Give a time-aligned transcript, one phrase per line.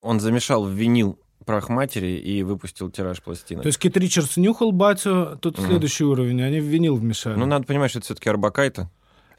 [0.00, 3.62] Он замешал в винил прах матери и выпустил тираж пластинок.
[3.62, 5.66] То есть Кит Ричардс нюхал батю, тут Мгм.
[5.68, 7.36] следующий уровень, они в винил вмешали.
[7.36, 8.90] Ну, надо понимать, что это все-таки Арбакайта.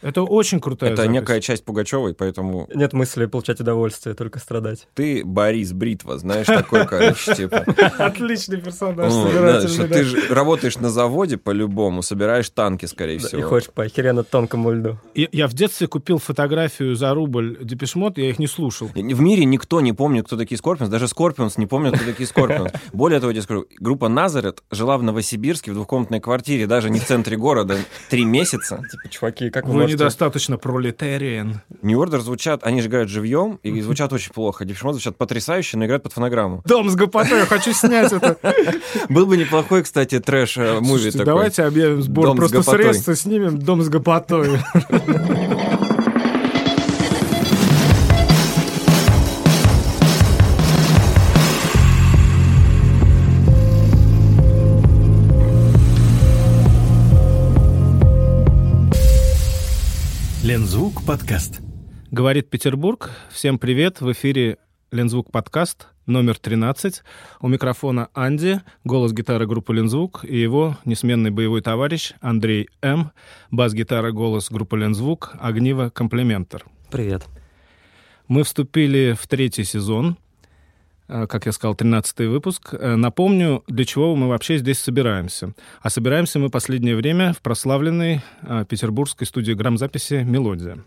[0.02, 1.14] Это очень крутая Это запись.
[1.14, 4.88] некая часть Пугачевой, поэтому Нет мысли получать удовольствие, только страдать.
[4.94, 7.58] ты Борис Бритва, знаешь, такой, короче, типа.
[7.98, 13.40] Отличный персонаж, собирательный, ты же работаешь на заводе по-любому, собираешь танки, скорее всего.
[13.40, 14.98] и ходишь по охеренно тонкому льду.
[15.16, 18.88] Я, я в детстве купил фотографию за рубль Депешмот, я их не слушал.
[18.94, 22.72] В мире никто не помнит, кто такие Скорпионс, даже Скорпионс не помнит, кто такие Скорпионс.
[22.94, 27.00] Более того, я тебе скажу, группа Назарет жила в Новосибирске в двухкомнатной квартире, даже не
[27.00, 27.78] в центре города,
[28.10, 28.82] три месяца.
[28.90, 31.62] Типа, чуваки, как вы, Недостаточно пролетариан.
[31.82, 34.66] New Order звучат, они же играют живьем, и звучат очень плохо.
[34.66, 36.62] Depeche Mode звучат потрясающе, но играют под фонограмму.
[36.66, 38.38] Дом с гопотой, я хочу снять это.
[39.10, 41.26] Был бы неплохой, кстати, trash movie Слушайте, такой.
[41.26, 44.60] давайте объявим сбор просто средства, снимем дом с гопотой.
[60.50, 61.62] Лензвук подкаст.
[62.10, 63.12] Говорит Петербург.
[63.30, 64.02] Всем привет.
[64.02, 64.58] В эфире
[64.90, 67.04] Лензвук подкаст номер 13.
[67.40, 73.12] У микрофона Анди, голос гитары группы Лензвук и его несменный боевой товарищ Андрей М,
[73.52, 76.66] бас-гитара, голос группы Лензвук, огниво, комплементар.
[76.90, 77.28] Привет.
[78.28, 80.18] Мы вступили в третий сезон,
[81.10, 82.74] как я сказал, 13 выпуск.
[82.74, 85.54] Э, Напомню, для чего мы вообще здесь собираемся.
[85.82, 90.78] А собираемся мы последнее время в прославленной э, петербургской студии грамзаписи «Мелодия».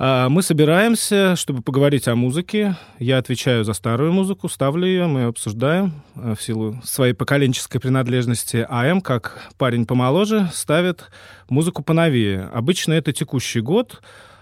[0.00, 2.76] Мы собираемся, чтобы поговорить о музыке.
[3.00, 8.64] Я отвечаю за старую музыку, ставлю ее, мы обсуждаем э, в силу своей поколенческой принадлежности.
[8.68, 11.10] А М, как парень помоложе, ставит
[11.48, 12.48] музыку поновее.
[12.54, 14.00] Обычно это текущий год,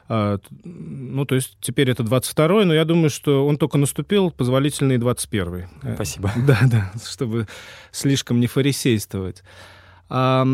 [0.09, 5.67] ну, то есть теперь это 22-й, но я думаю, что он только наступил, позволительный 21-й.
[5.83, 6.33] Э, Спасибо.
[6.47, 7.49] Да, да, чтобы
[7.91, 9.43] слишком не фарисействовать.
[10.09, 10.47] А,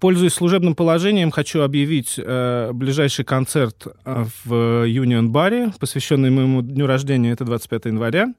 [0.00, 6.86] Пользуясь служебным положением, хочу объявить э, ближайший концерт э, в Union Баре, посвященный моему дню
[6.86, 8.34] рождения, это 25 января.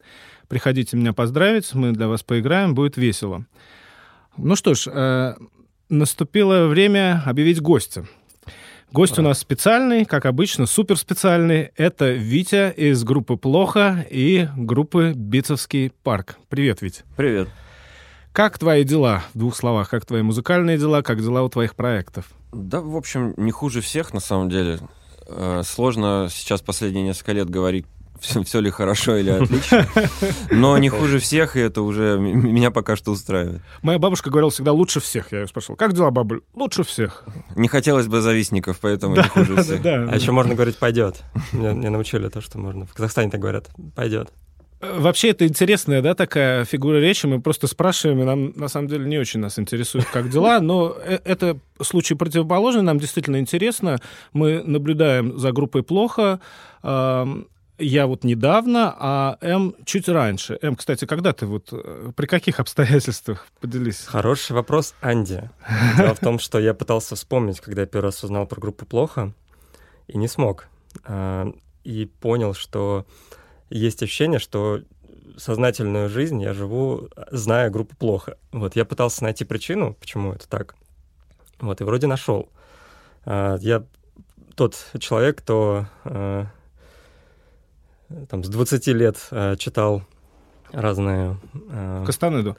[0.49, 3.45] Приходите меня поздравить, мы для вас поиграем, будет весело.
[4.35, 5.35] Ну что ж,
[5.89, 8.05] наступило время объявить гостя.
[8.93, 11.71] Гость у нас специальный, как обычно, супер специальный.
[11.77, 16.37] Это Витя из группы «Плохо» и группы «Битцевский парк».
[16.47, 17.01] Привет, Витя.
[17.17, 17.49] Привет.
[18.33, 19.23] Как твои дела?
[19.33, 22.27] В двух словах, как твои музыкальные дела, как дела у твоих проектов?
[22.51, 24.79] Да, в общем, не хуже всех, на самом деле.
[25.25, 27.87] Э, Сложно сейчас последние несколько лет говорить,
[28.23, 29.87] все, ли хорошо или отлично.
[30.51, 33.61] Но не хуже всех, и это уже меня пока что устраивает.
[33.81, 35.31] Моя бабушка говорила всегда лучше всех.
[35.31, 36.41] Я ее спрашивал, как дела, бабуль?
[36.53, 37.23] Лучше всех.
[37.55, 39.81] Не хотелось бы завистников, поэтому не хуже всех.
[39.81, 40.07] да.
[40.09, 41.21] А еще можно говорить «пойдет».
[41.51, 42.85] Меня, меня научили то, что можно.
[42.85, 44.29] В Казахстане так говорят «пойдет».
[44.81, 47.25] Э, Вообще, это интересная, да, такая фигура речи.
[47.25, 50.95] Мы просто спрашиваем, и нам, на самом деле, не очень нас интересует, как дела, но
[51.05, 53.99] э- это случай противоположный, нам действительно интересно.
[54.33, 56.39] Мы наблюдаем за группой плохо.
[57.83, 60.57] Я вот недавно, а М чуть раньше.
[60.61, 63.47] М, кстати, когда ты вот, э, при каких обстоятельствах?
[63.59, 64.05] Поделись.
[64.05, 65.49] Хороший вопрос, Анди.
[65.97, 69.33] Дело в том, что я пытался вспомнить, когда я первый раз узнал про группу «Плохо»,
[70.07, 70.67] и не смог.
[71.05, 71.51] А,
[71.83, 73.05] И понял, что
[73.69, 74.81] есть ощущение, что
[75.37, 78.37] сознательную жизнь я живу, зная группу «Плохо».
[78.51, 80.75] Вот, я пытался найти причину, почему это так.
[81.59, 82.49] Вот, и вроде нашел.
[83.25, 83.83] А, Я
[84.55, 86.47] тот человек, кто а,
[88.29, 90.03] там, с 20 лет а, читал
[90.71, 91.37] разные
[91.69, 92.57] а, Кастанеду.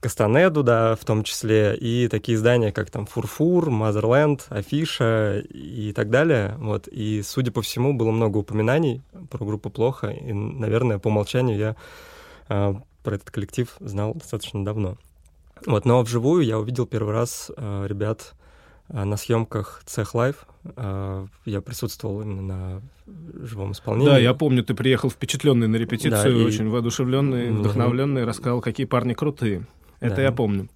[0.00, 6.08] Кастанеду, да, в том числе, и такие издания, как там Фурфур, Мазерленд, Афиша и так
[6.08, 6.54] далее.
[6.56, 6.88] Вот.
[6.88, 11.76] И, судя по всему, было много упоминаний про группу «Плохо», и, наверное, по умолчанию я
[12.48, 14.96] а, про этот коллектив знал достаточно давно.
[15.66, 18.32] Вот, но вживую я увидел первый раз а, ребят
[18.92, 20.46] на съемках Цех Лайв.
[20.76, 22.82] А, я присутствовал именно на
[23.46, 24.10] живом исполнении.
[24.10, 28.86] Да, я помню, ты приехал впечатленный на репетицию, Да, и- очень воодушевленный, вдохновленный, рассказал, какие
[28.86, 29.66] парни крутые.
[30.00, 30.22] Это Да.
[30.22, 30.68] я помню.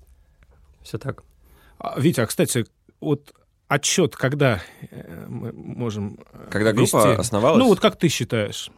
[0.82, 1.22] Все так.
[1.78, 2.66] А, Витя, а, кстати,
[3.00, 3.32] вот
[3.68, 4.60] отчет, когда
[4.90, 7.20] э, мы можем э, Когда группа вести?
[7.20, 7.58] основалась?
[7.58, 8.70] Ну, вот как ты считаешь?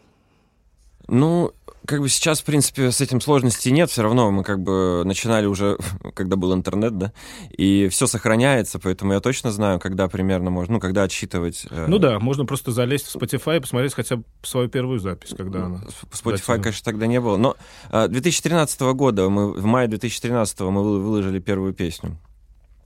[1.09, 1.53] Ну,
[1.87, 3.89] как бы сейчас, в принципе, с этим сложностей нет.
[3.91, 5.79] Все равно мы как бы начинали уже,
[6.15, 7.13] когда был интернет, да,
[7.57, 11.67] и все сохраняется, поэтому я точно знаю, когда примерно можно, ну, когда отсчитывать.
[11.71, 15.33] э, Ну да, можно просто залезть в Spotify и посмотреть хотя бы свою первую запись,
[15.37, 15.77] когда она...
[16.13, 16.63] Spotify, Дайте.
[16.65, 17.37] конечно, тогда не было.
[17.37, 17.57] Но
[17.93, 22.19] э, 2013 года, мы, в мае 2013 мы вы- выложили первую песню.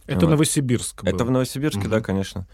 [0.06, 0.32] Это Вот.
[0.32, 1.10] Новосибирск был.
[1.14, 1.90] Это в Новосибирске, Мгм.
[1.90, 2.46] да, конечно.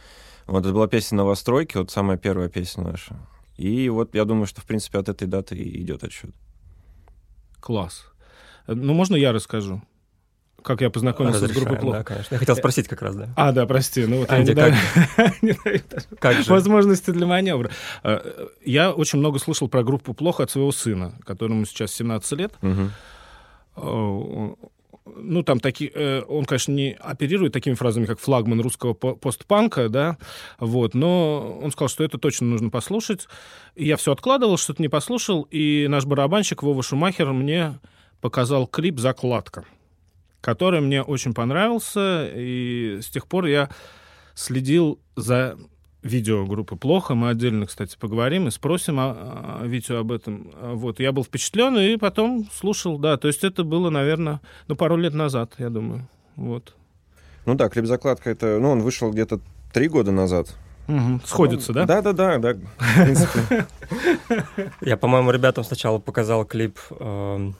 [0.46, 3.16] Вот, это была песня «Новостройки», вот самая первая песня наша.
[3.56, 6.31] И вот я думаю, что, в принципе, от этой даты и идет отсчет.
[7.61, 8.05] Класс.
[8.67, 9.82] Ну, можно я расскажу?
[10.62, 11.99] Как я познакомился с группой «Плохо»?
[11.99, 12.35] Да, конечно.
[12.35, 13.29] Я хотел спросить как раз, да.
[13.37, 14.05] А, да, прости.
[14.05, 14.75] Ну, вот Анди, я
[15.41, 15.53] не
[16.19, 16.50] Как же?
[16.50, 17.70] возможности для маневра.
[18.03, 22.55] Э, Я очень много слышал про группу «Плохо» от своего сына, которому сейчас 17 лет.
[22.62, 22.91] Мгм.
[25.14, 25.91] Ну, там такие...
[25.94, 30.19] э, Он, конечно, не оперирует такими фразами, как флагман русского по- постпанка, да,
[30.58, 33.29] вот, но он сказал, что это точно нужно послушать.
[33.76, 37.79] И я все откладывал, что-то не послушал, и наш барабанщик Вова Шумахер мне
[38.20, 39.64] показал клип «Закладка»,
[40.41, 43.70] который мне очень понравился, и с тех пор я
[44.35, 45.56] следил за
[46.06, 47.14] видео группы «Плохо».
[47.14, 50.50] Мы отдельно, кстати, поговорим и спросим о, о Витю об этом.
[50.61, 54.97] Вот, я был впечатлен и потом слушал, да, то есть это было, наверное, ну, пару
[54.97, 56.75] лет назад, я думаю, вот.
[57.44, 58.58] Ну да, клип «Закладка» это...
[58.58, 59.41] Ну, он вышел где-то
[59.73, 60.56] три года назад.
[60.88, 61.20] Мгм.
[61.25, 61.85] Сходится, да?
[61.85, 62.55] Да-да-да, да.
[62.55, 63.67] В принципе.
[64.81, 67.56] Я, по-моему, ребятам сначала показал клип эм,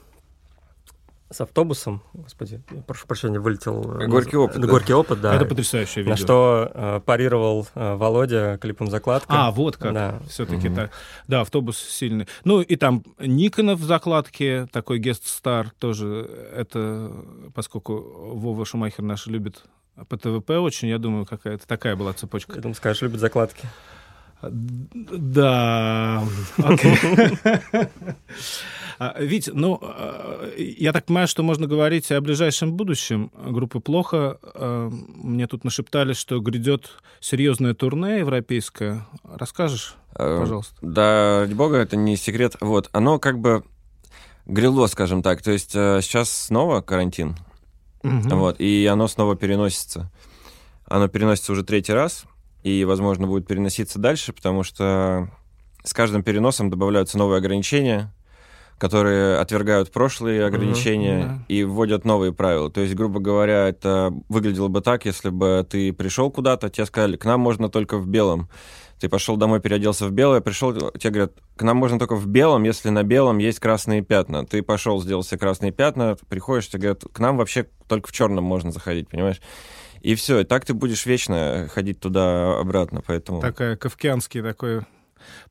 [1.29, 2.01] с автобусом.
[2.13, 3.99] Господи, прошу прощения, вылетел.
[3.99, 4.67] э, Горький опыт, э, да.
[4.67, 5.35] Горький опыт, да.
[5.35, 6.11] Это потрясающее видео.
[6.11, 9.27] На что э, парировал э, Володя клипом закладка.
[9.29, 9.93] А, вот как.
[9.93, 10.19] Да.
[10.29, 10.75] Все-таки Мгм.
[10.75, 10.91] так.
[11.27, 12.27] Да, автобус сильный.
[12.45, 16.29] Ну, и там Никонов в закладке, такой гест-стар тоже.
[16.55, 17.11] Это,
[17.53, 17.97] поскольку
[18.35, 19.63] Вова Шумахер наш любит
[20.07, 22.53] по ТВП очень, я думаю, какая-то такая была цепочка.
[22.55, 23.67] Я думаю, скажешь, любит закладки.
[24.41, 26.23] Да,
[26.63, 26.95] окей.
[28.99, 34.39] А, Вить, ну, э, я так понимаю, что можно говорить о ближайшем будущем группы «Плохо».
[34.55, 39.05] Э, Мне тут нашептали, что грядет серьезное турне европейское.
[39.23, 40.73] Расскажешь, Э, пожалуйста?
[40.81, 42.55] Да, ради бога, это не секрет.
[42.59, 43.63] Вот, оно как бы
[44.47, 45.43] грело, скажем так.
[45.43, 47.35] То есть э, сейчас снова карантин,
[48.01, 48.29] Мгм.
[48.39, 50.11] вот, и оно снова переносится.
[50.85, 52.25] Оно переносится уже третий раз,
[52.63, 55.29] и, возможно, будет переноситься дальше, потому что
[55.83, 58.11] с каждым переносом добавляются новые ограничения,
[58.77, 61.39] которые отвергают прошлые ограничения да.
[61.47, 62.69] и вводят новые правила.
[62.69, 67.17] То есть, грубо говоря, это выглядело бы так, если бы ты пришел куда-то, тебе сказали,
[67.17, 68.49] к нам можно только в белом.
[68.99, 72.63] Ты пошел домой, переоделся в белое, пришел, тебе говорят, к нам можно только в белом,
[72.63, 74.45] если на белом есть красные пятна.
[74.45, 78.43] Ты пошел, сделал себе красные пятна, приходишь, тебе говорят, к нам вообще только в черном
[78.43, 79.39] можно заходить, понимаешь?
[80.01, 83.41] И все, и так ты будешь вечно ходить туда-обратно, поэтому...
[83.41, 84.81] Такая кавказский такой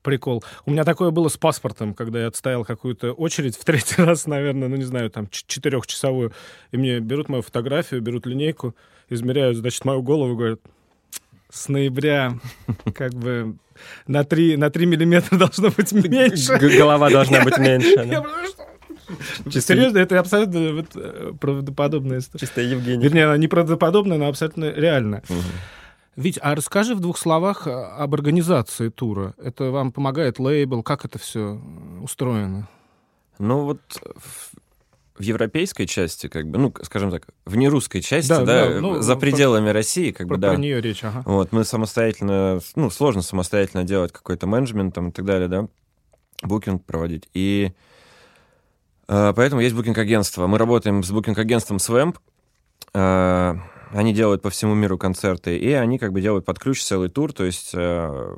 [0.01, 0.43] прикол.
[0.65, 4.67] У меня такое было с паспортом, когда я отстоял какую-то очередь в третий раз, наверное,
[4.67, 6.33] ну не знаю, там четырехчасовую,
[6.71, 8.75] и мне берут мою фотографию, берут линейку,
[9.09, 10.59] измеряют, значит, мою голову, говорят,
[11.49, 12.33] с ноября
[12.95, 13.55] как бы
[14.07, 16.57] на 3, на 3 миллиметра должно быть меньше.
[16.57, 17.89] Голова должна быть меньше.
[17.89, 18.23] Я?
[19.45, 22.45] Чисто, Серьезно, это абсолютно вот, э, правдоподобная история.
[22.45, 23.01] чисто Евгений.
[23.01, 25.23] Вернее, она не правдоподобная, но абсолютно реальная.
[25.29, 25.41] Мгм.
[26.17, 29.35] Вить, а расскажи в двух словах а, об организации тура.
[29.37, 30.81] Это вам помогает лейбл?
[30.81, 31.61] Как это все
[32.01, 32.67] устроено?
[33.37, 33.79] Ну вот
[34.15, 39.01] в, европейской части, как бы, ну, скажем так, в нерусской части, Да, да, да, ну,
[39.01, 40.49] за про- пределами России, как Про, бы, да.
[40.53, 41.21] про нее речь, ага.
[41.25, 45.67] Вот, мы самостоятельно, ну, сложно самостоятельно делать какой-то менеджмент там и так далее, да,
[46.41, 47.29] букинг проводить.
[47.35, 47.73] И
[49.07, 50.47] э, поэтому есть букинг-агентство.
[50.47, 52.15] Мы работаем с букинг-агентством Swamp.
[52.95, 53.55] Э,
[53.91, 57.33] они делают по всему миру концерты, и они как бы делают под ключ целый тур,
[57.33, 58.35] то есть э,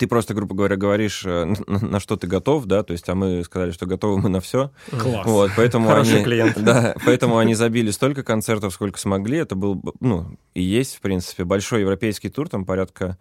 [0.00, 3.14] ты просто, грубо говоря, говоришь, э, на, на что ты готов, да, то есть, а
[3.14, 4.70] мы сказали, что готовы мы на все.
[4.90, 5.26] Класс.
[5.26, 6.58] Вот, поэтому Хороший они, клиент.
[6.62, 9.36] Да, поэтому они забили столько концертов, сколько смогли.
[9.36, 13.18] Это был, ну, и есть, в принципе, большой европейский тур, там порядка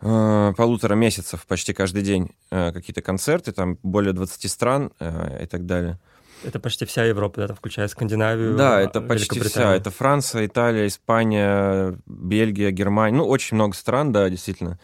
[0.00, 5.46] э, полутора месяцев почти каждый день э, какие-то концерты, там более 20 стран э, и
[5.46, 6.00] так далее.
[6.44, 9.74] Это почти вся Европа, да, это включая Скандинавию, Да, это почти вся.
[9.74, 13.16] Это Франция, Италия, Испания, Бельгия, Германия.
[13.18, 14.78] Ну, очень много стран, да, действительно.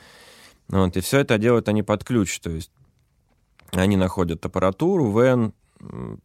[0.69, 2.41] Вот, и все это делают они под ключ.
[2.41, 2.71] То есть
[3.73, 6.21] они находят аппаратуру, вен, м,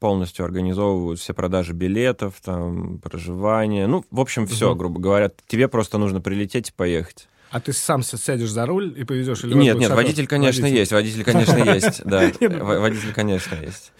[0.00, 3.86] полностью организовывают все продажи билетов, там, проживание.
[3.86, 4.78] Ну, в общем, все, Мгм.
[4.78, 5.30] грубо говоря.
[5.46, 7.28] Тебе просто нужно прилететь и поехать.
[7.50, 9.44] А ты сам ся- сядешь за руль и повезешь?
[9.44, 10.78] Или Нет, нет, водитель, конечно, Водитель.
[10.78, 10.92] есть.
[10.92, 12.02] Водитель, конечно, есть.
[12.04, 13.92] Да, ну- Во- водитель, конечно, есть.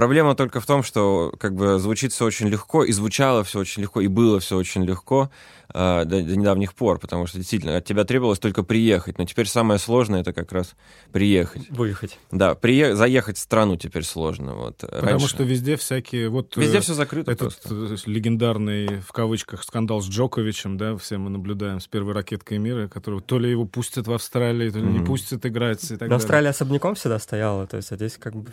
[0.00, 3.82] Проблема только в том, что как бы звучит все очень легко, и звучало все очень
[3.82, 5.30] легко, и было все очень легко
[5.68, 9.18] а, до, до недавних пор, потому что действительно от тебя требовалось только приехать.
[9.18, 10.74] Но теперь самое сложное это как раз
[11.12, 11.68] приехать.
[11.68, 12.18] Выехать.
[12.30, 12.96] Да, прие...
[12.96, 14.54] заехать в страну теперь сложно.
[14.54, 14.78] Вот.
[14.78, 16.30] Потому Раньше- что везде всякие...
[16.30, 17.94] Вот, везде э, все закрыто Этот просто.
[17.94, 22.88] э, легендарный, в кавычках, скандал с Джоковичем, да, все мы наблюдаем с первой ракеткой мира,
[22.88, 25.06] которого то ли его пустят в Австралии, то ли не Мгм.
[25.06, 26.16] пустят играть и так Но далее.
[26.16, 28.50] Австралия особняком всегда стояла, то есть а здесь как бы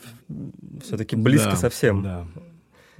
[0.84, 2.03] все-таки близко Да, совсем.
[2.03, 2.27] Да.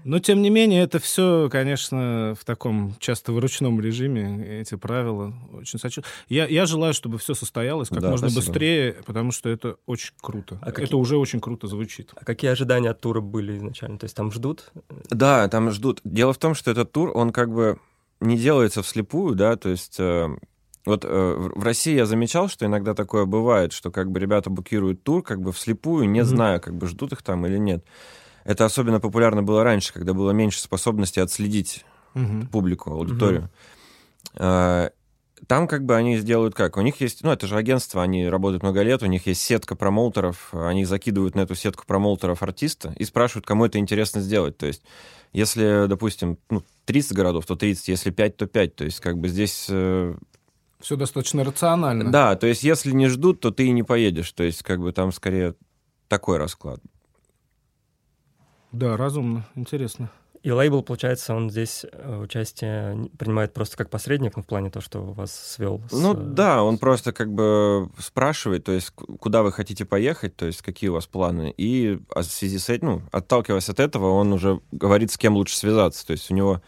[0.04, 5.34] Но, тем не менее, это все, конечно, в таком часто в ручном режиме, эти правила.
[5.52, 6.02] Очень сочу...
[6.30, 8.52] я, я желаю, чтобы все состоялось как Да, можно спасибо.
[8.54, 10.60] быстрее, потому что это очень круто.
[10.62, 12.12] А какие- Это уже очень круто звучит.
[12.16, 13.98] А какие ожидания от тура были изначально?
[13.98, 14.72] То есть там ждут?
[15.10, 16.00] Да, там ждут.
[16.06, 17.78] Дело в том, что этот тур, он как бы
[18.22, 20.30] не делается вслепую, да, то есть э,
[20.86, 25.04] вот э, в России я замечал, что иногда такое бывает, что как бы ребята букируют
[25.04, 26.30] тур как бы вслепую, не Мгм.
[26.30, 27.84] зная, как бы ждут их там или нет.
[28.48, 32.48] Это особенно популярно было раньше, когда было меньше способности отследить Мгм.
[32.48, 33.50] публику, аудиторию.
[34.36, 34.90] А,
[35.46, 36.78] Там как бы они сделают как?
[36.78, 39.76] У них есть, ну это же агентство, они работают много лет, у них есть сетка
[39.76, 44.58] промоутеров, они закидывают на эту сетку промоутеров артиста и спрашивают, кому это интересно сделать.
[44.58, 44.82] То есть
[45.34, 48.76] если, допустим, ну, 30 городов, то 30, если 5, то 5.
[48.76, 49.68] То есть как бы здесь...
[49.70, 50.16] э,
[50.80, 52.12] Все достаточно рационально.
[52.12, 54.32] Да, то есть если не ждут, то ты и не поедешь.
[54.32, 55.54] То есть как бы там скорее
[56.08, 56.80] такой расклад.
[58.78, 60.12] Да, разумно, интересно.
[60.44, 64.84] И лейбл, получается, он здесь э, участие принимает просто как посредник, ну, в плане того,
[64.84, 65.94] что вас свел с...
[65.94, 70.46] Ну э, да, он просто как бы спрашивает, то есть куда вы хотите поехать, то
[70.46, 74.12] есть какие у вас планы, и а в связи с этим, ну, отталкиваясь от этого,
[74.12, 76.62] он уже говорит, с кем лучше связаться, то есть у него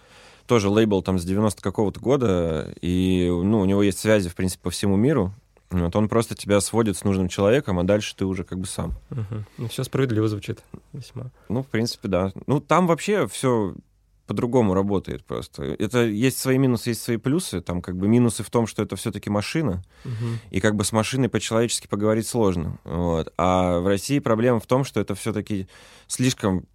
[0.47, 4.63] тоже лейбл там с 90 какого-то года, и, ну, у него есть связи, в принципе,
[4.63, 5.31] по всему миру,
[5.71, 8.93] вот он просто тебя сводит с нужным человеком, а дальше ты уже как бы сам.
[9.09, 9.45] мгм.
[9.57, 11.31] Ну, все справедливо звучит весьма.
[11.47, 12.31] Ну, в принципе, да.
[12.47, 13.75] Ну, там вообще все
[14.25, 15.63] по-другому работает просто.
[15.63, 17.61] Это есть свои минусы, есть свои плюсы.
[17.61, 20.39] Там как бы минусы в том, что это все-таки машина, Мгм.
[20.51, 22.77] и как бы с машиной по-человечески поговорить сложно.
[22.83, 23.33] Вот.
[23.37, 25.67] А в России проблема в том, что это все-таки
[26.07, 26.65] слишком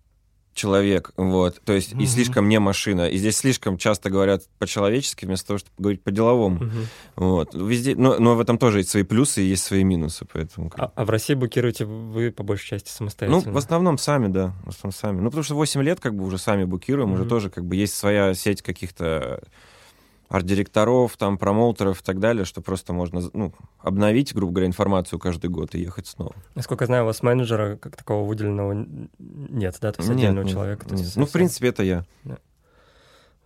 [0.54, 2.06] человек, вот, то есть и Мгм.
[2.06, 3.08] слишком не машина.
[3.08, 6.64] И здесь слишком часто говорят по-человечески вместо того, чтобы говорить по-деловому.
[6.64, 6.86] Мгм.
[7.16, 7.54] Вот.
[7.54, 10.70] Везде, но, но в этом тоже есть свои плюсы и есть свои минусы, поэтому...
[10.76, 13.52] А, а в России букируете вы по большей части Ну, самостоятельно?
[13.52, 14.54] в основном сами, да.
[14.64, 15.20] В основном сами.
[15.20, 17.28] Ну, потому что 8 лет как бы уже сами букируем, уже Мгм.
[17.30, 19.42] тоже как бы есть своя сеть каких-то
[20.34, 25.48] арт-директоров, там, промоутеров и так далее, что просто можно, ну, обновить, грубо говоря, информацию каждый
[25.48, 26.34] год и ехать снова.
[26.56, 28.72] Насколько я знаю, у вас менеджера как такового выделенного
[29.18, 29.92] нет, да?
[29.92, 30.86] То есть Нет, отдельного нет, человека?
[30.90, 30.98] нет.
[31.00, 32.04] есть Ну, в совсем принципе, это я.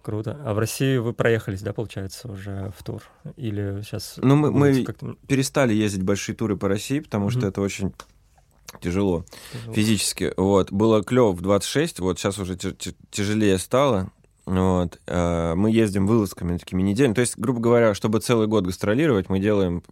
[0.00, 0.40] Круто.
[0.42, 3.02] А в России вы проехались, да, получается, уже в тур?
[3.36, 4.14] Или сейчас...
[4.16, 4.86] Ну, мы- мы-
[5.26, 7.48] Перестали ездить большие туры по России, потому что Мгм.
[7.48, 7.92] это очень
[8.80, 9.74] тяжело тяжело?
[9.74, 10.32] физически.
[10.38, 10.72] Вот.
[10.72, 14.10] Было клево в 26, вот сейчас уже тя- тя- тяжелее стало.
[14.48, 14.98] Вот.
[15.06, 17.14] А, Мы ездим вылазками такими неделями.
[17.14, 19.82] То есть, грубо говоря, чтобы целый год гастролировать, мы делаем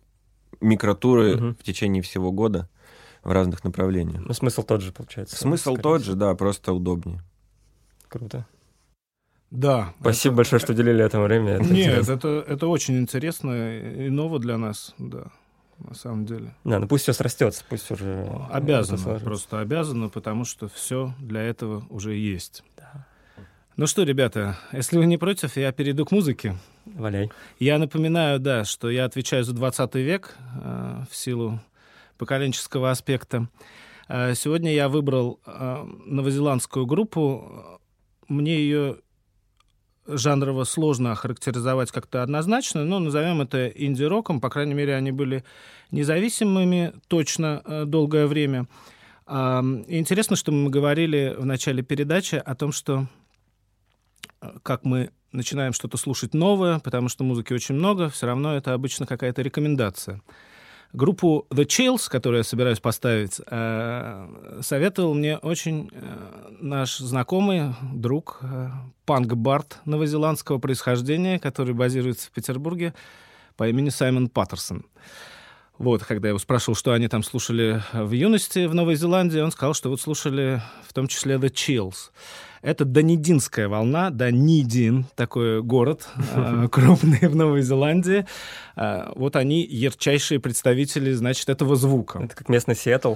[0.60, 1.54] микротуры Мгм.
[1.56, 2.68] в течение всего года
[3.22, 4.22] в разных направлениях.
[4.24, 5.36] Ну, смысл тот же, получается.
[5.36, 6.12] Смысл скорее тот всего.
[6.14, 7.20] же, да, просто удобнее.
[8.08, 8.46] Круто.
[9.50, 9.92] Да.
[10.00, 11.52] Спасибо большое, что уделили этому время.
[11.54, 12.12] это Нет, интересно.
[12.12, 15.24] это, это очень интересно и ново для нас, да,
[15.78, 16.54] на самом деле.
[16.64, 18.28] Да, ну пусть все срастется, пусть уже...
[18.50, 22.64] Обязано, это просто обязано, потому что все для этого уже есть.
[23.78, 26.56] Ну что, ребята, если вы не против, я перейду к музыке.
[26.86, 27.30] Валяй.
[27.58, 31.60] Я напоминаю, да, что я отвечаю за 20 век э, в силу
[32.16, 33.48] поколенческого аспекта.
[34.08, 37.78] Э, сегодня я выбрал э, новозеландскую группу.
[38.28, 38.96] Мне ее
[40.06, 44.40] жанрово сложно охарактеризовать как-то однозначно, но назовем это инди-роком.
[44.40, 45.44] По крайней мере, они были
[45.90, 48.68] независимыми точно э, долгое время.
[49.28, 53.25] И интересно, что мы говорили в начале передачи о том, что э,
[54.62, 59.06] как мы начинаем что-то слушать новое, потому что музыки очень много, все равно это обычно
[59.06, 60.22] какая-то рекомендация.
[60.92, 68.38] Группу The Chills, которую я собираюсь поставить, э, советовал мне очень э, наш знакомый, друг,
[68.40, 68.68] э,
[69.04, 72.94] панк-бард новозеландского происхождения, который базируется в Петербурге
[73.56, 74.86] по имени Саймон Паттерсон.
[75.78, 79.52] Вот, когда я его спрашивал, что они там слушали в юности в Новой Зеландии, он
[79.52, 82.10] сказал, что вот слушали в том числе The Chills.
[82.62, 88.26] Это Данидинская волна, Данидин, такой город э, крупный в Новой Зеландии.
[88.74, 92.20] Э, Вот они ярчайшие представители, значит, этого звука.
[92.20, 93.14] Это как местный Сиэтл.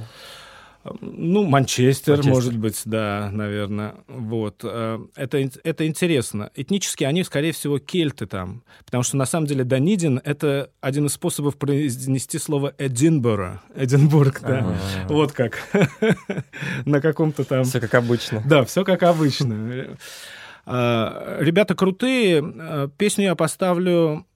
[1.00, 2.34] Ну, Манчестер, Манчестер.
[2.34, 3.96] может быть, да, наверное.
[4.08, 4.60] Вот.
[4.64, 6.50] э, Это, это интересно.
[6.54, 8.62] Этнически они, скорее всего, кельты там.
[8.87, 13.60] Потому что, на самом деле, Данидин— это один из способов произнести слово Эдинборо.
[13.75, 14.75] Эдинбург, да.
[15.08, 15.58] Вот как.
[16.87, 17.64] На каком-то там...
[17.64, 18.42] Все как обычно.
[18.46, 19.96] Да, все как обычно.
[20.66, 22.42] А, Ребята крутые.
[22.42, 24.26] А, Песню я поставлю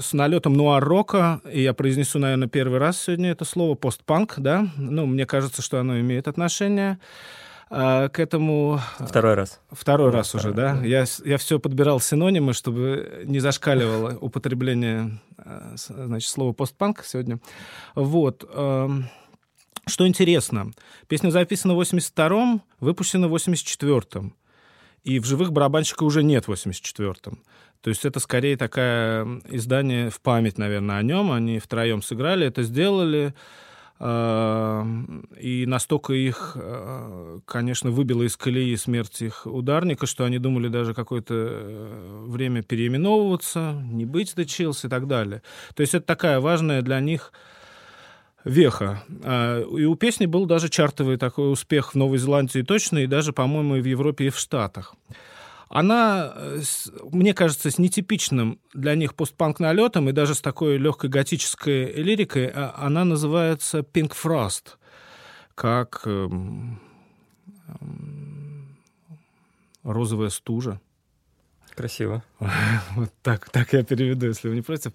[0.00, 4.66] с налетом нуар-рока, и я произнесу, наверное, первый раз сегодня это слово постпанк, да.
[4.76, 6.98] Ну, мне кажется, что оно имеет отношение
[7.70, 9.60] а, к этому Второй раз.
[9.70, 10.80] второй Да, раз уже, второй, да.
[10.80, 10.86] да.
[10.86, 15.20] Я, я все подбирал синонимы, чтобы не зашкаливало употребление,
[15.74, 17.38] значит, слова постпанк сегодня.
[17.94, 18.44] Вот.
[18.52, 19.08] эм,
[19.86, 20.72] Что интересно,
[21.06, 24.34] песня записана в 82-м, выпущена в 84-м.
[25.04, 27.38] и в живых барабанщика уже нет в 84-м.
[27.82, 31.32] То есть это скорее такое издание в память, наверное, о нем.
[31.32, 33.34] Они втроем сыграли, это сделали.
[34.02, 34.86] А,
[35.38, 40.94] и настолько их, а, конечно, выбило из колеи смерть их ударника, что они думали даже
[40.94, 45.42] какое-то э, время переименовываться, не быть The Chills и так далее.
[45.74, 47.32] То есть это такая важная для них
[48.44, 49.02] веха.
[49.22, 53.34] А, и у песни был даже чартовый такой успех в Новой Зеландии точно, и даже,
[53.34, 54.94] по-моему, и в Европе, и в Штатах
[55.70, 56.60] она, э,
[57.12, 62.48] мне кажется, с нетипичным для них постпанк налетом и даже с такой легкой готической лирикой,
[62.48, 64.78] а, она называется Pink Frost,
[65.54, 66.80] как эм,
[67.68, 68.76] эм,
[69.84, 70.80] розовая стужа.
[71.76, 72.24] Красиво.
[72.96, 74.92] Вот так, так я переведу, если вы не против.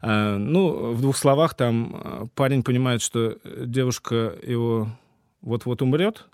[0.00, 4.88] А, ну, в двух словах там э, парень понимает, что девушка его
[5.42, 6.28] вот-вот умрет,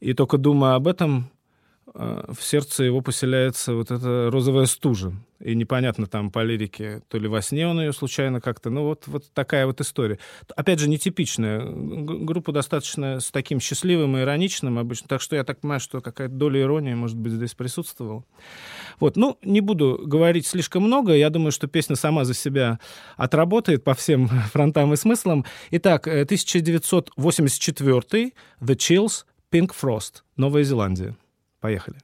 [0.00, 1.30] и только думая об этом,
[1.94, 5.12] в сердце его поселяется вот эта розовая стужа.
[5.40, 9.06] И непонятно там по лирике, то ли во сне он ее случайно как-то, ну вот,
[9.06, 10.18] вот такая вот история.
[10.56, 11.62] Опять же, нетипичная.
[11.64, 16.34] Группа достаточно с таким счастливым и ироничным обычно, так что я так понимаю, что какая-то
[16.34, 18.24] доля иронии, может быть, здесь присутствовала.
[18.98, 22.80] Вот, ну, не буду говорить слишком много, я думаю, что песня сама за себя
[23.16, 25.44] отработает по всем фронтам и смыслам.
[25.70, 28.30] Итак, 1984 э,
[28.64, 31.16] The Chills, Pink Frost, Новая Зеландия.
[31.64, 31.96] Поехали.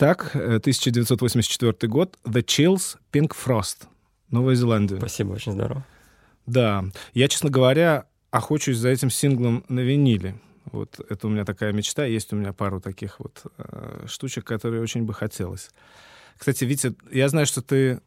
[0.00, 2.16] Итак, 1984 э, год.
[2.24, 3.86] The Chills, Pink Frost.
[4.30, 4.96] Новая Зеландия.
[4.96, 5.84] Спасибо, очень здорово.
[6.46, 6.86] Да.
[7.12, 10.40] Я, честно говоря, охочусь за этим синглом на виниле.
[10.72, 12.06] Вот это у меня такая мечта.
[12.06, 15.68] Есть у меня пару таких вот э, штучек, которые очень бы хотелось.
[16.38, 18.00] Кстати, Витя, я знаю, что ты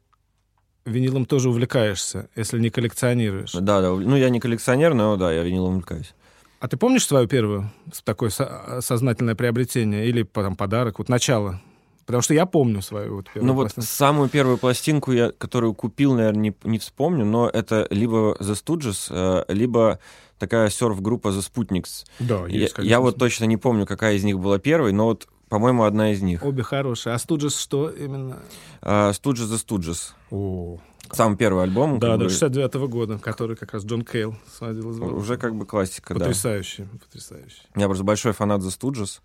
[0.86, 3.52] винилом тоже увлекаешься, если не коллекционируешь.
[3.52, 3.92] Да, да.
[3.92, 6.16] Ну, я не коллекционер, но да, я винилом увлекаюсь.
[6.60, 7.72] А ты помнишь свое первое
[8.04, 11.62] такое со- сознательное приобретение или там подарок, вот начало?
[12.06, 13.82] Потому что я помню свою вот первую Ну пластинку.
[13.82, 18.54] вот самую первую пластинку, я, которую купил, наверное, не, не вспомню, но это либо The
[18.54, 20.00] Stooges, э, либо
[20.38, 22.06] такая серф-группа The Sputniks.
[22.20, 25.28] Да, есть, я, я вот точно не помню, какая из них была первой, но вот,
[25.48, 26.44] по-моему, одна из них.
[26.44, 27.14] Обе хорошие.
[27.14, 28.38] А Stooges что именно?
[28.82, 30.12] Stooges The Stooges.
[30.32, 30.80] О,
[31.12, 32.00] Самый первый альбом.
[32.00, 36.14] Да, да, 69-го года, который как раз Джон Кейл сводил из Уже как бы классика,
[36.14, 36.98] потрясающий, да.
[37.06, 39.20] Потрясающий, Я просто большой фанат The Stooges.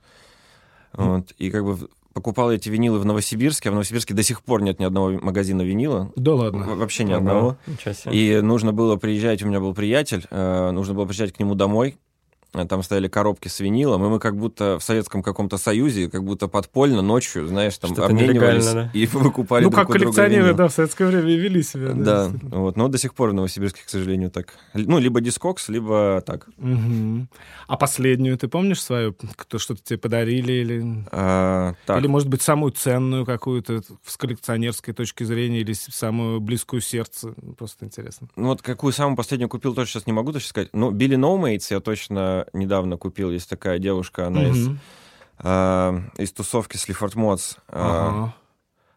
[0.93, 1.17] Mm.
[1.17, 4.61] Вот, и как бы покупал эти винилы в Новосибирске, а в Новосибирске до сих пор
[4.61, 6.11] нет ни одного магазина винила.
[6.16, 6.74] Да ладно?
[6.74, 7.57] Вообще ни одного.
[8.11, 11.96] И нужно было приезжать, у меня был приятель, э, нужно было приезжать к нему домой,
[12.52, 16.48] там стояли коробки с винилом, и мы как будто в Советском каком-то Союзе, как будто
[16.48, 18.90] подпольно ночью, знаешь, там Что-то обменивались да?
[18.94, 21.92] и выкупали Ну, друг как коллекционеры, да, в советское время вели себя.
[21.92, 24.54] Да, да вот, но до сих пор в Новосибирске, к сожалению, так.
[24.72, 26.48] Ну, либо дискокс, либо так.
[26.56, 27.26] Угу.
[27.66, 31.04] А последнюю ты помнишь свою, кто что-то тебе подарили или...
[31.12, 32.00] А, так.
[32.00, 37.34] Или, может быть, самую ценную какую-то с коллекционерской точки зрения или самую близкую сердце?
[37.58, 38.28] Просто интересно.
[38.37, 40.70] Ну, вот какую самую последнюю купил, тоже сейчас не могу точно сказать.
[40.72, 43.31] Ну, Billy Nomates я точно недавно купил.
[43.31, 44.51] Есть такая девушка, она mm-hmm.
[44.51, 44.70] из,
[45.44, 47.57] э, из тусовки Sleaford Mods.
[47.68, 48.35] Ага.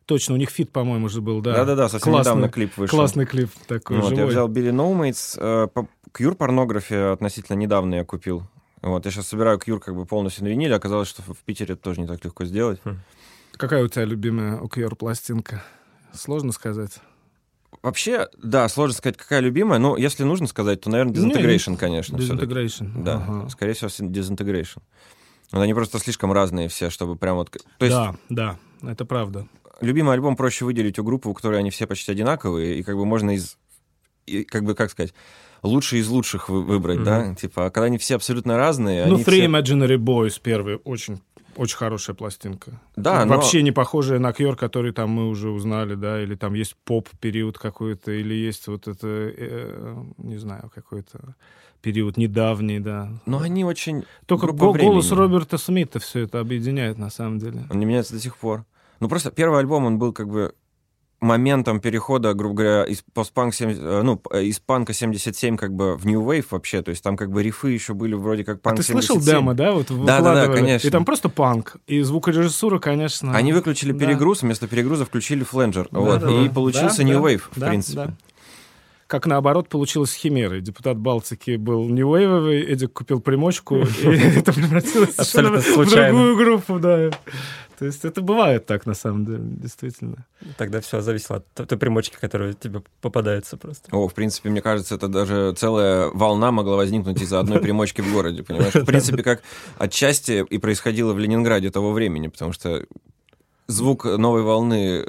[0.06, 1.54] Точно, у них feat, по-моему, же был, да.
[1.54, 2.98] Да-да-да, совсем классный, недавно клип вышел.
[2.98, 5.38] Классный клип такой, вот, Я взял Билли Ноумейтс.
[5.40, 5.68] Э,
[6.12, 8.44] Кьюр порнография относительно недавно я купил.
[8.82, 10.76] Вот, я сейчас собираю Кьюр как бы полностью на виниле.
[10.76, 12.82] Оказалось, что в Питере это тоже не так легко сделать.
[12.84, 12.98] Хм.
[13.54, 15.64] Какая у тебя любимая у Кьюр пластинка?
[16.14, 17.00] Сложно сказать.
[17.82, 22.18] Вообще, да, сложно сказать, какая любимая, но если нужно сказать, то, наверное, Disintegration, конечно.
[22.18, 23.04] Disintegration.
[23.04, 23.50] Да, ага.
[23.50, 24.82] скорее всего, Disintegration.
[25.52, 27.50] Но они просто слишком разные все, чтобы прям вот...
[27.50, 28.58] То есть, да, да,
[28.90, 29.48] это правда.
[29.82, 33.06] Любимый альбом проще выделить у группы, у которой они все почти одинаковые, и как бы
[33.06, 33.58] можно из...
[34.28, 35.14] И, как бы, как сказать
[35.64, 37.04] лучшие из лучших выбрать, mm-hmm.
[37.04, 37.36] да?
[37.36, 39.06] Типа, а когда они все абсолютно разные...
[39.06, 39.46] Ну, Three все...
[39.46, 41.22] Imaginary Boys первый очень
[41.56, 42.80] очень хорошая пластинка.
[42.96, 43.64] Да, Вообще но...
[43.66, 48.12] не похожая на Кьор, который там мы уже узнали, да, или там есть поп-период какой-то,
[48.12, 51.36] или есть вот это, э, не знаю, какой-то
[51.82, 53.10] период недавний, да.
[53.26, 54.06] Но они очень...
[54.26, 57.66] Только го- голос Роберта Смита все это объединяет, на самом деле.
[57.70, 58.66] Он не меняется до сих пор.
[59.00, 60.54] Ну, просто первый альбом, он был как бы
[61.22, 65.96] моментом перехода, грубо говоря, из постпанк 70, э, ну, э, из панка 77 как бы
[65.96, 68.80] в New Wave вообще, то есть там как бы рифы еще были вроде как панк
[68.80, 69.72] а ты слышал демо, да?
[69.72, 70.88] Вот да, да, да, конечно.
[70.88, 73.36] И там просто панк, и звукорежиссура, конечно.
[73.36, 74.00] Они выключили да.
[74.00, 76.54] перегруз, вместо перегруза включили фленджер, да, вот, да, и да.
[76.54, 77.96] получился да, New Wave, да, в принципе.
[77.96, 78.14] Да
[79.12, 80.62] как наоборот получилось с Химерой.
[80.62, 87.12] Депутат Балтики был ньювейвовый, Эдик купил примочку, и это превратилось в другую группу, да.
[87.78, 90.26] То есть это бывает так, на самом деле, действительно.
[90.56, 93.94] Тогда все зависело от той примочки, которая тебе попадается просто.
[93.94, 98.14] О, в принципе, мне кажется, это даже целая волна могла возникнуть из-за одной примочки в
[98.14, 98.76] городе, понимаешь?
[98.76, 99.42] В принципе, как
[99.78, 102.86] отчасти и происходило в Ленинграде того времени, потому что
[103.68, 105.06] звук новой волны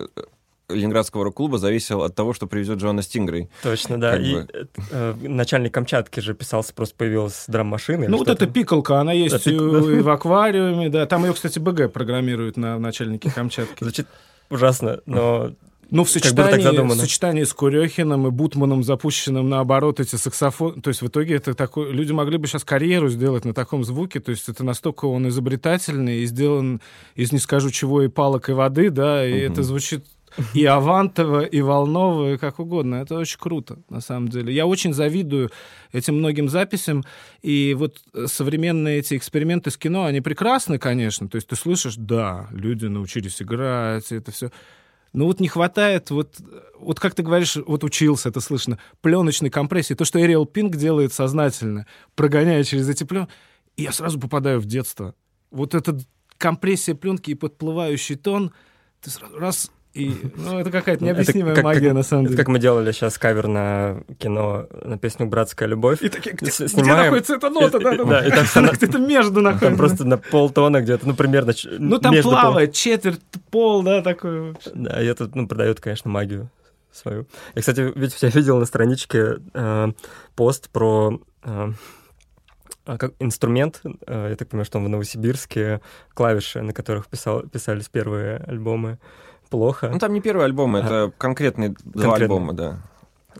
[0.74, 3.48] Ленинградского рок-клуба зависел от того, что привезет Джоанна Стингрей.
[3.62, 4.12] Точно, да.
[4.12, 4.48] Как и бы...
[4.90, 8.08] э, начальник Камчатки же писался, просто появилась драм-машина.
[8.08, 11.06] Ну, вот эта пикалка, она есть да, и, и в аквариуме, да.
[11.06, 13.84] Там ее, кстати, БГ программирует на начальнике Камчатки.
[13.84, 14.06] Звучит
[14.50, 15.52] ужасно, но
[15.92, 21.02] ну, в сочетании, в сочетании с Курехиным и Бутманом, запущенным наоборот эти саксофоны, то есть
[21.02, 21.92] в итоге это такой...
[21.92, 26.20] Люди могли бы сейчас карьеру сделать на таком звуке, то есть это настолько он изобретательный
[26.20, 26.80] и сделан
[27.14, 29.52] из не скажу чего и палок и воды, да, и угу.
[29.52, 30.06] это звучит
[30.54, 32.96] и Авантово, и Волново, и как угодно.
[32.96, 34.52] Это очень круто, на самом деле.
[34.54, 35.50] Я очень завидую
[35.92, 37.04] этим многим записям.
[37.42, 41.28] И вот современные эти эксперименты с кино, они прекрасны, конечно.
[41.28, 44.50] То есть ты слышишь, да, люди научились играть, это все.
[45.12, 46.40] Но вот не хватает, вот,
[46.78, 49.94] вот как ты говоришь, вот учился, это слышно, пленочной компрессии.
[49.94, 53.30] То, что Эриэл Пинк делает сознательно, прогоняя через эти пленки,
[53.76, 55.14] я сразу попадаю в детство.
[55.50, 55.98] Вот эта
[56.38, 58.52] компрессия пленки и подплывающий тон,
[59.02, 62.36] ты сразу раз и, ну, это какая-то необъяснимая это как, магия, как, на самом деле.
[62.38, 66.00] как мы делали сейчас кавер на кино, на песню «Братская любовь».
[66.02, 66.82] И такие, где, Снимаем...
[66.82, 67.78] где находится эта нота?
[67.78, 69.68] И, да, да, да, и там она где-то между находится.
[69.68, 72.74] Там просто на полтона где-то, ну, примерно Ну, там плавает пол...
[72.74, 74.54] четверть пол, да, такой.
[74.74, 76.48] Да, и это, ну, продает, конечно, магию
[76.90, 77.26] свою.
[77.54, 79.92] Я, кстати, ведь я видел на страничке э,
[80.34, 81.20] пост про...
[81.42, 81.72] Э,
[82.84, 85.80] а, как инструмент, э, я так понимаю, что он в Новосибирске,
[86.14, 88.98] клавиши, на которых писал, писались первые альбомы,
[89.52, 89.90] плохо.
[89.92, 92.78] Ну, там не первый альбом, это а, конкретные два альбома, да.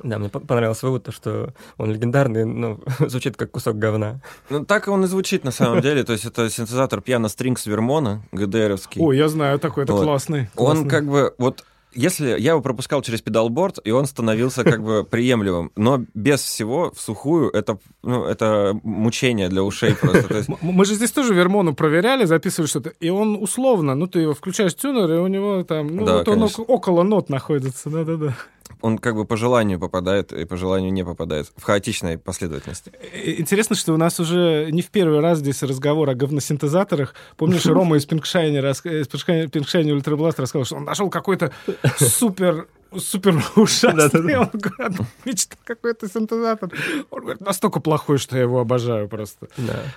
[0.02, 4.20] Да, мне понравился вывод, то, что он легендарный, но звучит как кусок говна.
[4.50, 6.04] Ну, так он и звучит на самом деле.
[6.04, 9.02] То есть это синтезатор Strings Вермона, ГДРовский.
[9.02, 10.04] Ой, я знаю такой, это вот.
[10.04, 10.50] классный.
[10.56, 15.04] Он как бы, вот если я его пропускал через педалборд, и он становился как бы
[15.10, 20.34] приемлемым, но без всего в сухую это, ну, это мучение для ушей просто.
[20.34, 20.48] Есть...
[20.60, 24.74] Мы же здесь тоже Вермону проверяли, записывали что-то, и он условно, ну ты его включаешь
[24.74, 28.36] тюнер, и у него там, ну да, вот он около нот находится, да-да-да
[28.82, 32.92] он как бы по желанию попадает и по желанию не попадает в хаотичной последовательности.
[33.24, 37.14] Интересно, что у нас уже не в первый раз здесь разговор о говносинтезаторах.
[37.36, 41.52] Помнишь, Рома из Pinkshiny, из Pinkshinyultrablast рассказал, что он нашел какой-то
[41.96, 42.66] супер
[42.98, 44.36] супер ужасный.
[44.36, 46.70] Он говорит, мечта какой-то синтезатор.
[47.10, 49.48] Он говорит, настолько плохой, что я его обожаю просто.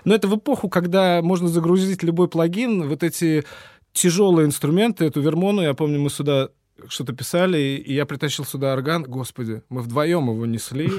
[0.05, 3.43] Но это в эпоху, когда можно загрузить любой плагин, вот эти
[3.91, 6.49] тяжелые инструменты, эту вермону, я помню, мы сюда
[6.87, 9.03] что-то писали, и я притащил сюда орган.
[9.03, 10.91] Господи, мы вдвоем его несли,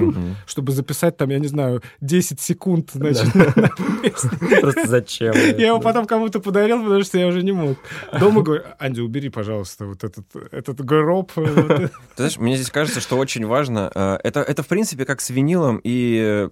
[0.47, 3.33] чтобы записать там, я не знаю, 10 секунд, значит.
[4.61, 5.35] Просто зачем?
[5.35, 7.79] Я его потом кому-то подарил, потому что я уже не мог.
[8.19, 11.33] Дома говорю, Анди, убери, пожалуйста, вот этот, этот гроб.
[11.35, 15.31] Ты знаешь, мне здесь кажется, что очень важно, э, это, это в принципе как с
[15.31, 16.49] винилом и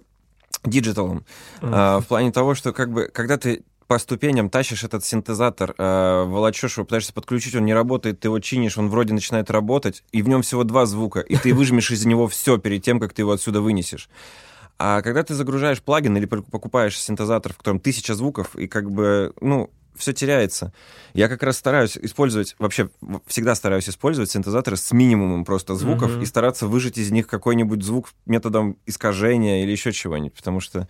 [0.63, 1.25] диджиталом.
[1.61, 6.77] В плане того, что как бы, когда ты по ступеням тащишь этот синтезатор, э, волочешь
[6.77, 10.27] его, пытаешься подключить, он не работает, ты его чинишь, он вроде начинает работать, и в
[10.27, 13.31] нем всего два звука, и ты выжмешь из него все перед тем, как ты его
[13.31, 14.09] отсюда вынесешь.
[14.77, 19.33] А когда ты загружаешь плагин или покупаешь синтезатор, в котором тысяча звуков, и как бы,
[19.39, 20.73] ну, все теряется.
[21.13, 22.89] Я как раз стараюсь использовать, вообще
[23.27, 26.23] всегда стараюсь использовать синтезаторы с минимумом просто звуков uh-huh.
[26.23, 30.89] и стараться выжать из них какой-нибудь звук методом искажения или еще чего-нибудь, потому что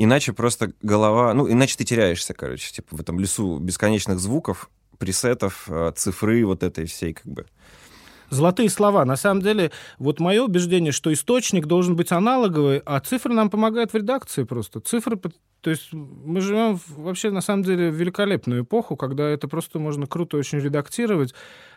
[0.00, 1.34] Иначе просто голова...
[1.34, 6.62] Ну, иначе ты теряешься, короче, типа в этом лесу бесконечных звуков, пресетов, э, цифры вот
[6.62, 7.46] этой всей как бы
[8.30, 9.04] золотые слова.
[9.04, 13.92] На самом деле, вот мое убеждение, что источник должен быть аналоговый, а цифры нам помогают
[13.92, 14.80] в редакции просто.
[14.80, 15.18] Цифры,
[15.60, 20.06] то есть мы живем вообще, на самом деле, в великолепную эпоху, когда это просто можно
[20.06, 21.34] круто очень редактировать,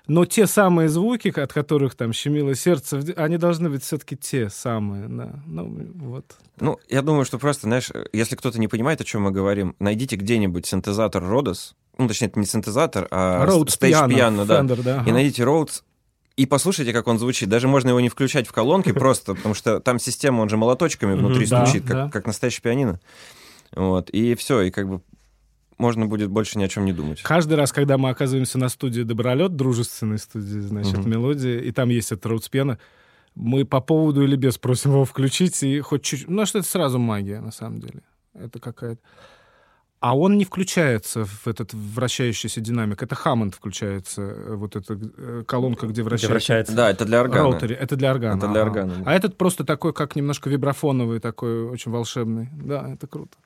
[0.08, 5.08] но те самые звуки, от которых там щемило сердце, они должны быть все-таки те самые.
[5.08, 5.42] Да.
[5.46, 6.26] Ну, вот.
[6.60, 10.16] ну, я думаю, что просто, знаешь, если кто-то не понимает, о чем мы говорим, найдите
[10.16, 14.62] где-нибудь синтезатор Rhodes, ну, точнее, это не синтезатор, а Rhodes Stage Piano, да.
[14.62, 15.04] Fender, да.
[15.06, 15.84] И найдите Rhodes,
[16.42, 17.50] и послушайте, как он звучит.
[17.50, 21.14] Даже можно его не включать в колонки просто, потому что там система, он же молоточками
[21.14, 23.00] внутри стучит, как, настоящий пианино.
[23.76, 25.02] Вот, и все, и как бы
[25.78, 27.22] можно будет больше ни о чем не думать.
[27.22, 31.10] Каждый раз, когда мы оказываемся на студии Добролет, дружественной студии, значит, угу.
[31.10, 32.80] мелодии, и там есть этот роудспена,
[33.36, 36.28] мы по поводу или без просим его включить, и хоть чуть...
[36.28, 38.02] Ну, что это сразу магия, на самом деле.
[38.34, 39.02] Это какая-то...
[40.02, 43.04] А он не включается в этот вращающийся динамик.
[43.04, 46.26] Это Хаммонд включается, э, вот эта э, колонка, где вращается.
[46.26, 46.74] Где вращается.
[46.76, 47.44] Да, это для органа.
[47.44, 47.76] Роутере.
[47.76, 48.36] Это для органа.
[48.36, 49.04] Это для органа.
[49.06, 52.50] А, а этот просто такой, как немножко вибрафоновый, такой очень волшебный.
[52.52, 53.38] Да, это круто.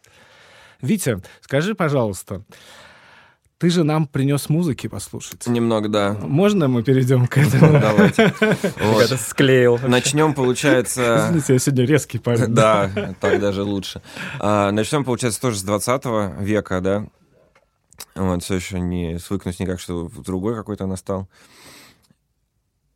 [0.81, 2.43] Витя, скажи, пожалуйста,
[3.57, 5.47] ты же нам принес музыки послушать.
[5.47, 6.17] Немного, да.
[6.21, 7.79] Можно мы перейдем к этому?
[7.79, 8.33] Давайте.
[8.81, 9.09] Вот.
[9.19, 9.79] склеил.
[9.87, 11.27] Начнем, получается...
[11.27, 12.53] Извините, я сегодня резкий парень.
[12.53, 12.91] Да,
[13.21, 14.01] так даже лучше.
[14.39, 17.07] А, начнем, получается, тоже с 20 века, да.
[18.15, 21.29] Вот, все еще не свыкнусь никак, что другой какой-то настал.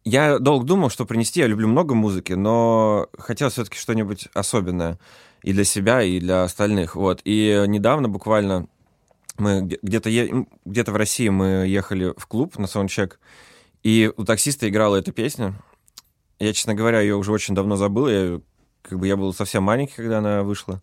[0.03, 1.39] Я долго думал, что принести.
[1.39, 4.97] Я люблю много музыки, но хотел все-таки что-нибудь особенное
[5.41, 6.95] и для себя, и для остальных.
[6.95, 7.21] Вот.
[7.23, 8.67] И недавно буквально
[9.39, 10.45] мы где-то е...
[10.65, 13.19] где-то в России мы ехали в клуб на саундчек,
[13.84, 15.56] и у таксиста играла эта песня.
[16.39, 18.08] Я, честно говоря, ее уже очень давно забыл.
[18.08, 18.41] Я,
[18.82, 20.82] как бы я был совсем маленький, когда она вышла.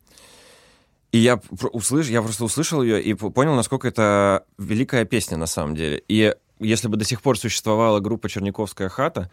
[1.12, 1.40] И я,
[1.72, 2.08] услыш...
[2.08, 6.02] я просто услышал ее и понял, насколько это великая песня на самом деле.
[6.08, 9.30] И если бы до сих пор существовала группа «Черниковская хата»,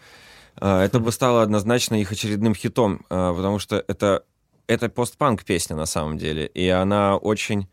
[0.60, 4.24] э, это бы стало однозначно их очередным хитом, э, потому что это,
[4.68, 7.68] это постпанк песня на самом деле, и она очень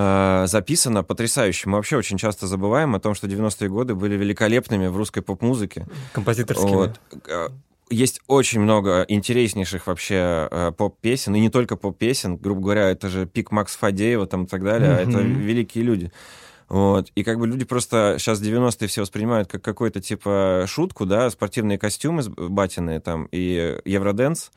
[0.00, 1.68] э, записано потрясающе.
[1.68, 5.86] Мы вообще очень часто забываем о том, что 90-е годы были великолепными в русской поп-музыке.
[6.12, 6.70] Композиторскими.
[6.70, 7.00] Вот.
[7.28, 7.48] Э,
[7.90, 13.26] есть очень много интереснейших вообще э, поп-песен, и не только поп-песен, грубо говоря, это же
[13.26, 15.10] пик Макс Фадеева там и так далее, mm-hmm.
[15.10, 16.12] это великие люди.
[16.68, 17.10] Вот.
[17.16, 21.78] И как бы люди просто сейчас 90-е все воспринимают как какой-то типа шутку, да, спортивные
[21.78, 24.52] костюмы батиные там и евроденс.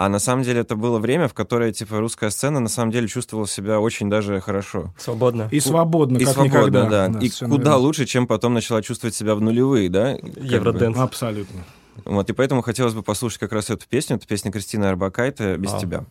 [0.00, 3.06] А на самом деле это было время, в которое, типа, русская сцена на самом деле
[3.06, 4.94] чувствовала себя очень даже хорошо.
[4.96, 5.46] Свободно.
[5.50, 6.88] И свободно, и как свободно, никогда.
[6.88, 7.08] да.
[7.08, 7.76] да и куда наверное.
[7.76, 10.12] лучше, чем потом начала чувствовать себя в нулевые, да?
[10.12, 10.96] Евроденс.
[10.96, 11.66] Абсолютно.
[12.06, 14.16] Вот, и поэтому хотелось бы послушать как раз эту песню.
[14.16, 15.78] Это песня Кристины Арбакайте «Без а.
[15.78, 16.06] тебя».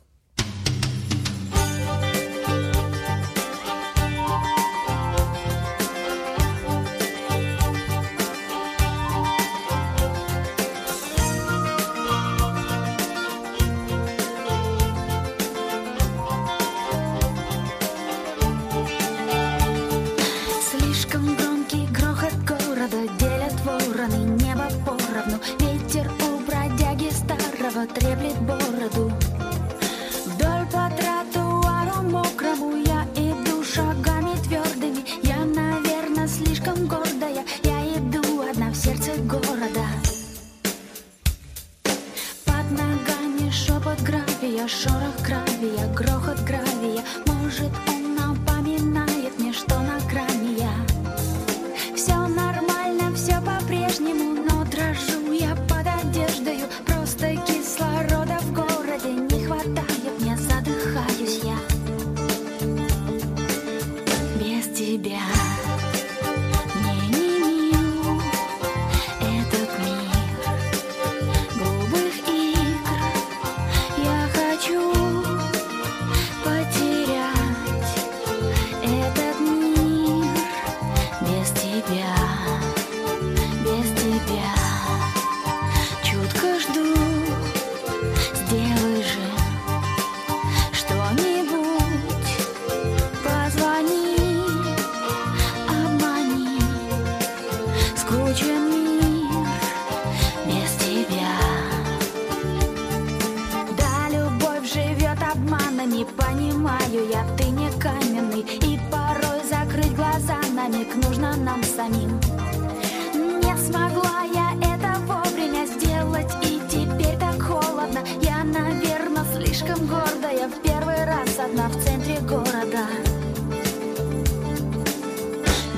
[119.50, 122.86] Слишком гордая В первый раз одна в центре города.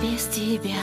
[0.01, 0.75] Без тебя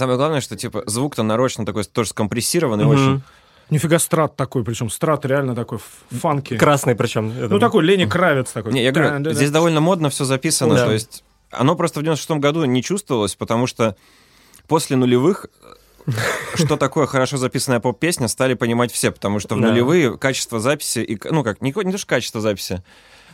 [0.00, 2.94] Самое главное, что типа звук-то нарочно такой тоже скомпрессированный Мгм.
[2.94, 3.22] очень.
[3.68, 5.78] Нифига страт такой, причем страт реально такой
[6.10, 6.56] фанки.
[6.56, 7.32] Красный причем.
[7.48, 8.72] Ну, такой Лени Кравец такой.
[8.72, 10.86] Не, я говорю, здесь довольно модно все записано, Да.
[10.86, 13.94] то есть оно просто в 96 году не чувствовалось, потому что
[14.68, 15.46] после нулевых
[16.06, 16.12] э,
[16.54, 21.18] что такое хорошо записанная поп-песня, стали понимать все, потому что в нулевые качество записи, и,
[21.30, 22.82] ну как, не, не то что качество записи,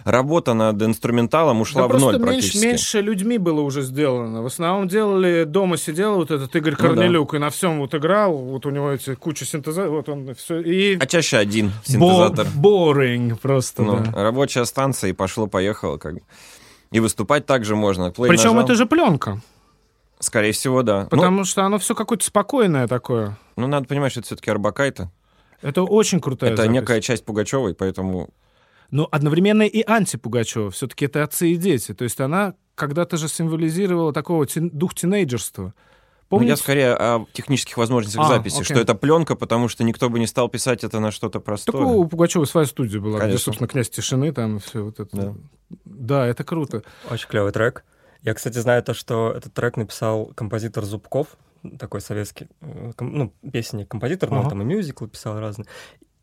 [0.07, 2.65] работа над инструменталом ушла Да в ноль меньше, практически.
[2.65, 4.41] меньше людьми было уже сделано.
[4.43, 6.89] В основном делали, дома сидел вот этот Игорь Ну да.
[6.95, 10.61] Корнелюк и на всем вот играл, вот у него эти куча синтезаторов, вот он все,
[10.61, 10.97] и...
[10.99, 12.47] А чаще один синтезатор.
[12.57, 14.23] Boring просто, Ну, да.
[14.23, 15.99] Рабочая станция, и пошло-поехало.
[15.99, 16.21] Как бы.
[16.93, 18.11] И выступать также можно.
[18.13, 18.65] Плей Причем нажал.
[18.65, 19.41] это же пленка,
[20.19, 21.03] Скорее всего, да.
[21.03, 23.37] Ну, потому что оно все какое-то спокойное такое.
[23.57, 25.11] Ну, надо понимать, что это все-таки Арбакайта.
[25.61, 26.73] Это очень крутая Это запись.
[26.75, 28.31] некая часть Пугачевой, поэтому
[28.91, 30.71] Но одновременно и анти-Пугачева.
[30.71, 31.93] Все-таки это отцы и дети.
[31.95, 35.75] То есть она когда-то же символизировала такого тин- дух тинейджерства.
[36.29, 36.51] Ну, Помните?
[36.51, 38.65] я скорее о технических возможностях А, записи, окей.
[38.65, 41.77] что это пленка, потому что никто бы не стал писать это на что-то простое.
[41.81, 43.45] Так у Пугачева своя студия была, где, Конечно.
[43.45, 45.17] собственно, князь тишины, там все вот это.
[45.17, 45.35] Да.
[45.85, 46.83] Да, это круто.
[47.11, 47.85] Очень клевый трек.
[48.23, 51.37] Я, кстати, знаю то, что этот трек написал композитор Зубков,
[51.79, 54.51] такой советский, э, ну, песенник, композитор, но он Ага.
[54.51, 55.67] там и мюзиклы писал разные.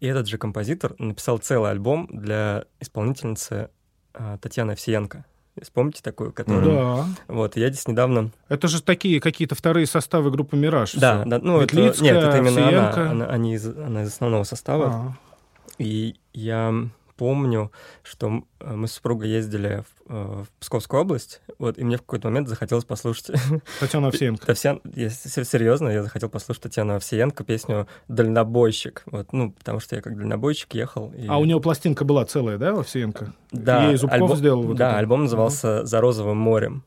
[0.04, 3.70] И этот же композитор написал целый альбом для исполнительницы
[4.14, 5.24] а, Татьяны Овсиенко.
[5.62, 6.66] Вспомните такую, которую...
[6.66, 7.06] Да.
[7.30, 8.32] Вот, я здесь недавно...
[8.49, 10.91] Это же такие какие-то вторые составы группы «Мираж».
[10.95, 11.78] Да, да, ну, это...
[11.78, 14.88] Нет, это именно она, она, они из, она из основного состава.
[14.93, 15.14] А.
[15.78, 17.72] И я помню,
[18.03, 22.01] что э, мы с супругой ездили в, э, в Псковскую область, вот, и мне в
[22.01, 23.32] какой-то момент захотелось послушать...
[23.80, 24.45] Татьяна Овсеенко.
[24.45, 30.01] Татьяна, если серьезно, я захотел послушать Татьяну Овсеенко песню «Дальнобойщик», вот, ну, потому что я
[30.01, 31.11] как дальнобойщик ехал.
[31.14, 31.28] И...
[31.28, 33.34] А у него пластинка была целая, да, Овсеенко?
[33.51, 34.99] Да, Ей Зубков альбом, сделал вот да, это?
[34.99, 36.84] альбом назывался «За розовым морем».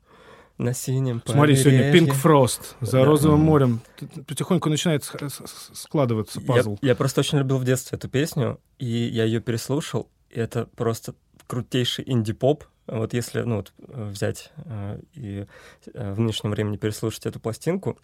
[0.58, 2.08] На синем Смотри, сегодня побережье.
[2.14, 3.04] Pink Frost за Да.
[3.04, 3.80] розовым морем.
[4.26, 5.42] Потихоньку начинает с-
[5.74, 6.78] складываться Я, пазл.
[6.80, 11.14] я просто очень любил в детстве эту песню, и я ее переслушал, и это просто
[11.46, 12.64] крутейший инди-поп.
[12.86, 15.46] Вот если ну, вот, э, взять э, и
[15.92, 17.98] э, в нынешнем времени переслушать эту пластинку,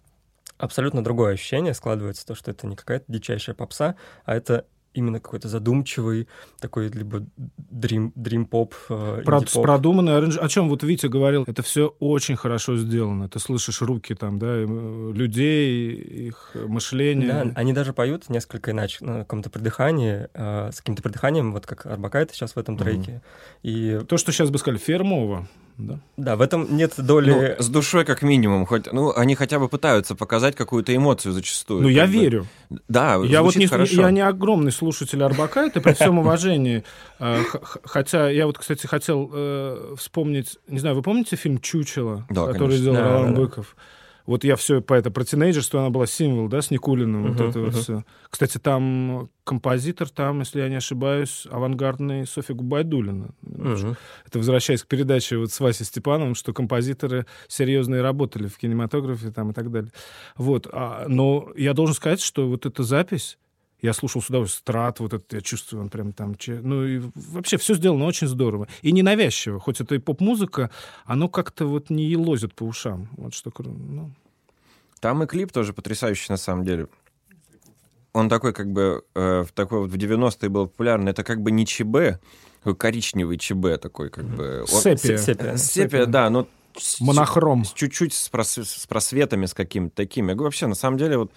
[0.57, 3.95] абсолютно другое ощущение складывается, то, что это не какая-то дичайшая попса,
[4.25, 6.27] а это именно какой-то задумчивый,
[6.59, 7.25] такой либо
[7.57, 10.37] дрим, дрим-поп, э, Про- с продуманной оранж...
[10.37, 13.29] О чем вот Витя говорил, это все очень хорошо сделано.
[13.29, 15.93] Ты слышишь руки там, да, э, людей,
[16.27, 17.27] их мышление.
[17.27, 21.85] Да, они даже поют несколько иначе, на каком-то придыхании, э, с каким-то придыханием, вот как
[21.85, 23.21] Арбакайте сейчас в этом треке.
[23.61, 25.47] И То, что сейчас бы сказали, фермово.
[25.77, 25.99] Да?
[26.17, 27.55] да, в этом нет доли...
[27.57, 28.65] Ну, с душой как минимум.
[28.65, 31.81] Хоть, ну, они хотя бы пытаются показать какую-то эмоцию зачастую.
[31.81, 32.11] Ну, я бы.
[32.11, 32.47] верю.
[32.87, 34.01] Да, Я вот не, хорошо.
[34.01, 36.83] я не огромный слушатель Арбакайта, при всем уважении.
[37.19, 37.41] Э,
[37.83, 42.97] Хотя я вот, кстати, хотел э, вспомнить, не знаю, вы помните фильм «Чучело», который сделал
[42.97, 43.63] Ролан да, да.
[44.25, 47.49] Вот я все по это про тинейджерство, она была символ, да, с Никулиным, вот Мгм,
[47.49, 47.81] это вот мгм.
[47.81, 48.03] все.
[48.29, 53.31] Кстати, там композитор, там, если я не ошибаюсь, авангардный Софья Губайдулина.
[53.41, 53.97] Мгм.
[54.25, 59.51] Это возвращаясь к передаче вот с Васей Степановым, что композиторы серьезные работали в кинематографе там
[59.51, 59.91] и так далее.
[60.37, 60.67] Вот.
[60.71, 63.37] А, но я должен сказать, что вот эта запись,
[63.83, 66.35] я слушал с удовольствием страт, вот это я чувствую, он прям там...
[66.47, 68.69] Ну и вообще все сделано очень здорово.
[68.81, 69.59] И ненавязчиво.
[69.59, 70.71] Хоть это и поп-музыка,
[71.03, 73.09] оно как-то вот не елозит по ушам.
[73.17, 73.51] Вот что...
[73.57, 74.09] Ну,
[75.01, 76.87] Там и клип тоже потрясающий на самом деле.
[78.13, 81.11] Он такой как бы э, в такой вот в 90-е был популярный.
[81.11, 82.21] Это как бы не ЧБ,
[82.59, 84.63] такой коричневый ЧБ такой как бы.
[84.65, 85.17] Сепия.
[85.17, 85.57] Сепия.
[85.57, 86.47] Сепия, да, но
[87.01, 87.65] Монохром.
[87.65, 90.29] с чуть-чуть с, прос- с просветами, с какими-то такими.
[90.29, 91.31] Я говорю, вообще, на самом деле, вот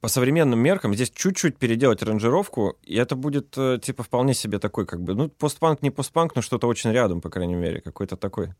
[0.00, 4.86] по современным меркам здесь чуть-чуть переделать аранжировку, и это будет, э, типа, вполне себе такой,
[4.86, 8.54] как бы, ну, постпанк, не постпанк, но что-то очень рядом, по крайней мере, какой-то такой.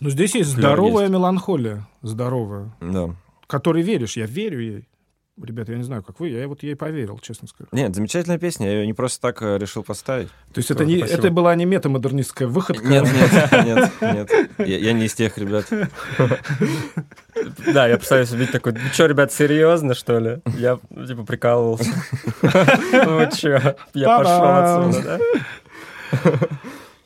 [0.00, 1.12] Но здесь есть Флёр здоровая есть.
[1.12, 1.88] меланхолия.
[2.02, 2.74] Здоровая.
[2.80, 3.14] Да.
[3.46, 4.16] Которой веришь.
[4.16, 4.88] Я верю ей.
[5.40, 7.68] Ребята, я не знаю, как вы, я вот ей поверил, честно скажу.
[7.72, 10.28] Нет, замечательная песня, я ее не просто так э, решил поставить.
[10.52, 11.18] То есть это, не, спасибо.
[11.18, 12.86] это была не метамодернистская выходка.
[12.86, 14.50] Нет, нет, нет, нет.
[14.58, 15.66] Я, я не из тех ребят.
[17.72, 20.42] Да, я пытаюсь убить такой, ну что, ребят, серьезно, что ли?
[20.58, 21.90] Я, типа, прикалывался.
[22.42, 25.18] Ну чё, я пошел отсюда,
[26.12, 26.48] да?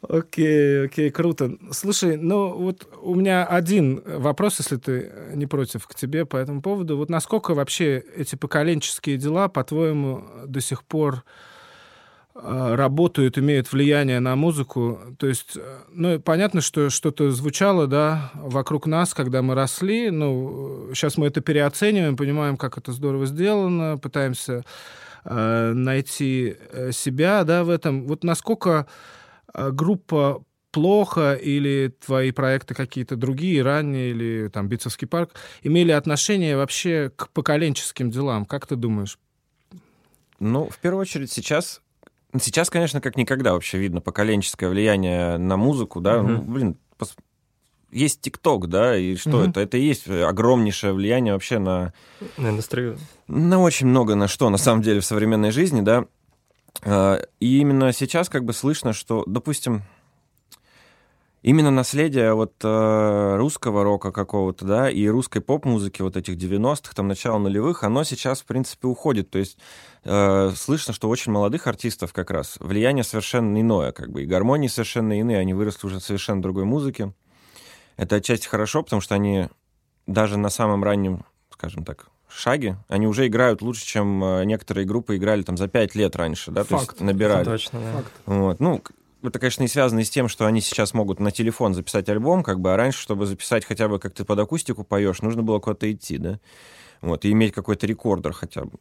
[0.09, 1.52] Окей, окей, круто.
[1.72, 6.62] Слушай, ну вот у меня один вопрос, если ты не против, к тебе по этому
[6.62, 6.96] поводу.
[6.96, 11.24] Вот насколько вообще эти поколенческие дела, по-твоему, до сих пор
[12.36, 15.00] э, работают, имеют влияние на музыку?
[15.18, 20.11] То есть, э, ну, понятно, что что-то звучало, да, вокруг нас, когда мы росли.
[20.11, 24.64] Ну, сейчас мы это переоцениваем, понимаем, как это здорово сделано, пытаемся
[25.24, 28.07] э, найти э, себя, да, в этом.
[28.07, 29.16] Вот насколько э,
[29.72, 35.30] группа плохо или твои проекты какие-то другие, ранние, или там Битцевский парк,
[35.62, 38.44] имели отношение вообще к поколенческим делам?
[38.44, 39.18] Как ты думаешь?
[40.38, 41.80] Ну, в первую очередь, сейчас...
[42.32, 46.22] ну, Сейчас, конечно, как никогда вообще видно поколенческое влияние на музыку, да.
[46.22, 46.52] Ну, Мгм.
[46.52, 47.16] блин, пос-
[47.90, 49.50] есть ТикТок, да, и что Мгм.
[49.50, 49.61] это?
[49.61, 51.94] Это и есть огромнейшее влияние вообще на,
[52.36, 52.98] На индустрию.
[53.28, 56.04] на очень много на что, на самом деле, в современной жизни, да.
[56.83, 59.83] А, И именно сейчас как бы слышно, что, допустим,
[61.47, 67.07] именно наследие вот э, русского рока какого-то, да, и русской поп-музыки вот этих 90-х, там,
[67.07, 69.31] начала нулевых, оно сейчас, в принципе, уходит.
[69.31, 69.57] То есть
[70.05, 74.66] э, слышно, что очень молодых артистов как раз влияние совершенно иное, как бы, и гармонии
[74.66, 77.12] совершенно иные, они выросли уже совершенно другой музыке.
[77.97, 79.49] Это отчасти хорошо, потому что они
[80.07, 82.09] даже на самом раннем, скажем так,
[82.39, 86.51] шаге, они уже играют лучше, чем э, некоторые группы играли там за пять лет раньше,
[86.51, 86.93] да, то Факт.
[86.93, 87.45] есть набирали.
[87.45, 87.93] Точно, да.
[87.93, 88.12] Факт.
[88.26, 88.61] Вот.
[88.61, 88.82] Ну,
[89.22, 92.43] это, конечно, и связано и с тем, что они сейчас могут на телефон записать альбом,
[92.43, 95.59] как бы, а раньше, чтобы записать хотя бы, как ты под акустику поешь, нужно было
[95.59, 96.39] куда-то идти, да?
[97.01, 98.78] Вот, и иметь какой-то рекордер хотя бы.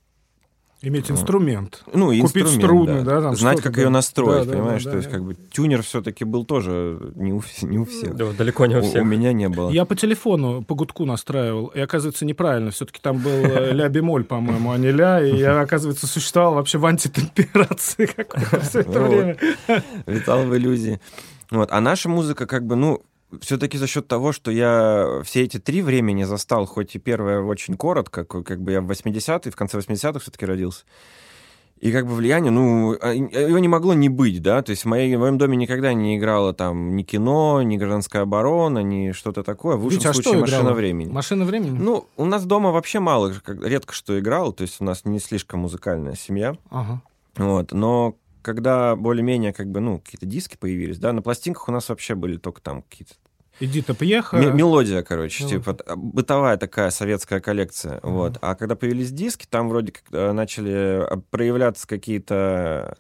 [0.82, 1.84] Иметь инструмент.
[1.93, 3.82] Ну, и Купить инструмент, струны, да, там Знать, как да.
[3.82, 4.84] ее настроить, Да, да, понимаешь?
[4.84, 5.15] да, То есть, да.
[5.15, 8.15] как бы, тюнер все-таки был тоже не у, не у всех.
[8.15, 9.01] Да, далеко не у У, всех.
[9.01, 9.69] у меня не было.
[9.71, 12.69] Я по телефону по гудку настраивал, и оказывается неправильно.
[12.71, 16.86] Все-таки там был э, ля-бемоль, по-моему, а не ля, и я, оказывается, существовал вообще в
[16.86, 19.38] антитемперации какой-то все это время.
[20.05, 20.99] Витал в иллюзии.
[21.51, 21.69] Вот.
[21.71, 23.01] А наша музыка, как бы, ну,
[23.42, 27.76] все-таки за счет того, что я все эти три времени застал, хоть и первое очень
[27.76, 30.84] коротко, как, бы я в 80-е, в конце 80-х все-таки родился.
[31.82, 34.88] И как бы влияние, ну, а, его не могло не быть, да, то есть в,
[34.88, 39.44] моей, в моем доме никогда не играло там ни кино, ни гражданская оборона, ни что-то
[39.44, 39.76] такое.
[39.76, 40.74] В лучшем Витя, а случае машина играло?
[40.74, 41.12] времени.
[41.12, 41.78] Машина времени?
[41.78, 45.60] Ну, у нас дома вообще мало, редко что играл, то есть у нас не слишком
[45.60, 47.02] музыкальная семья, Ага.
[47.36, 51.90] вот, но когда более-менее как бы, ну, какие-то диски появились, да, на пластинках у нас
[51.90, 53.16] вообще были только там какие-то
[53.60, 54.36] Иди-то пьеха.
[54.38, 55.60] Ме- Мелодия, короче, Мелодия.
[55.74, 57.99] типа бытовая такая советская коллекция.
[58.03, 58.38] Вот.
[58.41, 62.97] А когда появились диски, там вроде как э, начали э, проявляться какие-то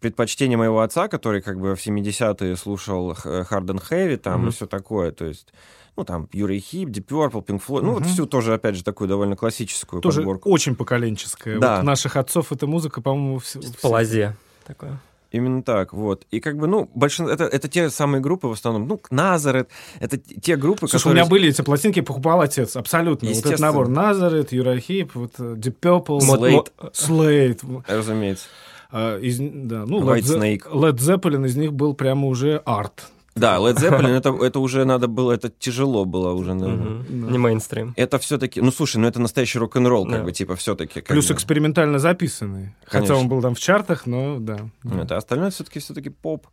[0.00, 4.48] предпочтения моего отца, который как бы в 70-е слушал Харден Хэви там Мгм.
[4.48, 5.10] и все такое.
[5.10, 5.52] То есть,
[5.96, 7.82] ну, там, Юрий Хип, Deep Purple, Pink Floyd.
[7.82, 10.50] Ну, вот всю тоже, опять же, такую довольно классическую Тоже подборку.
[10.50, 11.58] очень поколенческая.
[11.58, 11.76] Да.
[11.76, 14.36] Вот наших отцов эта музыка, по-моему, вс- вс- По лозе
[14.66, 15.00] такое.
[15.30, 16.26] Именно так, вот.
[16.30, 17.32] И как бы, ну, большинство...
[17.32, 18.88] Это, это те самые группы в основном.
[18.88, 19.68] Ну, Назарет,
[20.00, 21.22] это те группы, Слушай, у которые...
[21.22, 23.28] меня были эти пластинки, покупал отец, абсолютно.
[23.28, 27.60] Вот этот набор Назарет, Юрахип, вот э, Deep Purple, Мод- Слейд.
[27.60, 27.60] Слейд.
[27.86, 28.46] Разумеется.
[28.90, 30.72] А, из, да, ну, White Led, Snake.
[30.72, 33.08] Led Zeppelin из них был прямо уже арт.
[33.38, 36.54] Да, Led Zeppelin, это, это уже надо было, это тяжело было уже.
[36.54, 37.04] наверное.
[37.08, 37.94] Не мейнстрим.
[37.96, 41.00] Это все-таки, ну слушай, ну это настоящий рок-н-ролл, как бы, типа, все-таки.
[41.00, 42.74] Плюс экспериментально записанный.
[42.86, 44.58] Хотя он был там в чартах, но да.
[45.00, 46.46] Это остальное все-таки все-таки поп.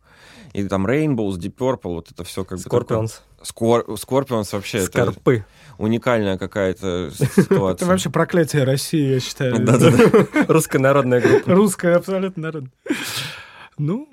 [0.52, 2.62] И там Rainbows, Deep Purple, вот это все как бы...
[2.64, 3.22] Скорпионс.
[3.42, 5.44] Scorpions вообще, это Скорпы.
[5.78, 7.84] уникальная какая-то ситуация.
[7.84, 9.54] Это вообще проклятие России, я считаю.
[10.48, 11.52] Русская народная группа.
[11.52, 12.64] Русская абсолютно народ.
[13.78, 14.08] Ну,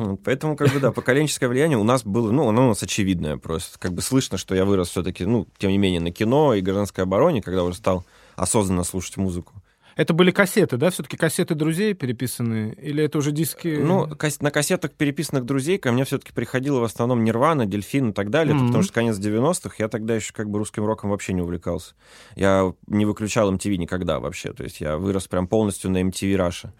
[0.00, 3.36] Вот, Поэтому, как бы, да, поколенческое влияние у нас было, ну, оно у нас очевидное
[3.36, 3.78] просто.
[3.78, 7.04] Как бы слышно, что я вырос все-таки, ну, тем не менее, на кино и гражданской
[7.04, 8.04] обороне, когда уже стал
[8.36, 9.52] осознанно слушать музыку.
[9.96, 10.88] это были кассеты, да?
[10.88, 12.72] Все-таки кассеты друзей переписанные?
[12.74, 13.76] Или это уже диски?
[13.78, 18.12] Ну, кас- на кассетах переписанных друзей ко мне все-таки приходило в основном Нирвана, Дельфин и
[18.14, 18.54] так далее.
[18.54, 18.66] Это Мгм.
[18.68, 21.92] потому что конец 90-х, я тогда еще как бы русским роком вообще не увлекался.
[22.36, 24.54] Я не выключал MTV никогда вообще.
[24.54, 26.72] То есть я вырос прям полностью на MTV Раша.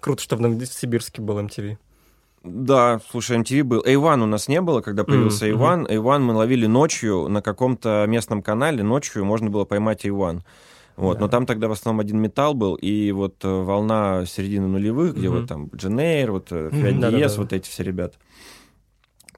[0.00, 1.78] Круто, что в Новосибирске был MTV.
[2.44, 3.80] Да, слушай, MTV был.
[3.82, 5.86] A1 у нас не было, когда появился Мгм, A1.
[5.88, 8.82] A1 мы ловили ночью на каком-то местном канале.
[8.82, 10.42] Ночью можно было поймать A1.
[10.96, 11.20] Вот, Да.
[11.20, 15.28] но там тогда в основном один металл был, и вот э, волна середины нулевых, где
[15.30, 15.38] Мгм.
[15.38, 16.70] вот там Дженейр, вот э.
[16.72, 18.16] Диез, вот эти все ребята.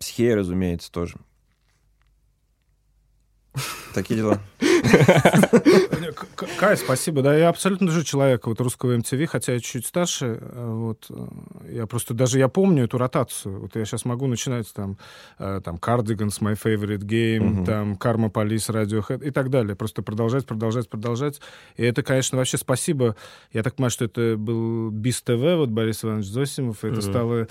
[0.00, 1.16] Психея, разумеется, тоже.
[3.94, 4.40] Такие дела.
[6.58, 7.22] Кай, спасибо.
[7.22, 10.38] Да, я абсолютно же человек вот русского MTV, хотя я чуть старше.
[10.40, 13.60] э, Вот э, я просто даже я помню эту ротацию.
[13.60, 14.98] Вот я сейчас могу начинать там
[15.38, 17.64] э, там Cardigans, My Favorite Game, Мгм.
[17.64, 19.76] там Karma Police, Radiohead и так далее.
[19.76, 21.40] Просто продолжать, продолжать, продолжать.
[21.76, 23.16] И это, конечно, вообще спасибо.
[23.52, 27.02] Я так понимаю, что это был БИС ТВ, вот Борис Иванович Зосимов, и это Мгм.
[27.02, 27.48] стало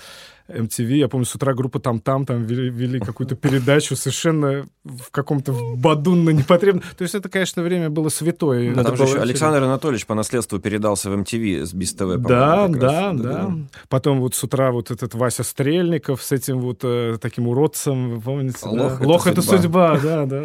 [0.48, 0.96] MTV.
[0.96, 6.30] Я помню, с утра группа там-там там вели, вели какую-то передачу совершенно в каком-то бадунно
[6.30, 6.82] непотребном.
[6.96, 8.70] То есть это, конечно, время было святое.
[8.70, 9.20] Ну, Там это же еще.
[9.20, 13.20] Александр Анатольевич по наследству передался в MTV с Биз ТВ, Да, да, раз.
[13.20, 13.54] да.
[13.88, 18.20] Потом вот с утра вот этот Вася Стрельников с этим вот э, таким уродцем, вы
[18.20, 18.58] помните?
[18.62, 18.70] да?
[18.70, 19.98] Лох это Лох это судьба.
[20.02, 20.42] да, да.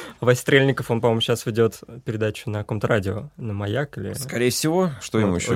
[0.20, 4.12] Вася Стрельников, он, по-моему, сейчас ведет передачу на каком-то радио, на «Маяк» или...
[4.14, 5.54] Скорее всего, что ему еще...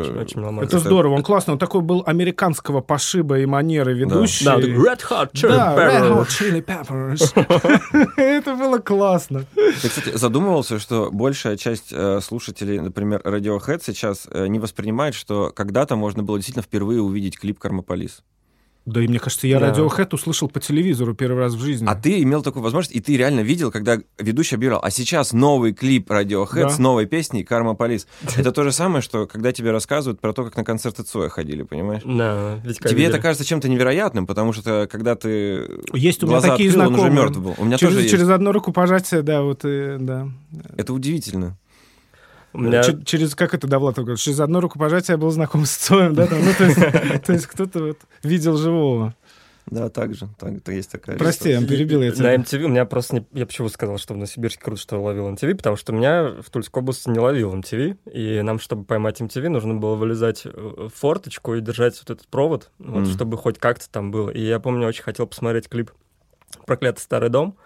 [0.62, 3.46] Это здорово, он классный, он такой был американского пошиба и
[3.84, 4.44] манеры ведущий.
[4.44, 6.16] Да, Red Hot Chili Да, Red Peppers.
[6.16, 8.12] Hot Chili Peppers.
[8.16, 9.44] Это было классно.
[9.54, 15.50] Ты, кстати, задумывался, что большая часть э, слушателей, например, Radiohead сейчас э, не воспринимает, что
[15.54, 18.22] когда-то можно было действительно впервые увидеть клип «Кармополис».
[18.86, 19.70] Да и мне кажется, я Да.
[19.72, 21.86] Radiohead услышал по телевизору первый раз в жизни.
[21.88, 25.72] А ты имел такую возможность, и ты реально видел, когда ведущий объявлял, а сейчас новый
[25.72, 26.68] клип Radiohead Да.
[26.68, 28.06] с новой песней «Карма Полис».
[28.36, 31.62] Это то же самое, что когда тебе рассказывают про то, как на концерты Цоя ходили,
[31.62, 32.02] понимаешь?
[32.04, 33.06] Да, Тебе видели.
[33.06, 36.92] это кажется чем-то невероятным, потому что когда ты Есть у меня глаза такие открыл, он
[36.94, 37.22] уже знакомые.
[37.24, 37.54] мертв был.
[37.56, 38.14] У меня через, тоже есть.
[38.14, 40.28] через одно рукопожатие, да, вот, э, да.
[40.76, 41.56] Это удивительно.
[42.54, 42.82] У меня...
[42.82, 46.26] Че- Через, как это Довлатов говорит, через одно рукопожатие я был знаком с Цоем, да,
[46.26, 46.78] там, ну, то есть,
[47.26, 49.14] то есть кто-то вот видел живого.
[49.66, 50.28] Да, так же.
[50.38, 52.34] Так, это есть такая Прости, я перебил я На тебя.
[52.36, 53.16] MTV у меня просто...
[53.16, 53.26] Не...
[53.32, 56.82] Я почему сказал, что в Новосибирске круто, что ловил MTV, потому что меня в Тульской
[56.82, 61.54] области не ловил MTV, и нам, чтобы поймать MTV, нужно было вылезать э, в форточку
[61.54, 63.06] и держать вот этот провод, вот, Мгм.
[63.14, 64.28] чтобы хоть как-то там было.
[64.28, 65.90] И я помню, очень хотел посмотреть клип
[66.66, 67.56] «Проклятый старый дом»,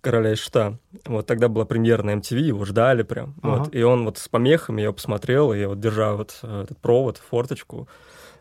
[0.00, 0.78] короля и шута.
[1.06, 3.34] Вот тогда была премьера на MTV, его ждали прям.
[3.42, 3.58] Ага.
[3.58, 6.78] Вот, и он вот с помехами я посмотрел, и я вот держа вот э, этот
[6.78, 7.88] провод, форточку,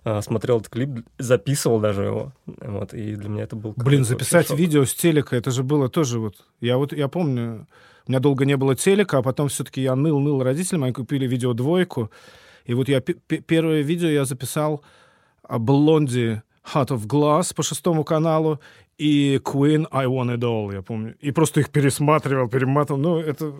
[0.04, 2.34] э, смотрел этот клип, записывал даже его.
[2.46, 3.74] Вот, и для меня это был...
[3.76, 6.36] Блин, записать видео с телека, это же было тоже вот...
[6.62, 7.68] Я вот, я помню,
[8.08, 12.12] у меня долго не было телека, а потом все-таки я ныл-ныл родителям, они купили видеодвойку,
[12.66, 14.84] и вот я пе- пе- первое видео я записал
[15.44, 16.42] о Блонди
[16.74, 18.60] Heart of Glass по шестому каналу
[18.98, 21.16] и Queen I Want It All, я помню.
[21.22, 23.00] И просто их пересматривал, перематывал.
[23.00, 23.54] Ну, это...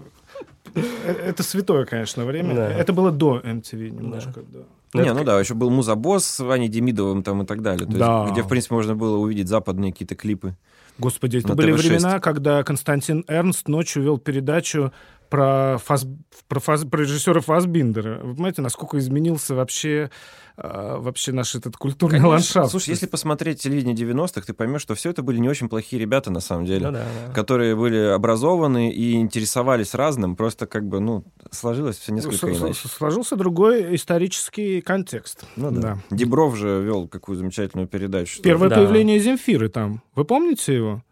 [0.76, 0.82] э,
[1.30, 2.56] Это святое, конечно, время.
[2.56, 2.70] Да.
[2.72, 4.60] Это было до MTV немножко, да.
[4.94, 7.86] Ну, Не, это ну да, еще был Музабос с Ваней Демидовым там и так далее.
[7.86, 8.28] То есть, Да.
[8.32, 10.56] где, в принципе, можно было увидеть западные какие-то клипы.
[10.98, 11.78] Господи, это На были TV6.
[11.78, 14.92] времена, когда Константин Эрнст ночью вел передачу
[15.30, 16.06] про, Фас...
[16.48, 16.86] про, Фас...
[16.86, 18.20] про режиссера Фасбиндера.
[18.24, 20.10] Вы понимаете, насколько изменился вообще,
[20.58, 22.30] э, вообще наш этот культурный Конечно.
[22.30, 22.72] ландшафт?
[22.72, 26.32] Слушай, если посмотреть телевидение 90-х, ты поймешь, что все это были не очень плохие ребята,
[26.32, 26.88] на самом деле.
[26.88, 27.34] Ну да, да.
[27.34, 32.88] которые были образованы и интересовались разным, просто как бы, ну, сложилось все несколько с- иначе.
[32.88, 35.46] Сложился другой исторический контекст.
[35.56, 36.00] Ну да.
[36.12, 38.42] Дебров же вел какую замечательную передачу.
[38.42, 38.78] Первое Да.
[38.78, 40.02] появление Земфиры там.
[40.16, 41.04] Вы помните его?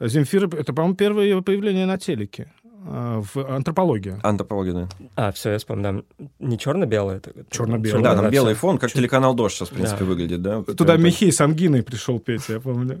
[0.00, 2.52] Земфира, это, по-моему, первое его появление на телеке.
[2.84, 4.18] А, В антропологии.
[4.22, 4.88] Антропология, да.
[5.16, 6.26] А, все, я вспомнил, да.
[6.38, 7.16] Не черно-белое?
[7.18, 8.02] это- Чёрно-белое.
[8.02, 8.60] Да, там белый всё.
[8.60, 10.04] фон, как Чё- телеканал «Дождь» сейчас, в принципе, Да.
[10.06, 10.58] выглядит, да?
[10.58, 10.96] Вот Туда.
[10.96, 12.98] Михей с ангиной пришел петь, я помню.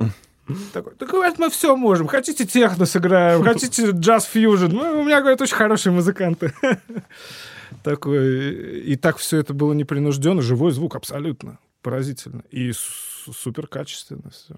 [0.72, 2.06] Такой, так говорит, мы все можем.
[2.06, 4.68] Хотите техно сыграем, хотите джаз-фьюжн.
[4.72, 6.52] Ну, у меня, говорят, очень хорошие музыканты.
[7.82, 12.42] Такой, и так все это было непринужденно, живой звук абсолютно, поразительно.
[12.50, 14.54] И су- супер качественно все.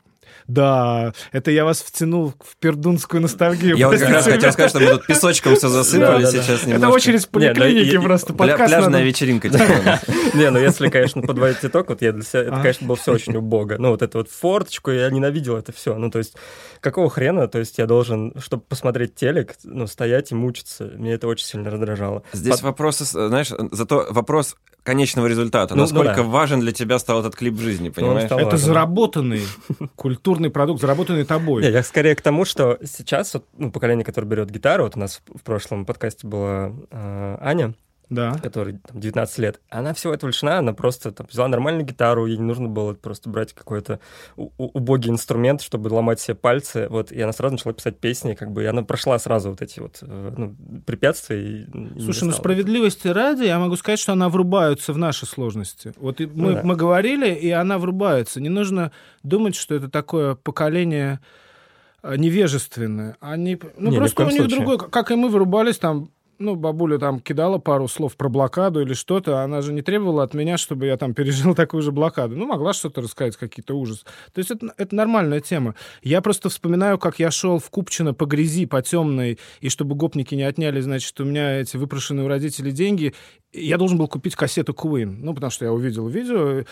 [0.47, 3.77] Да, это я вас втянул в пердунскую ностальгию.
[3.77, 7.29] Я вот как раз хотел сказать, что мы тут песочком все засыпали сейчас Это очередь
[7.33, 8.33] ну, поликлинике и- просто.
[8.33, 9.51] Подкаст Пляжная вечеринка.
[9.51, 10.01] типа.
[10.35, 12.61] Не, ну если, конечно, подводить итог, вот я для себя, это, А.
[12.61, 13.77] конечно, было все очень убого.
[13.79, 15.97] Ну, вот эту вот форточку, я ненавидел это все.
[15.97, 16.35] Ну, то есть,
[16.81, 20.91] какого хрена, то есть я должен, чтобы посмотреть телек, ну, стоять и мучиться.
[20.97, 22.23] Мне это очень сильно раздражало.
[22.33, 24.57] Здесь вопросы, знаешь, зато вопрос
[24.89, 25.75] конечного результата.
[25.75, 28.31] Ну, ну Насколько важен для тебя стал этот клип в жизни, понимаешь?
[28.31, 29.43] Это заработанный
[30.09, 31.62] культурный продукт, заработанный тобой.
[31.62, 34.98] Не, я скорее к тому, что сейчас вот, ну, поколение, которое берет гитару, вот у
[34.98, 37.74] нас в прошлом подкасте была э, Аня,
[38.11, 38.32] Да.
[38.42, 42.36] которой там, 19 лет, она всего этого лишена, она просто там, взяла нормальную гитару, ей
[42.36, 44.00] не нужно было просто брать какой-то
[44.36, 48.62] убогий инструмент, чтобы ломать себе пальцы, вот, и она сразу начала писать песни, как бы,
[48.62, 50.56] и она прошла сразу вот эти вот э, ну,
[50.86, 51.64] препятствия.
[51.64, 55.92] И, Слушай, ну справедливости ради, я могу сказать, что она врубается в наши сложности.
[55.96, 56.62] Вот мы, Ну да.
[56.64, 58.40] мы говорили, и она врубается.
[58.40, 58.92] Не нужно
[59.22, 61.20] думать, что это такое поколение
[62.02, 63.16] э, невежественное.
[63.20, 64.56] Они, ну, Не, ни просто у них случае.
[64.56, 68.95] другой, как и мы вырубались там, ну, бабуля там кидала пару слов про блокаду или
[68.95, 72.36] что-то, она же не требовала от меня, чтобы я там пережил такую же блокаду.
[72.36, 74.05] Ну, могла что-то рассказать, какие-то ужасы.
[74.32, 75.74] То есть это, это нормальная тема.
[76.03, 80.34] Я просто вспоминаю, как я шел в Купчино по грязи, по темной, и чтобы гопники
[80.34, 83.14] не отняли, значит, у меня эти выпрошенные у родителей деньги,
[83.53, 86.64] я должен был купить кассету Queen, ну, потому что я увидел видео,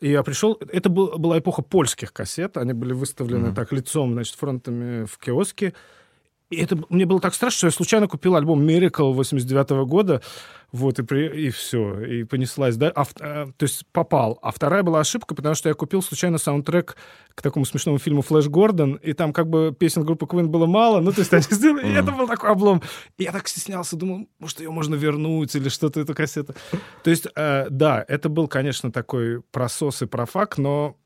[0.00, 0.58] и я пришел...
[0.72, 5.74] Это был- была эпоха польских кассет, они были выставлены так лицом, значит, фронтами в киоске,
[6.50, 10.20] и это мне было так страшно, что я случайно купил альбом Miracle 89 года,
[10.72, 14.38] вот, и, при- и все, и понеслась, да, а, э, то есть попал.
[14.42, 16.96] А вторая была ошибка, потому что я купил случайно саундтрек
[17.34, 21.00] к такому смешному фильму «Флэш Гордон», и там как бы песен группы Queen было мало,
[21.00, 22.82] ну, то есть они сделали, и это был такой облом.
[23.18, 26.54] И я так стеснялся, думал, может, ее можно вернуть или что-то, эту кассету.
[27.02, 30.96] То есть, э, да, это был, конечно, такой просос и профак, но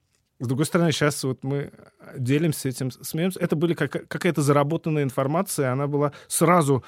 [0.41, 1.71] с другой стороны, сейчас вот мы
[2.17, 3.41] делимся этим, смеемся.
[3.41, 6.85] Это были как, какая-то заработанная информация, она была сразу...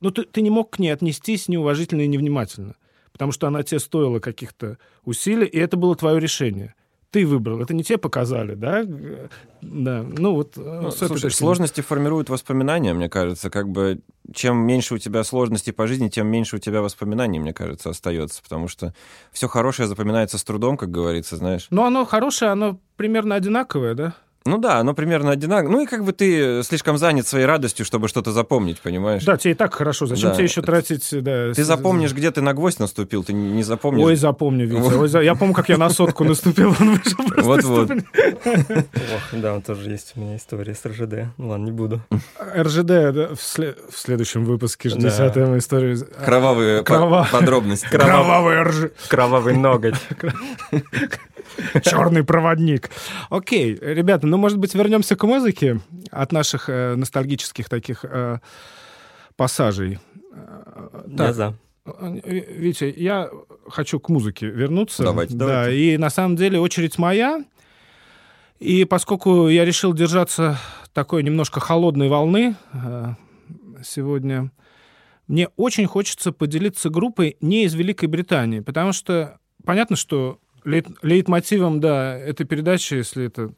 [0.00, 2.76] Ну, ты, ты не мог к ней отнестись неуважительно и невнимательно,
[3.12, 6.74] потому что она тебе стоила каких-то усилий, и это было твое решение.
[7.10, 8.84] Ты выбрал, это не тебе показали, да?
[9.62, 10.58] Да, ну вот...
[10.58, 13.48] э, Ну, слушай, сложности формируют воспоминания, мне кажется.
[13.48, 14.00] Как бы
[14.34, 18.42] чем меньше у тебя сложностей по жизни, тем меньше у тебя воспоминаний, мне кажется, остается.
[18.42, 18.92] Потому что
[19.32, 21.68] все хорошее запоминается с трудом, как говорится, знаешь.
[21.70, 24.14] Но оно хорошее, оно примерно одинаковое, да?
[24.46, 25.70] Ну да, оно примерно одинаково.
[25.72, 29.24] Ну и как бы ты слишком занят своей радостью, чтобы что-то запомнить, понимаешь?
[29.24, 30.06] Да, тебе и так хорошо.
[30.06, 30.34] Зачем Да.
[30.36, 31.08] тебе еще тратить...
[31.22, 34.04] Да, Ты с- запомнишь, где ты на гвоздь наступил, ты не запомнишь.
[34.06, 34.80] Ой, запомню, Витя.
[34.96, 36.74] Ой, за- Я помню, как я на сотку наступил.
[37.36, 37.90] Вот-вот.
[37.90, 41.26] Ох, да, тоже есть у меня история с РЖД.
[41.38, 42.00] Ну ладно, не буду.
[42.56, 45.10] РЖД да, в, сле- в следующем выпуске жди Да.
[45.10, 45.98] десятую историю.
[46.24, 47.86] Кровавые по- Крова- подробности.
[47.90, 48.90] Кровавый рж...
[49.08, 49.96] Кровавый ноготь.
[51.82, 52.90] черный проводник.
[53.30, 55.80] Окей, ребята, ну, может быть, вернемся к музыке
[56.10, 58.38] от наших э, ностальгических таких э,
[59.36, 59.98] пассажей.
[60.32, 61.54] Э, Я Так, за.
[61.84, 62.20] э,
[62.56, 63.30] Витя, я
[63.68, 65.02] хочу к музыке вернуться.
[65.02, 65.76] Давайте, да, давайте.
[65.94, 67.44] и на самом деле очередь моя.
[68.58, 70.58] И поскольку я решил держаться
[70.94, 73.14] такой немножко холодной волны э,
[73.84, 74.50] сегодня,
[75.28, 81.80] мне очень хочется поделиться группой не из Великой Британии, потому что понятно, что лейт- лейтмотивом,
[81.80, 83.52] да, этой передачи, если это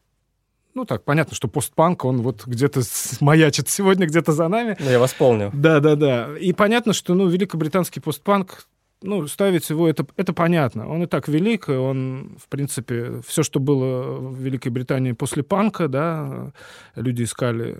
[0.74, 2.82] ну так, понятно, что постпанк, он вот где-то
[3.20, 4.76] маячит сегодня где-то за нами.
[4.78, 5.50] Ну, я вас помню.
[5.52, 6.38] Да, да, да.
[6.38, 8.68] И понятно, что, ну, великобританский постпанк,
[9.02, 10.88] ну, ставить его, это, это понятно.
[10.88, 15.42] Он и так велик, и он, в принципе, все, что было в Великой Британии после
[15.42, 16.52] панка, да,
[16.94, 17.78] люди искали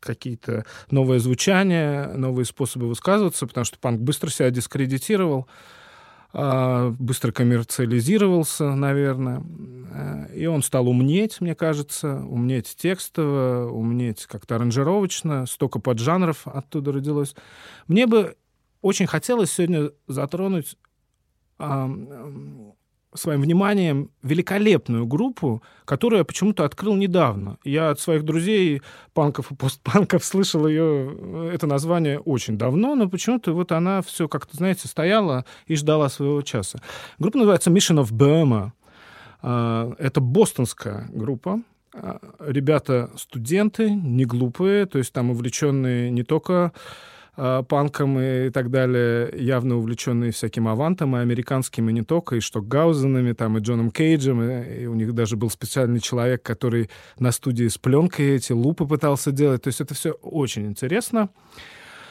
[0.00, 5.48] какие-то новые звучания, новые способы высказываться, потому что панк быстро себя дискредитировал.
[6.34, 9.42] А, быстро коммерциализировался, наверное.
[9.92, 16.92] Э, и он стал умнеть, мне кажется, умнеть текстово, умнеть как-то аранжировочно, столько поджанров оттуда
[16.92, 17.34] родилось.
[17.86, 18.36] Мне бы
[18.80, 20.76] очень хотелось сегодня затронуть
[23.14, 27.58] своим вниманием великолепную группу, которую я почему-то открыл недавно.
[27.64, 28.82] Я от своих друзей,
[29.14, 34.56] панков и постпанков, слышал ее, это название очень давно, но почему-то вот она все как-то,
[34.56, 36.80] знаете, стояла и ждала своего часа.
[37.18, 38.70] Группа называется Mission of Burma.
[39.42, 41.60] А, это бостонская группа.
[41.94, 46.72] А, ребята студенты, не глупые, то есть там увлеченные не только
[47.34, 53.32] панком и так далее, явно увлеченные всяким авантом, и американским, и не только, и Штокгаузенами,
[53.32, 57.68] там, и Джоном Кейджем, и, и у них даже был специальный человек, который на студии
[57.68, 59.62] с пленкой эти лупы пытался делать.
[59.62, 61.30] То есть это все очень интересно.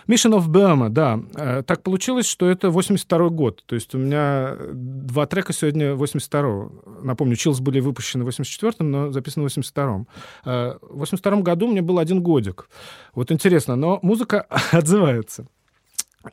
[0.08, 1.20] Mission of Burma, да.
[1.36, 3.64] Э, так получилось, что это 82 год.
[3.66, 7.04] То есть у меня два трека сегодня 82-го.
[7.04, 10.08] Напомню, Chills были выпущены в 84-м, но записаны в 82-м.
[10.46, 12.70] Э, в 82 году мне был один годик.
[13.14, 15.46] Вот интересно, но музыка отзывается.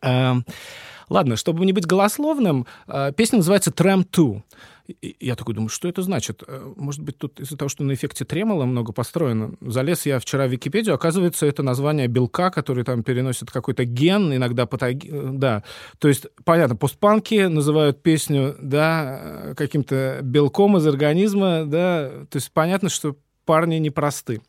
[0.02, 0.34] Э,
[1.08, 2.66] ладно, чтобы не быть голословным,
[3.16, 4.42] песня называется «Tram 2».
[4.88, 6.42] И я такой думаю, что это значит?
[6.46, 9.52] Э, может быть, тут из-за того, что на эффекте тремола много построено.
[9.60, 14.64] Залез я вчера в Википедию, оказывается, это название белка, который там переносит какой-то ген, иногда
[14.64, 15.36] патоген...
[15.36, 15.64] Э, да,
[15.98, 22.88] то есть, понятно, постпанки называют песню, да, каким-то белком из организма, да, то есть понятно,
[22.88, 24.40] что парни непросты.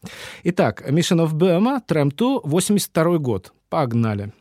[0.43, 3.53] Итак, Mission of Burma, Tram 2, 82 год.
[3.69, 4.33] Погнали.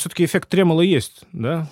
[0.00, 1.68] Все-таки эффект тремола есть, да?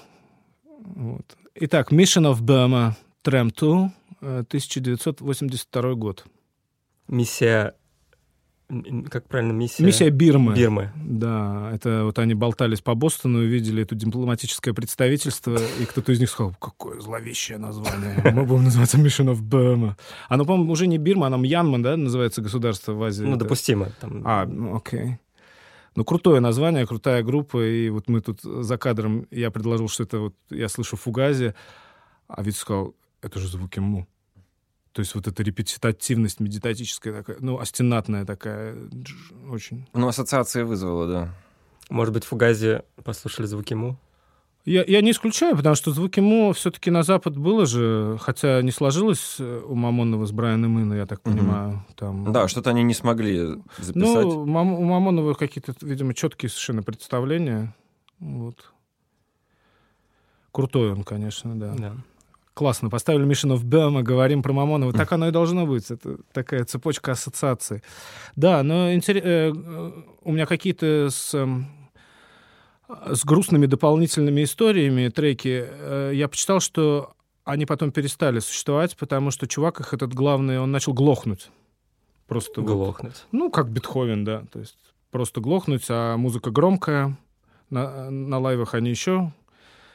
[0.81, 1.37] Вот.
[1.55, 2.93] Итак, Mission of Burma,
[3.25, 6.25] Tram 2, 1982 год.
[7.09, 7.75] Миссия...
[9.11, 9.53] Как правильно?
[9.53, 9.83] Миссия...
[9.83, 10.55] Миссия Бирмы.
[10.55, 10.93] Бирмы.
[11.03, 16.29] Да, это вот они болтались по Бостону, увидели это дипломатическое представительство, и кто-то из них
[16.29, 18.21] сказал, какое зловещее название.
[18.33, 19.95] Мы будем называться Mission of Burma.
[20.29, 23.25] Оно, по-моему, уже не Бирма, оно Мьянма, да, называется государство в Азии.
[23.25, 23.89] Ну, допустимо.
[24.01, 24.23] Там...
[24.27, 25.17] А, ну, окей.
[25.99, 30.21] Ну, крутое название, крутая группа, и вот мы тут за кадром, я предложил, что это
[30.21, 31.57] вот, я слышу Фугази,
[32.29, 34.07] а Витя сказал, это же звуки Му.
[34.93, 38.77] То есть вот эта репетитативность медитатическая такая, ну, астенатная такая,
[39.51, 39.89] очень.
[39.93, 41.35] Ну, ассоциация вызвала, да.
[41.91, 43.99] Может быть, Фугази послушали звуки Му?
[44.69, 48.71] Я, я не исключаю, потому что звуки Му все-таки на Запад было же, хотя не
[48.71, 51.85] сложилось э, у Мамонова с Брайаном Ино, я так понимаю.
[51.97, 52.31] Там...
[52.33, 53.47] Да, что-то они не смогли
[53.79, 53.95] записать.
[54.25, 57.75] Ну, Мам- у Мамонова какие-то, видимо, четкие совершенно представления.
[58.21, 58.73] Вот.
[60.53, 61.75] Крутой он, конечно, да.
[61.79, 61.93] Да.
[62.53, 62.91] Классно.
[62.91, 64.93] Поставили Mission of Burma, говорим про Мамонова.
[64.93, 65.91] Так оно и должно быть.
[65.91, 67.83] Это такая цепочка ассоциаций.
[68.37, 69.93] Да, но интере- э, э,
[70.25, 71.69] у меня какие-то с, эм,
[72.89, 75.67] с грустными дополнительными историями треки.
[75.69, 77.15] Э, Я почитал, что
[77.45, 81.51] они потом перестали существовать, потому что чувак их этот главный, он начал глохнуть.
[82.27, 82.71] Просто вот.
[82.71, 83.25] Глохнуть.
[83.33, 84.45] Ну, как Бетховен, да.
[84.53, 84.77] То есть
[85.11, 87.17] просто глохнуть, а музыка громкая.
[87.71, 89.33] На, на лайвах они еще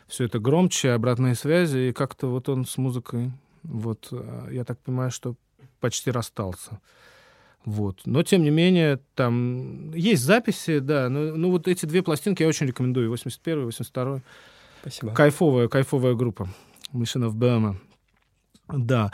[0.08, 3.32] все это громче, обратные связи, и как-то вот он с музыкой,
[3.64, 5.36] вот, э, я так понимаю, что
[5.80, 6.80] почти расстался.
[7.66, 8.02] Вот.
[8.06, 12.50] Но, тем не менее, там есть записи, да, ну, ну вот эти две пластинки я
[12.50, 14.22] очень рекомендую, 81 и 82
[14.82, 15.14] Спасибо.
[15.14, 16.50] Кайфовая, кайфовая группа.
[16.94, 17.78] Mission of Burma.
[18.68, 19.12] Да.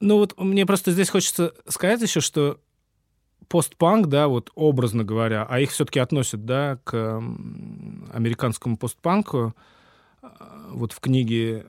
[0.00, 2.60] Ну вот мне просто здесь хочется сказать еще, что
[3.48, 7.22] постпанк, да, вот образно говоря, а их все-таки относят, да, к
[8.12, 9.54] американскому постпанку.
[10.22, 11.66] А, Вот в книге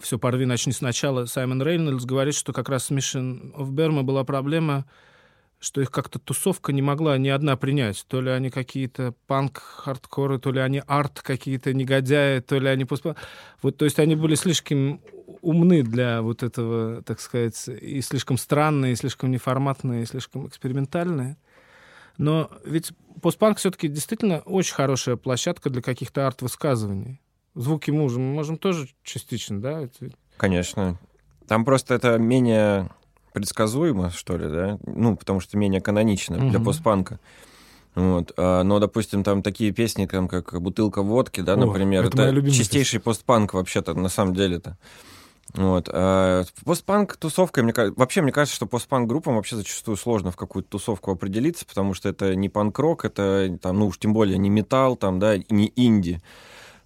[0.00, 4.24] «Все порви, начни сначала» Саймон Рейнольдс говорит, что как раз с Mission of Burma была
[4.24, 4.86] проблема,
[5.60, 8.04] что их как-то тусовка не могла ни одна принять.
[8.08, 12.86] То ли они какие-то панк-хардкоры, то ли они арт какие-то негодяи, то ли они.
[13.62, 15.00] Вот, то есть они были слишком
[15.40, 21.36] умны для вот этого, так сказать, и слишком странные, и слишком неформатные, и слишком экспериментальные.
[22.18, 27.20] Но ведь постпанк все-таки действительно очень хорошая площадка для каких-то арт-высказываний.
[27.58, 29.80] Звуки мужа мы можем тоже частично, да?
[29.80, 30.96] Это Конечно.
[31.48, 32.88] Там просто это менее
[33.32, 34.78] предсказуемо, что ли, да?
[34.86, 36.64] Ну, потому что менее канонично для Мгм.
[36.64, 37.18] постпанка.
[37.96, 38.32] Вот.
[38.36, 42.50] А, но, допустим, там такие песни, там, как «Бутылка водки», да, О, например, это это,
[42.52, 44.78] чистейший постпанк вообще-то, на самом деле-то.
[45.54, 45.88] Вот.
[45.92, 50.36] А постпанк тусовкой, мне кажется, вообще мне кажется, что постпанк группам вообще зачастую сложно в
[50.36, 54.48] какую-то тусовку определиться, потому что это не панк-рок, это там, ну уж тем более не
[54.48, 56.20] металл, там, да, и не инди.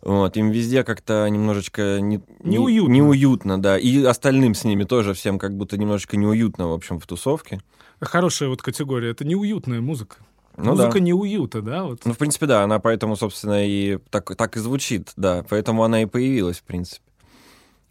[0.03, 2.93] Вот, им везде как-то немножечко не, не- Неуютно.
[2.93, 3.79] неуютно, да.
[3.79, 7.61] И остальным с ними тоже всем как будто немножечко неуютно, в общем, в тусовке.
[8.01, 9.11] Хорошая вот категория.
[9.11, 10.17] Это неуютная музыка.
[10.57, 11.01] Ну музыка да.
[11.01, 11.85] неуюта, да?
[11.85, 12.01] Вот.
[12.05, 15.45] Ну, в принципе, да, она поэтому, собственно, и так, так и звучит, да.
[15.49, 17.01] Поэтому она и появилась, в принципе.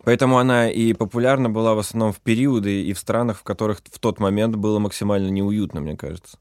[0.03, 3.99] Поэтому она и популярна была в основном в периоды и в странах, в которых в
[3.99, 6.38] тот момент было максимально неуютно, мне кажется.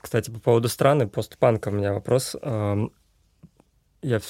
[0.00, 2.34] Кстати, по поводу страны постпанка у меня вопрос.
[4.02, 4.20] Я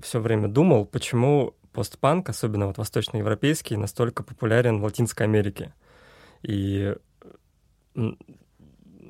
[0.00, 5.74] все время думал, почему постпанк, особенно вот восточноевропейский, настолько популярен в Латинской Америке.
[6.42, 6.94] И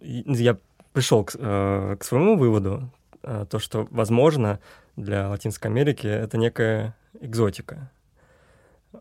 [0.03, 0.57] я
[0.93, 2.91] пришел к, э, к своему выводу,
[3.23, 4.61] э, то, что, возможно,
[4.97, 7.91] для Латинской Америки это некая экзотика.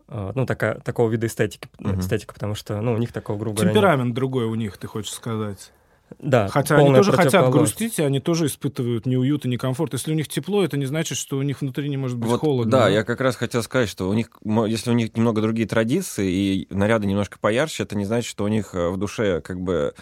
[0.08, 2.00] Э, Ну, такая, такого вида эстетики, Мгм.
[2.00, 3.74] эстетика, потому что, ну, у них такого, грубо говоря, нет.
[3.76, 5.72] Темперамент другой у них, ты хочешь сказать.
[6.18, 9.92] Да, Хотя они тоже хотят грустить, и они тоже испытывают неуют и некомфорт.
[9.92, 12.40] Если у них тепло, это не значит, что у них внутри не может быть Вот,
[12.40, 12.70] холодно.
[12.70, 16.30] да, я как раз хотел сказать, что у них, если у них немного другие традиции
[16.30, 19.94] и наряды немножко поярче, это не значит, что у них э, в душе как бы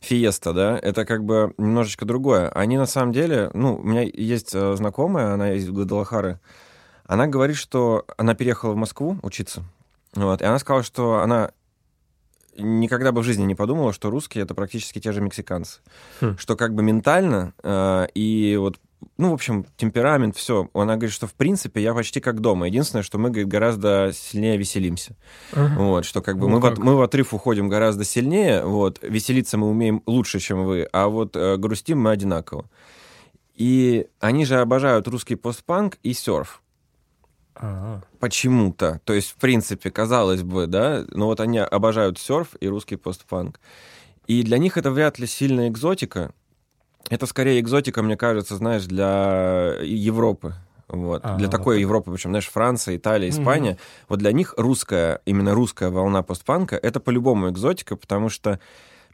[0.00, 2.48] фиеста, да, это как бы немножечко другое.
[2.50, 6.40] Они на самом деле, ну, у меня есть э, знакомая, она из Гвадалахары,
[7.06, 9.62] она говорит, что она переехала в Москву учиться,
[10.14, 11.52] вот, и она сказала, что она
[12.56, 15.80] никогда бы в жизни не подумала, что русские это практически те же мексиканцы.
[16.20, 16.36] Хм.
[16.38, 18.78] Что как бы ментально э, и вот,
[19.16, 20.68] ну, в общем, темперамент, все.
[20.74, 22.66] Она говорит, что в принципе я почти как дома.
[22.66, 25.16] Единственное, что мы говорит, гораздо сильнее веселимся.
[25.52, 25.74] Ага.
[25.78, 26.78] Вот, что как бы Ну мы, в, как?
[26.78, 31.36] мы в отрыв уходим гораздо сильнее, вот, веселиться мы умеем лучше, чем вы, а вот
[31.36, 32.68] э, грустим мы одинаково.
[33.54, 36.61] И они же обожают русский постпанк и серф
[37.54, 39.00] А, почему-то.
[39.04, 43.60] То есть, в принципе, казалось бы, да, но вот они обожают серф и русский постпанк.
[44.26, 46.32] И для них это вряд ли сильная экзотика.
[47.10, 50.54] Это скорее экзотика, мне кажется, знаешь, для Европы.
[50.88, 51.22] Вот.
[51.24, 51.80] А, для вот такой так.
[51.80, 53.78] Европы, причем, знаешь, Франция, Италия, Испания,
[54.08, 58.60] вот для них русская, именно русская волна постпанка, это по-любому экзотика, потому что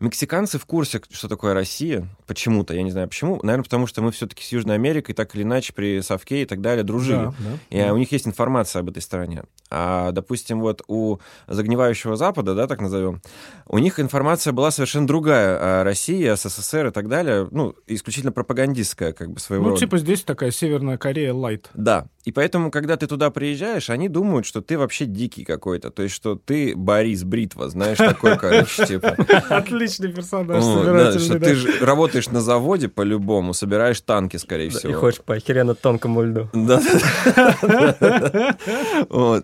[0.01, 4.13] мексиканцы в курсе, что такое Россия, почему-то, я не знаю почему, наверное, потому что мы
[4.13, 7.17] все-таки с Южной Америкой так или иначе при Совке и так далее дружили.
[7.27, 7.59] Да, да.
[7.71, 9.45] И а, у них есть информация об этой стране.
[9.71, 13.21] А, допустим, вот у загнивающего Запада, да, так назовем,
[13.67, 19.13] у них информация была совершенно другая о России, СССР и так далее, ну, исключительно пропагандистская,
[19.13, 19.81] как бы, своего Ну, рода.
[19.81, 21.71] типа здесь такая Северная Корея лайт.
[21.75, 22.07] Да.
[22.25, 25.91] И поэтому, когда ты туда приезжаешь, они думают, что ты вообще дикий какой-то.
[25.91, 29.17] То есть, что ты Борис Бритва, знаешь, такой, короче, типа.
[29.89, 31.47] Отличный персонаж, Вот, да, что да.
[31.47, 34.93] ты же работаешь на заводе по-любому, собираешь танки, скорее Да, всего.
[34.93, 36.49] И хочешь по охеренно тонкому льду.
[36.53, 36.81] Да.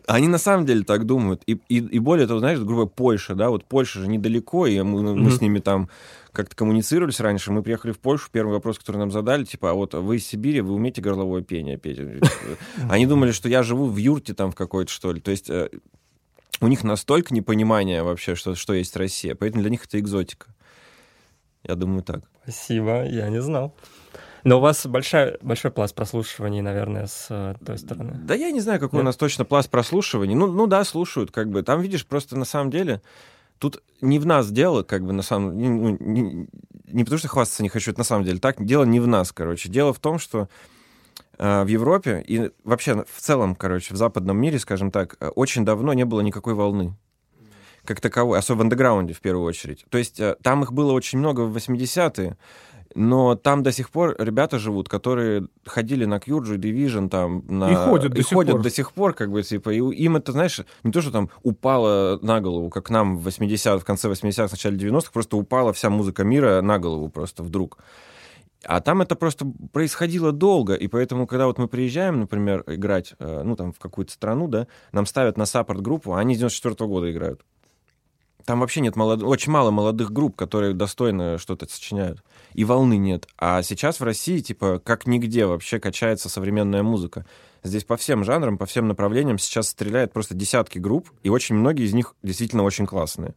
[0.07, 1.42] Они на самом деле так думают.
[1.47, 5.40] И, более того, знаешь, грубо Польша, да, вот Польша же недалеко, и мы, мы с
[5.40, 5.88] ними там
[6.34, 7.53] как-то коммуницировались раньше.
[7.53, 10.61] Мы приехали в Польшу, первый вопрос, который нам задали, типа, а вот вы из Сибири,
[10.61, 12.01] вы умеете горловое пение петь?
[12.90, 15.20] Они думали, что я живу в юрте там в какой-то, что ли.
[15.20, 15.70] То есть э,
[16.61, 20.47] у них настолько непонимание вообще, что, что есть Россия, поэтому для них это экзотика.
[21.63, 22.21] Я думаю, так.
[22.43, 23.75] Спасибо, я не знал.
[24.45, 28.13] Но у вас большая, большой пласт прослушиваний, наверное, с э, той стороны.
[28.23, 29.07] Да я не знаю, какой у Нет?
[29.07, 30.35] нас точно пласт прослушиваний.
[30.35, 31.63] Ну, ну да, слушают, как бы.
[31.63, 33.01] Там, видишь, просто на самом деле
[33.59, 36.47] тут не в нас дело, как бы на самом не, ну, не,
[36.89, 38.63] не потому что хвастаться не хочу, это на самом деле так.
[38.63, 39.71] Дело не в нас, короче.
[39.71, 40.51] Дело в том, что
[41.39, 45.93] в Европе и вообще в целом, короче, в западном мире, скажем так, э, очень давно
[45.95, 46.95] не было никакой волны
[47.85, 49.85] как таковой, особенно в андеграунде в первую очередь.
[49.91, 52.37] То есть э, там их было очень много в 80-е,
[52.95, 57.70] но там до сих пор ребята живут, которые ходили на Кьюрджи, Division, там, на...
[57.70, 58.62] И ходят до и сих ходят пор.
[58.62, 62.18] до сих пор, как бы, типа, и им это, знаешь, не то, что там упало
[62.22, 66.22] на голову, как нам в 80 в конце 80-х, начале 90-х, просто упала вся музыка
[66.24, 67.78] мира на голову просто вдруг.
[68.67, 73.43] А там это просто происходило долго, и поэтому, когда вот мы приезжаем, например, играть, э,
[73.45, 77.11] ну, там, в какую-то страну, да, нам ставят на саппорт-группу, а они с 94 года
[77.11, 77.43] играют.
[78.45, 79.23] Там вообще нет молод...
[79.23, 82.23] очень мало молодых групп, которые достойно что-то сочиняют.
[82.53, 83.27] И волны нет.
[83.39, 87.25] А сейчас в России, типа, как нигде вообще качается современная музыка.
[87.62, 91.87] Здесь по всем жанрам, по всем направлениям сейчас стреляет просто десятки групп, и очень многие
[91.87, 93.35] из них действительно очень классные.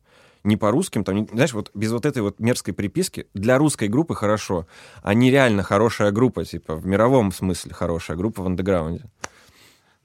[0.47, 4.15] Не по русским, там, знаешь, вот без вот этой вот мерзкой приписки, для русской группы
[4.15, 4.65] хорошо,
[5.03, 9.03] а нереально хорошая группа, типа, в мировом смысле хорошая группа в андеграунде.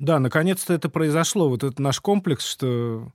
[0.01, 1.49] Да, наконец-то это произошло.
[1.49, 3.13] Вот этот наш комплекс, что...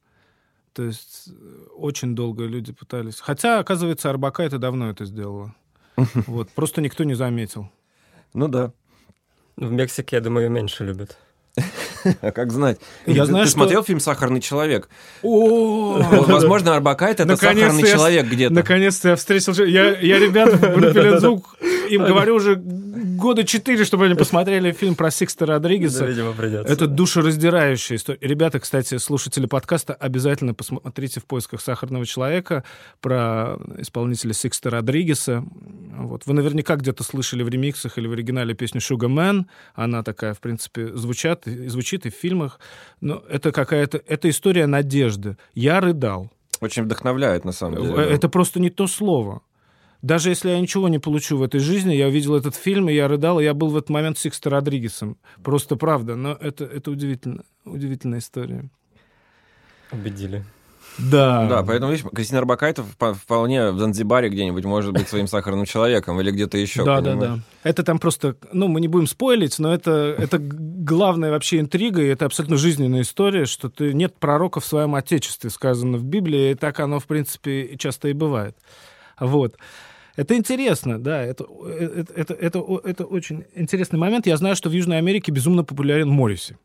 [0.72, 1.28] То есть
[1.76, 3.20] очень долго люди пытались.
[3.20, 5.54] Хотя, оказывается, Арбака это давно это сделала.
[6.28, 7.70] Вот, просто никто не заметил.
[8.34, 8.72] Ну да.
[9.58, 11.18] В Мексике, я думаю, ее меньше любят.
[12.22, 12.80] А как знать?
[13.06, 14.90] Я ты, знаю, ты что- смотрел фильм «Сахарный человек»?
[15.24, 18.54] О, Возможно, Арбакайте— это сахарный человек где-то.
[18.54, 19.54] Наконец-то я встретил...
[19.66, 21.20] Я, я ребят в группе
[21.90, 22.62] им говорю уже
[23.18, 26.06] года четыре, чтобы они посмотрели фильм про Сикста Да, Родригеса.
[26.06, 26.72] видимо, придется.
[26.72, 28.20] Это душераздирающая история.
[28.22, 32.64] Ребята, кстати, слушатели подкаста, обязательно посмотрите в поисках сахарного человека
[33.02, 35.44] про исполнителя Сикста Родригеса.
[35.98, 36.26] Вот.
[36.26, 39.46] Вы наверняка где-то слышали в ремиксах или в оригинале песню Sugar Man.
[39.76, 42.60] Она такая, в принципе, звучат, и- звучит и в фильмах.
[43.02, 44.02] Но это какая-то...
[44.08, 45.38] Это история надежды.
[45.54, 46.32] Я рыдал.
[46.60, 47.94] Очень вдохновляет, на самом деле.
[47.96, 49.42] Э, Это просто не то слово.
[50.02, 53.08] Даже если я ничего не получу в этой жизни, я увидел этот фильм, и я
[53.08, 55.18] рыдал, и я был в этот момент Сикста Родригесом.
[55.44, 56.16] Просто правда.
[56.16, 57.44] Но это, это удивительно.
[57.66, 58.70] Удивительная история.
[59.92, 60.44] Убедили.
[60.98, 61.48] Да.
[61.48, 66.20] Да, поэтому, видишь, Кристина Арбакайте вп- вполне в Занзибаре где-нибудь может быть своим сахарным человеком
[66.20, 66.84] или где-то еще.
[66.84, 67.42] Да, да, понимаешь?
[67.64, 67.70] да.
[67.70, 72.08] Это там просто, ну, мы не будем спойлить, но это, это главная вообще интрига, и
[72.08, 76.56] это абсолютно жизненная история, что ты нет пророка в своем отечестве, сказано в Библии, и
[76.56, 78.58] так оно, в принципе, часто и бывает.
[79.20, 79.56] Вот.
[80.18, 81.46] Это интересно, да, это,
[81.80, 84.28] это, это, это, о- это очень интересный момент.
[84.28, 86.58] Я знаю, что в Южной Америке безумно популярен Морриси.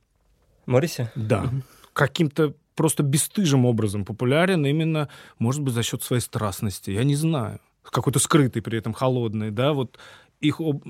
[0.66, 1.08] Мориси?
[1.14, 1.50] Да.
[1.92, 6.90] Каким-то просто бесстыжим образом популярен именно, может быть, за счет своей страстности.
[6.90, 7.60] Я не знаю.
[7.84, 9.98] Какой-то скрытый при этом, холодный, да, вот
[10.40, 10.60] их...
[10.60, 10.82] об-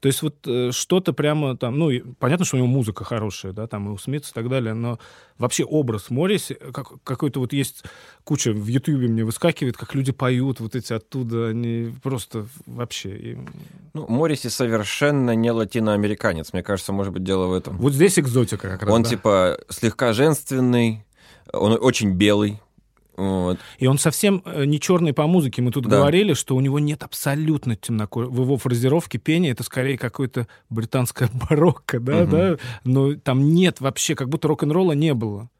[0.00, 1.78] То есть вот э, что-то прямо там...
[1.78, 4.72] Ну, понятно, что у него музыка хорошая, да, там и у Смитс и так далее,
[4.72, 4.98] но
[5.36, 7.84] вообще образ Морриси, как, какой-то вот есть
[8.24, 13.16] куча в Ютьюбе мне выскакивает, как люди поют вот эти оттуда, они просто вообще...
[13.16, 13.38] и-
[13.92, 16.54] Ну, Морриси совершенно не латиноамериканец.
[16.54, 17.76] Мне кажется, может быть, дело в этом.
[17.76, 19.08] Вот здесь экзотика как раз, он, да.
[19.10, 21.04] типа, слегка женственный,
[21.52, 22.58] он очень белый.
[23.20, 23.58] Вот.
[23.78, 25.60] И он совсем э, не черный по музыке.
[25.60, 25.98] Мы тут Да.
[25.98, 28.30] говорили, что у него нет абсолютно темнокожего.
[28.30, 32.30] В его фразировке пения это скорее какое-то британское барокко, да, Мгм.
[32.30, 32.56] да.
[32.84, 35.50] Но там нет вообще, как будто рок-н-ролла не было.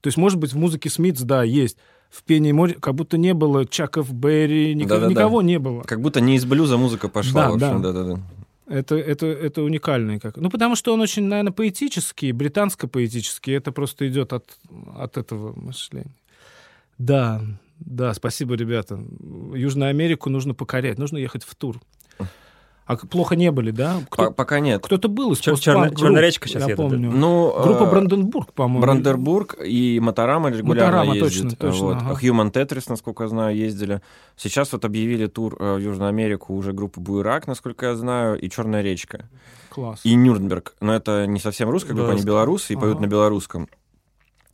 [0.00, 1.76] То есть, может быть, в музыке Смитс, да, есть.
[2.08, 5.10] в пении моря, как будто не было Чаков Берри, никого, Да-да-да.
[5.10, 5.82] никого не было.
[5.82, 7.42] Как будто не из блюза музыка пошла.
[7.46, 7.92] Да, в общем, да.
[7.92, 8.20] да-да-да.
[8.66, 10.18] Это, это, это уникальный.
[10.20, 10.36] Как...
[10.36, 13.52] Ну, потому что он очень, наверное, поэтический, британско-поэтический.
[13.52, 14.44] Это просто идет от,
[14.96, 16.12] от этого мышления.
[16.98, 17.40] Да,
[17.78, 18.98] да, спасибо, ребята.
[19.54, 21.80] Южную Америку нужно покорять, нужно ехать в тур.
[22.86, 24.00] А плохо не были, да?
[24.08, 24.82] Кто, По- Пока нет.
[24.82, 27.10] кто-то был из Чер- постпанк Черная- групп, Черная речка сейчас я помню.
[27.12, 28.80] Ну, Группа э, Бранденбург, по-моему.
[28.80, 31.42] Брандербург и Моторама регулярно Моторама, ездит.
[31.50, 31.96] точно, точно, вот.
[31.98, 32.18] ага.
[32.22, 34.00] Human Tetris, насколько я знаю, ездили.
[34.38, 38.48] Сейчас вот объявили тур э, в Южную Америку уже группа Буйрак, насколько я знаю, и
[38.48, 39.28] Черная речка.
[39.68, 40.00] Класс.
[40.04, 40.74] И Нюрнберг.
[40.80, 43.68] Но это не совсем русская группа, они белорусы и поют на белорусском.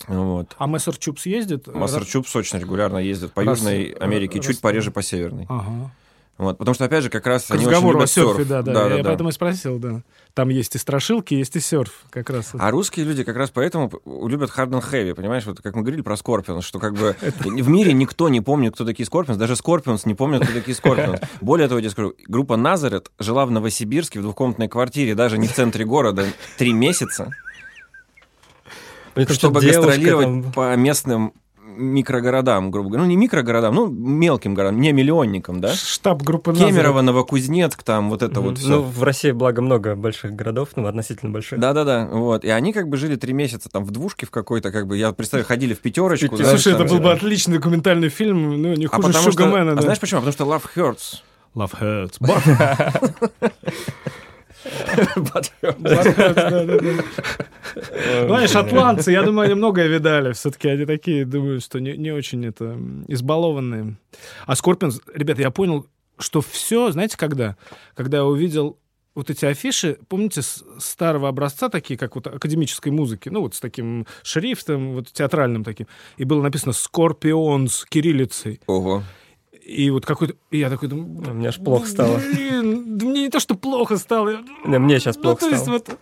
[0.08, 0.54] Вот.
[0.58, 1.66] А Мессер Чупс ездит?
[1.66, 5.46] Мастер Чупс очень регулярно ездит по Раз- Южной Америке, раз- чуть пореже по Северной.
[5.48, 5.90] Ага.
[6.36, 6.58] Вот.
[6.58, 8.48] Потому что, опять же, как раз К разговору о серфе, серф.
[8.48, 8.72] да, да.
[8.72, 9.08] Да, да, я да.
[9.10, 10.02] поэтому и спросил, да.
[10.34, 12.50] Там есть и страшилки, есть и серф, как раз.
[12.58, 15.46] А русские люди как раз поэтому любят hard and heavy, понимаешь?
[15.46, 18.84] Вот как мы говорили про Scorpions, что как бы в мире никто не помнит, кто
[18.84, 21.24] такие Scorpions, даже Scorpions не помнят, кто такие Scorpions.
[21.40, 25.46] Более того, я тебе скажу, группа Назарет жила в Новосибирске в двухкомнатной квартире, даже не
[25.46, 26.26] в центре города,
[26.58, 27.30] три месяца,
[29.14, 31.32] Там чтобы девушка гастролировать там- по местным
[31.76, 33.02] микрогородам, грубо говоря.
[33.04, 35.72] Ну, не микрогородам, ну, мелким городам, не миллионникам, да?
[35.74, 36.72] Штаб группы «Назарет».
[36.72, 38.80] Кемерово, Новокузнецк, там вот это вот Ну, все.
[38.80, 41.58] в России, благо, много больших городов, ну, относительно больших.
[41.58, 42.44] Да-да-да, вот.
[42.44, 45.10] И они как бы жили три месяца там в двушке в какой-то, как бы, я
[45.12, 46.26] представляю, ходили в пятерочку.
[46.26, 46.44] Пятерочку.
[46.44, 47.12] знаешь, Слушай, это там, был бы типа.
[47.16, 49.82] отличный документальный фильм, ну, не А хуже что, Шугамена, а да.
[49.82, 50.20] знаешь почему?
[50.20, 51.22] Потому что Love Hurts.
[51.56, 53.50] Love hurts.
[58.28, 60.32] Ну, они шотландцы, я думаю, они многое видали.
[60.32, 63.96] Все-таки они такие, думаю, что не, очень это избалованные.
[64.46, 65.86] А Скорпионс, ребята, я понял,
[66.18, 67.56] что все, знаете, когда?
[67.94, 68.78] Когда я увидел
[69.14, 73.60] вот эти афиши, помните, с старого образца, такие, как вот академической музыки, ну, вот с
[73.60, 75.86] таким шрифтом, вот театральным таким,
[76.16, 78.60] и было написано «Скорпионс» кириллицей.
[78.66, 79.02] Ого.
[79.64, 80.34] И вот какой-то...
[80.50, 81.32] И я такой думаю...
[81.34, 82.18] Меня аж плохо стало.
[82.18, 84.28] Блин, да мне не то, что плохо стало.
[84.30, 85.74] я- Не, мне сейчас Ну, плохо то есть стало.
[85.78, 85.98] вот...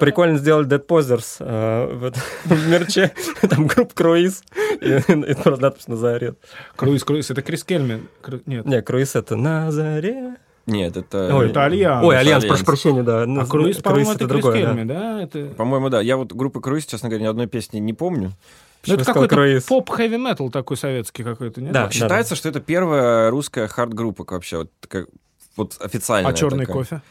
[0.00, 2.12] Прикольно сделали Dead Posers э, в,
[2.54, 3.12] в мерче.
[3.48, 4.42] Там группа Круиз.
[4.80, 6.34] И, и просто надпись на заре.
[6.74, 8.08] Круиз, круиз, это Крис Кельмин.
[8.22, 8.66] Кру- Нет.
[8.66, 10.36] Не, Круиз это на заре.
[10.66, 11.36] Нет, это...
[11.36, 12.04] Ой, это Альянс.
[12.04, 13.22] Ой, Альянс, прошу прощения, да.
[13.22, 14.60] А На- круиз, по-моему, это, Крис другое, да.
[14.74, 15.22] Кельми, да?
[15.22, 15.44] Это...
[15.54, 16.00] По-моему, да.
[16.00, 18.32] Я вот группы Круиз, честно говоря, ни одной песни не помню.
[18.86, 21.72] Ну, это какой-то поп-хэви метал такой советский какой-то, нет?
[21.72, 21.90] Да.
[21.90, 25.06] Считается, что это первая русская хард-группа вообще, вот, такая,
[25.56, 26.76] вот официальная А черный такая.
[26.76, 27.02] кофе?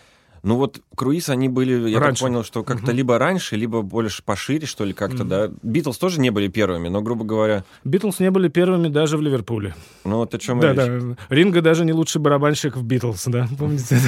[0.46, 2.20] Ну вот Круиз, они были, я Раньше.
[2.24, 2.96] так понял, что как-то Мгм.
[2.98, 5.30] либо раньше, либо больше пошире, что ли, как-то, Мгм.
[5.30, 5.50] да.
[5.64, 9.74] Битлз тоже не были первыми, но, грубо говоря, Битлз не были первыми даже в Ливерпуле.
[10.04, 11.02] ну вот о чем Да, речь.
[11.02, 11.16] да.
[11.30, 13.48] Ринго даже не лучший барабанщик в Битлз, да?
[13.58, 13.96] Помните?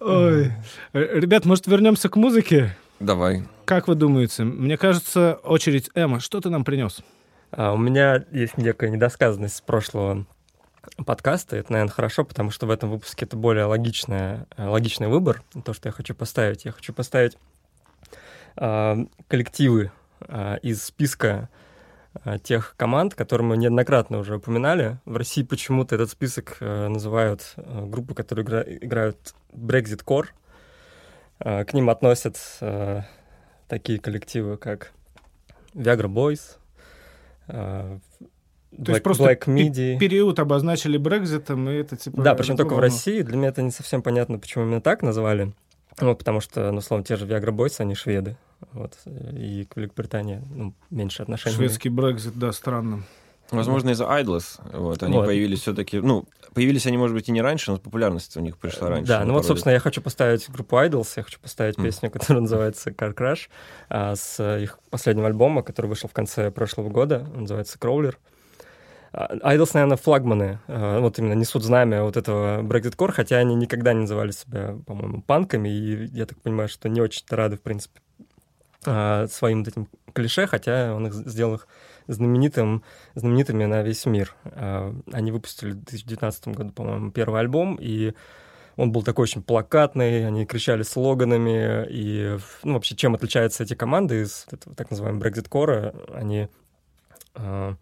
[0.00, 0.52] Ой.
[0.92, 2.76] Э, Ребят, может, вернемся к музыке?
[2.98, 3.44] Давай.
[3.64, 4.44] Как вы думаете?
[4.44, 6.20] Мне кажется, очередь Эмма.
[6.20, 7.00] Что ты нам принес?
[7.52, 10.26] А, у меня есть некая недосказанность с прошлого
[11.06, 11.56] подкаста.
[11.56, 15.42] Это, наверное, хорошо, потому что в этом выпуске это более логичное, э, логичный выбор.
[15.64, 16.64] То, что я хочу поставить.
[16.64, 17.38] Я хочу поставить
[18.56, 18.98] а,
[19.28, 19.92] коллективы
[20.22, 21.48] а, из списка
[22.24, 24.98] а, тех команд, которые мы неоднократно уже упоминали.
[25.04, 30.26] В России почему-то этот список э, называют э, группы, которые игра- играют Brexit Core.
[31.40, 33.02] А, К ним относят э,
[33.68, 34.92] такие коллективы, как
[35.74, 36.58] Viagra Boys,
[37.48, 39.98] э, То есть Black, просто Black Midi.
[39.98, 42.22] период обозначили Брекзитом, и это типа...
[42.22, 42.78] Да, причем только в.
[42.78, 43.22] России.
[43.22, 45.52] Для меня это не совсем понятно, почему именно так назвали.
[46.00, 48.36] Ну, потому что, ну, словом, те же Viagra Boys, они шведы.
[48.72, 48.98] Вот.
[49.06, 51.56] И к Великобритании ну, меньше отношений.
[51.56, 53.04] Шведский Брекзит, да, странно.
[53.56, 54.60] Возможно, из-за Idlers.
[54.72, 55.26] Вот, они Вот.
[55.26, 55.98] появились все-таки...
[56.00, 59.08] Ну, появились они, может быть, и не раньше, но популярность у них пришла раньше.
[59.08, 61.86] Да, ну вот, собственно, я хочу поставить группу Idols, я хочу поставить Мгм.
[61.86, 63.48] песню, которая называется Car Crash,
[63.88, 68.14] а, с э, их последнего альбома, который вышел в конце прошлого года, он называется Crawler.
[69.12, 73.54] А, Idols, наверное, флагманы, э, вот именно несут знамя вот этого Brexit Core, хотя они
[73.54, 77.60] никогда не называли себя, по-моему, панками, и я так понимаю, что не очень-то рады, в
[77.60, 78.00] принципе,
[78.86, 81.68] а, своим вот этим клише, хотя он их сделал их
[82.12, 82.82] знаменитым,
[83.14, 84.34] знаменитыми на весь мир.
[84.44, 88.14] А, Они выпустили в 2019 году, по-моему, первый альбом, и
[88.76, 94.22] он был такой очень плакатный, они кричали слоганами, и ну, вообще чем отличаются эти команды
[94.22, 95.94] из этого так называемого Brexit-кора?
[96.14, 96.48] Они
[97.34, 97.76] а,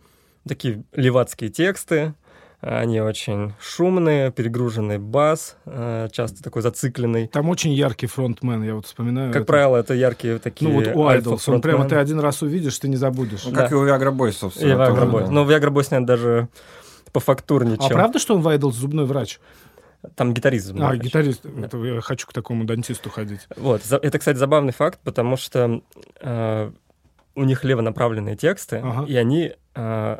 [0.47, 2.15] такие левацкие тексты,
[2.61, 7.29] они очень шумные, перегруженный бас, а, часто такой зацикленный.
[7.29, 9.33] Там очень яркий фронтмен, я вот вспоминаю.
[9.33, 9.47] Как это.
[9.47, 12.89] правило, это яркие такие Ну вот у Idols, он прямо ты один раз увидишь, ты
[12.89, 13.45] не забудешь.
[13.45, 13.77] Ну, как Да.
[13.77, 14.73] и у Viagra Boys, И собственно.
[14.73, 15.25] Viagra тоже, Boys.
[15.27, 15.31] да.
[15.31, 16.49] Но Viagra Boys, наверное, даже
[17.13, 17.93] пофактурнее, А чем...
[17.97, 19.39] правда, что он в Idols зубной врач?
[20.15, 20.67] Там гитарист.
[20.67, 21.41] А, Зубной гитарист.
[21.45, 21.67] Да.
[21.67, 23.41] Это я хочу к такому дантисту ходить.
[23.57, 23.83] Вот.
[23.91, 25.81] Это, кстати, забавный факт, потому что
[26.21, 26.71] э,
[27.35, 29.07] у них левонаправленные тексты, Ага.
[29.07, 29.55] и они э,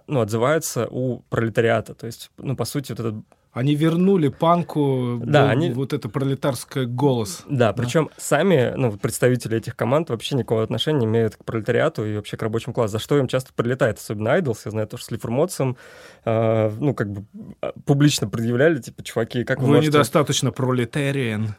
[0.07, 1.95] ну, отзываются у пролетариата.
[1.95, 3.15] То есть, ну, по сути, вот этот
[3.51, 7.45] Они вернули панку Да, вот- они- вот это пролетарское голос.
[7.49, 12.15] Да, причем сами ну, представители этих команд вообще никакого отношения не имеют к пролетариату и
[12.15, 14.65] вообще к рабочему классу, за что им часто прилетает, особенно Айдлс.
[14.67, 15.77] Я знаю, то, что с Лифермоцем,
[16.25, 17.25] э, ну, как бы
[17.63, 19.89] э, публично предъявляли, типа, чуваки, как вы, Вы можете...
[19.89, 21.55] недостаточно пролетариан.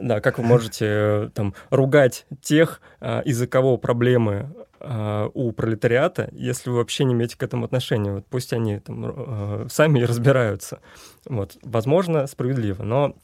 [0.00, 4.64] Да, как вы можете э, там ругать тех, э, из-за кого проблемы э,
[5.34, 8.12] у пролетариата, если вы вообще не имеете к этому отношения.
[8.12, 10.80] Вот пусть они там э, сами и разбираются.
[11.26, 11.56] Вот.
[11.62, 13.14] Возможно, справедливо, но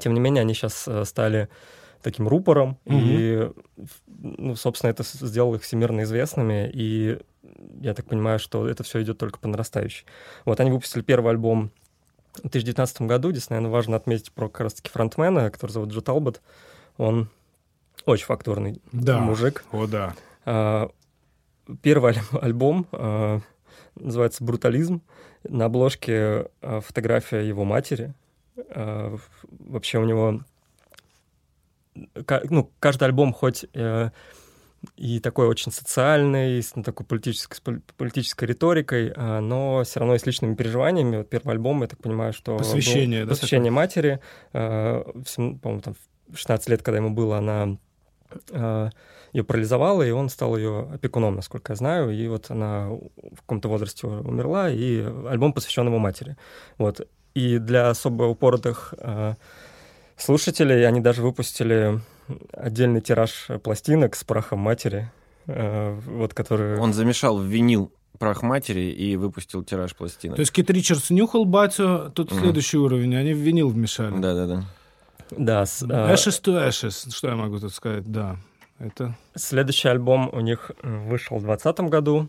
[0.00, 1.48] тем не менее они сейчас стали
[2.02, 3.50] таким рупором, и,
[4.08, 7.18] ну, собственно, это сделало их всемирно известными, и
[7.80, 10.04] я так понимаю, что это все идет только по нарастающей.
[10.44, 11.70] Вот они выпустили первый альбом
[12.34, 13.30] в 2019 году.
[13.30, 16.42] Здесь, наверное, важно отметить про как раз-таки фронтмена, который зовут Джо Талбот.
[16.98, 17.30] Он
[18.04, 19.20] очень фактурный Да.
[19.20, 19.64] мужик.
[19.72, 20.14] О, да.
[21.82, 23.40] Первый аль- альбом а,
[23.94, 25.02] называется «Брутализм».
[25.48, 28.14] На обложке а, фотография его матери.
[28.56, 29.20] В-
[29.50, 30.40] Вообще у него...
[32.50, 34.10] Ну, каждый альбом хоть э,
[34.96, 40.18] и такой очень социальный, с ну, такой политической, политической риторикой, а, но все равно и
[40.18, 41.18] с личными переживаниями.
[41.18, 42.52] Вот первый альбом, я так понимаю, что...
[42.52, 44.20] был Посвящение, да, Посвящение матери.
[44.52, 45.94] А, в сем- По-моему, там
[46.28, 47.76] в 16 лет, когда ему было, она
[49.34, 52.10] ее парализовала, и он стал ее опекуном, насколько я знаю.
[52.16, 56.36] И вот она в каком-то возрасте умерла, и альбом посвящен его матери.
[56.78, 57.06] Вот.
[57.34, 59.34] И для особо упоротых э,
[60.16, 62.00] слушателей они даже выпустили
[62.52, 65.10] отдельный тираж пластинок с прахом матери,
[65.46, 66.78] э, вот который...
[66.78, 70.36] Он замешал в винил прах матери и выпустил тираж пластинок.
[70.36, 72.40] То есть Кит Ричардс нюхал батю, тут Мгм.
[72.40, 74.16] следующий уровень, они в винил вмешали.
[74.16, 74.64] Да-да-да.
[75.32, 78.36] Да, с- э, Ashes to Ashes, что я могу тут сказать, да.
[78.78, 82.28] Это Следующий альбом у них э, вышел в 2020 году,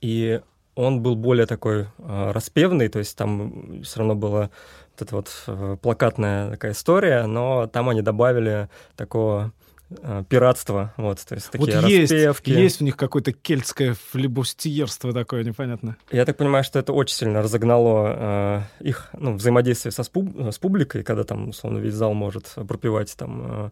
[0.00, 0.40] и
[0.74, 4.50] он был более такой э, распевный, то есть там все равно была
[4.92, 9.52] вот эта вот э, плакатная такая история, но там они добавили такого
[9.88, 12.50] э, пиратства, вот, то есть такие вот есть, распевки.
[12.50, 15.96] есть в них какое-то кельтское флебустьерство такое непонятное.
[16.12, 20.58] Я так понимаю, что это очень сильно разогнало э, их ну, взаимодействие со спуб- с
[20.58, 23.70] публикой, когда там, условно, весь зал может пропевать там э,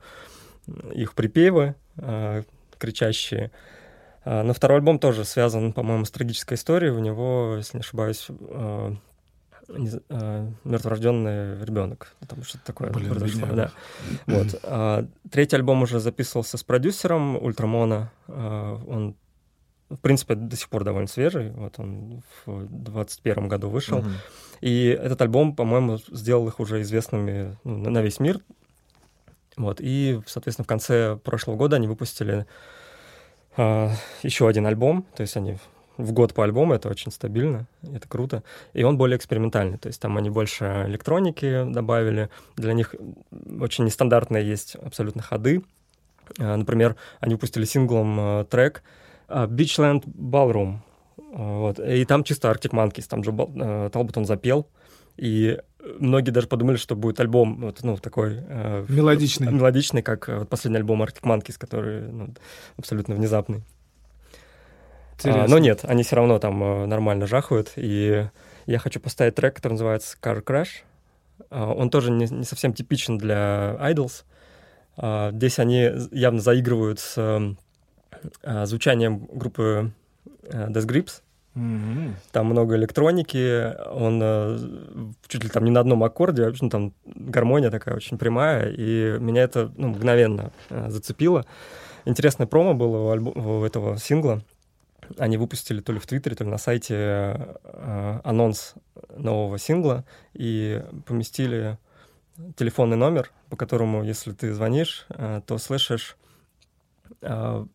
[0.93, 2.43] их припевы э,
[2.79, 3.51] кричащие.
[4.25, 6.93] А, Но второй альбом тоже связан, по-моему, с трагической историей.
[6.93, 8.95] У него, если не ошибаюсь, э,
[9.69, 12.15] э, мертворожденный ребенок.
[12.29, 13.47] Там что-то такое Блин, произошло.
[13.55, 13.71] Да.
[14.27, 14.61] Вот.
[14.63, 18.11] А Третий альбом уже записывался с продюсером Ультрамона.
[18.29, 19.17] А, Он,
[19.91, 21.51] в принципе, до сих пор довольно свежий.
[21.51, 23.99] Вот он в 21 году вышел.
[23.99, 24.13] Мгм.
[24.61, 28.41] И этот альбом, по-моему, сделал их уже известными ну, на весь мир.
[29.57, 29.79] Вот.
[29.81, 32.47] И, соответственно, в конце прошлого года они выпустили
[33.57, 33.91] а,
[34.23, 35.07] еще один альбом.
[35.15, 35.59] То есть они
[35.97, 38.43] в год по альбому, это очень стабильно, это круто.
[38.73, 42.31] И он более экспериментальный, то есть там они больше электроники добавили.
[42.57, 42.95] Для них
[43.61, 45.63] очень нестандартные есть абсолютно ходы.
[46.39, 48.83] А, Например, они выпустили синглом э, трек
[49.29, 50.79] а, Beachland Ballroom.
[51.17, 51.79] Вот.
[51.81, 54.69] И там чисто Arctic Monkeys, там э, Талбот он запел.
[55.17, 55.61] И
[55.99, 58.43] многие даже подумали, что будет альбом вот, ну, такой...
[58.47, 59.53] э, Мелодичный.
[59.53, 62.35] Мелодичный, как э, вот последний альбом Arctic Monkeys, который ну,
[62.77, 63.63] абсолютно внезапный.
[65.23, 67.73] А, но нет, они все равно там э, нормально жахают.
[67.77, 68.27] И
[68.67, 70.83] я хочу поставить трек, который называется Car Crash.
[71.51, 74.25] А, он тоже не, не совсем типичен для Idols.
[74.97, 77.55] А, здесь они явно заигрывают с э,
[78.43, 79.93] э, звучанием группы
[80.45, 81.23] э, Death Grips.
[81.55, 84.59] Там много электроники, он э,
[85.29, 89.43] чуть ли там не на одном аккорде, ну, там гармония такая очень прямая, и меня
[89.43, 91.47] это ну, мгновенно э, зацепило.
[92.07, 94.43] Интересное промо было у, альбо- у этого сингла.
[95.17, 98.75] Они выпустили то ли в Твиттере, то ли на сайте э, анонс
[99.17, 101.79] нового сингла и поместили
[102.57, 106.17] телефонный номер, по которому, если ты звонишь, э, то слышишь
[107.23, 107.67] э,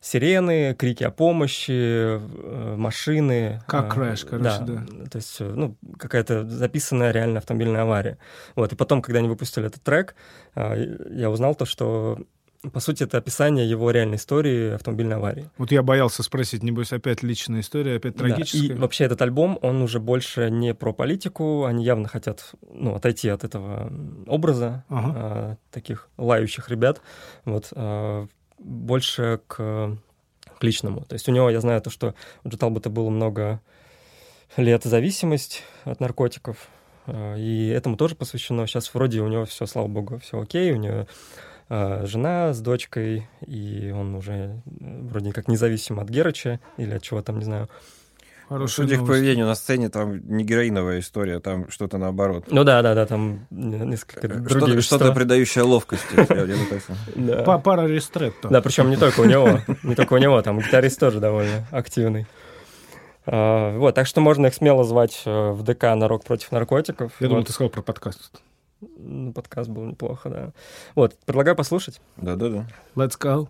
[0.00, 3.62] сирены, крики о помощи, э, машины.
[3.66, 5.08] Как э, crash, короче, да.
[5.10, 8.18] То есть, э, ну, какая-то записанная реально автомобильная авария.
[8.56, 10.14] Вот, и потом, когда они выпустили этот трек,
[10.54, 12.18] э, я узнал то, что,
[12.72, 15.50] по сути, это описание его реальной истории автомобильной аварии.
[15.58, 18.70] Вот я боялся спросить, небось, опять личная история, опять Да, трагическая.
[18.70, 23.28] И вообще этот альбом, он уже больше не про политику, они явно хотят ну, отойти
[23.28, 23.92] от этого
[24.26, 25.12] образа Ага.
[25.14, 27.02] а, таких лающих ребят,
[27.44, 28.26] вот, а,
[28.60, 29.56] больше к,
[30.58, 31.02] к личному.
[31.02, 32.14] То есть у него, я знаю, то, что
[32.44, 33.60] у Джо Талбота было много
[34.56, 36.68] лет зависимость от наркотиков,
[37.06, 38.66] э, и этому тоже посвящено.
[38.66, 41.06] Сейчас вроде у него все, слава богу, все окей, у него
[41.68, 47.02] э, жена с дочкой, и он уже э, вроде как независим от Герыча или от
[47.02, 47.68] чего там, не знаю.
[48.50, 52.46] Хорошая Судя по поведению на сцене, там не героиновая история, там что-то наоборот.
[52.50, 56.16] Ну да, да, да, там несколько другие Что-то, что придающее ловкости.
[57.62, 58.48] Пара ристретто.
[58.48, 62.26] Да, причем не только у него, не только у него, там гитарист тоже довольно активный.
[63.24, 67.12] А, вот, так что можно их смело звать э, в ДК на рок против наркотиков.
[67.20, 68.42] Я думал, ты сказал про подкаст.
[68.80, 70.52] Ну, подкаст был неплохо, да.
[70.96, 72.00] Вот, предлагаю послушать.
[72.16, 72.66] Да-да-да.
[72.96, 73.46] Let's go.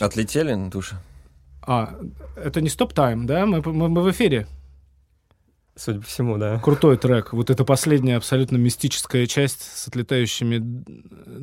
[0.00, 0.96] Отлетели на душе?
[1.62, 1.98] А,
[2.36, 3.46] это не стоп-тайм, да?
[3.46, 4.46] Мы, мы, мы в эфире.
[5.76, 6.58] Судя по всему, да.
[6.58, 7.32] Крутой трек.
[7.32, 10.82] Вот это последняя абсолютно мистическая часть с отлетающими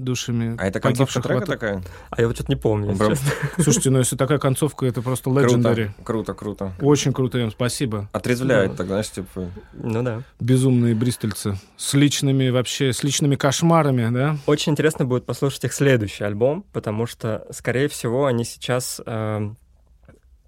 [0.05, 0.55] душами.
[0.57, 1.49] А это концовка трека хват...
[1.49, 1.83] такая?
[2.09, 2.95] А я вот что-то не помню.
[2.95, 3.15] Прям...
[3.59, 5.89] Слушайте, ну если такая концовка, это просто legendary.
[6.03, 6.73] Круто, круто, круто.
[6.81, 8.09] Очень круто, им спасибо.
[8.13, 9.49] Отрезвляет ну, тогда, знаешь, типа...
[9.73, 10.21] Ну да.
[10.39, 11.57] Безумные бристольцы.
[11.77, 14.37] С личными вообще, с личными кошмарами, да?
[14.45, 19.49] Очень интересно будет послушать их следующий альбом, потому что, скорее всего, они сейчас э,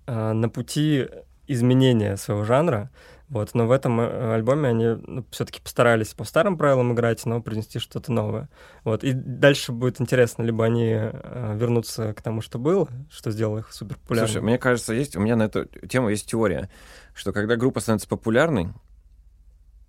[0.06, 1.08] э, на пути
[1.48, 2.92] изменения своего жанра.
[3.30, 7.42] Вот, но в этом э, альбоме они ну, все-таки постарались по старым правилам играть, но
[7.42, 8.50] принести что-то новое.
[8.86, 13.60] Вот, и дальше будет интересно, либо они э, вернутся к тому, что было, что сделало
[13.60, 14.32] их супер популярными.
[14.32, 16.70] Слушай, мне кажется, есть у меня на эту тему есть теория,
[17.14, 18.70] что когда группа становится популярной,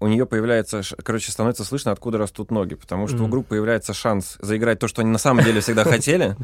[0.00, 3.24] у нее появляется, короче, становится слышно, откуда растут ноги, потому что mm-hmm.
[3.24, 6.36] у группы появляется шанс заиграть то, что они на самом деле всегда хотели,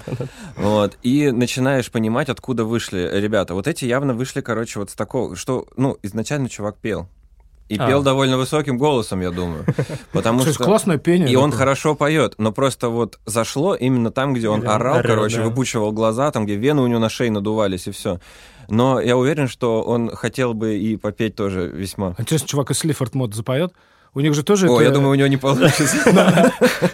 [0.56, 3.54] вот, и начинаешь понимать, откуда вышли ребята.
[3.54, 7.08] Вот эти явно вышли, короче, вот с такого, что, ну, изначально чувак пел,
[7.68, 7.86] И А.
[7.88, 9.64] пел довольно высоким голосом, я думаю.
[10.12, 10.64] Потому что...
[10.64, 11.30] классное пение.
[11.30, 15.92] И он хорошо поет, но просто вот зашло именно там, где он орал, короче, выпучивал
[15.92, 18.18] глаза, там, где вены у него на шее надувались, и все.
[18.68, 22.14] Но я уверен, что он хотел бы и попеть тоже весьма.
[22.18, 23.72] Интересно, чувак из Слифорд Мод запоет?
[24.14, 24.84] У них же тоже О, это...
[24.84, 26.52] я думаю, у него не получится.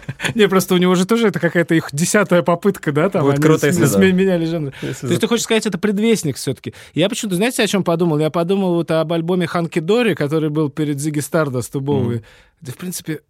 [0.35, 3.09] Не, просто у него же тоже это какая-то их десятая попытка, да?
[3.09, 4.71] Там Будет круто, если меняли жанр.
[4.81, 6.73] То есть ты хочешь сказать, это предвестник все-таки.
[6.95, 8.17] Я почему-то, знаете, о чем подумал?
[8.17, 11.81] Я подумал вот об альбоме Ханки Дори, который был перед Зиги Стардаст у.
[11.81, 13.21] Да, в принципе,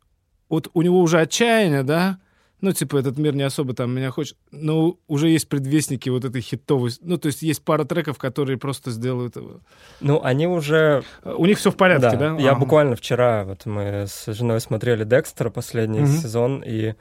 [0.49, 2.19] вот у него уже отчаяние, да?
[2.61, 4.37] Ну, типа, этот мир не особо там меня хочет.
[4.51, 6.91] Но уже есть предвестники вот этой хитовой...
[7.01, 9.61] Ну, то есть есть пара треков, которые просто сделают его.
[9.99, 11.03] Ну, они уже...
[11.25, 12.35] У них все в порядке, да?
[12.37, 12.59] Я Ага.
[12.59, 16.07] буквально вчера, вот мы с женой смотрели Декстера последний Мгм.
[16.11, 16.93] сезон, и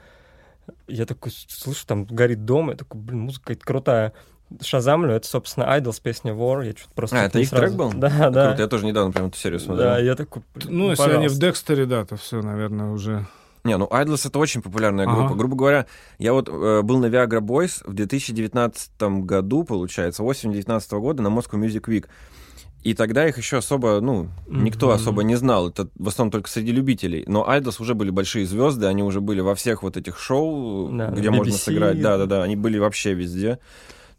[0.87, 4.13] я такой слышу, там горит дом, я такой, блин, музыка какая-то крутая.
[4.61, 6.65] Шазамлю, это, собственно, Idol с песней War.
[6.65, 7.21] Я что-то просто...
[7.21, 7.93] А, это не их сразу- трек был?
[7.93, 8.55] Да, Круто, да.
[8.57, 9.97] Я тоже недавно прям эту серию Да, смотрел.
[9.97, 11.37] я такой, блин, Ну, если они в.
[11.39, 13.27] Декстере, да, то все, наверное, уже...
[13.63, 15.15] Не, ну Idols это очень популярная Ага.
[15.15, 15.35] группа.
[15.35, 15.85] Грубо говоря,
[16.17, 21.27] я вот э, был на Viagra Boys в 2019 году, получается, осень 2019 года на
[21.27, 22.05] Moscow Music Week.
[22.83, 24.95] И тогда их еще особо, ну, никто Мгм.
[24.95, 25.69] особо не знал.
[25.69, 27.23] Это в основном только среди любителей.
[27.27, 31.09] Но Idols уже были большие звезды, они уже были во всех вот этих шоу, Да,
[31.11, 31.31] где BBC.
[31.31, 32.01] можно сыграть.
[32.01, 32.43] Да, да, да.
[32.43, 33.59] Они были вообще везде.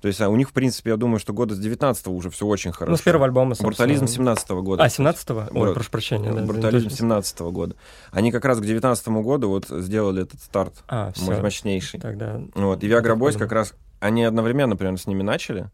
[0.03, 2.45] То есть а у них, в принципе, я думаю, что года с 19 уже все
[2.45, 2.91] очень хорошо.
[2.91, 3.69] Ну, с первого альбома, собственно.
[3.69, 4.83] Брутализм 17 года.
[4.83, 5.39] А, 17-го?
[5.59, 5.75] Ой, Вот.
[5.75, 6.33] прошу прощения.
[6.33, 7.77] да, Брутализм да, 17 года.
[8.11, 11.41] Они как раз к 19 году вот сделали этот старт А, все.
[11.41, 12.01] мощнейший.
[12.01, 12.41] Тогда...
[12.55, 12.83] Вот.
[12.83, 15.71] И Viagra Boys как раз, они одновременно примерно с ними начали,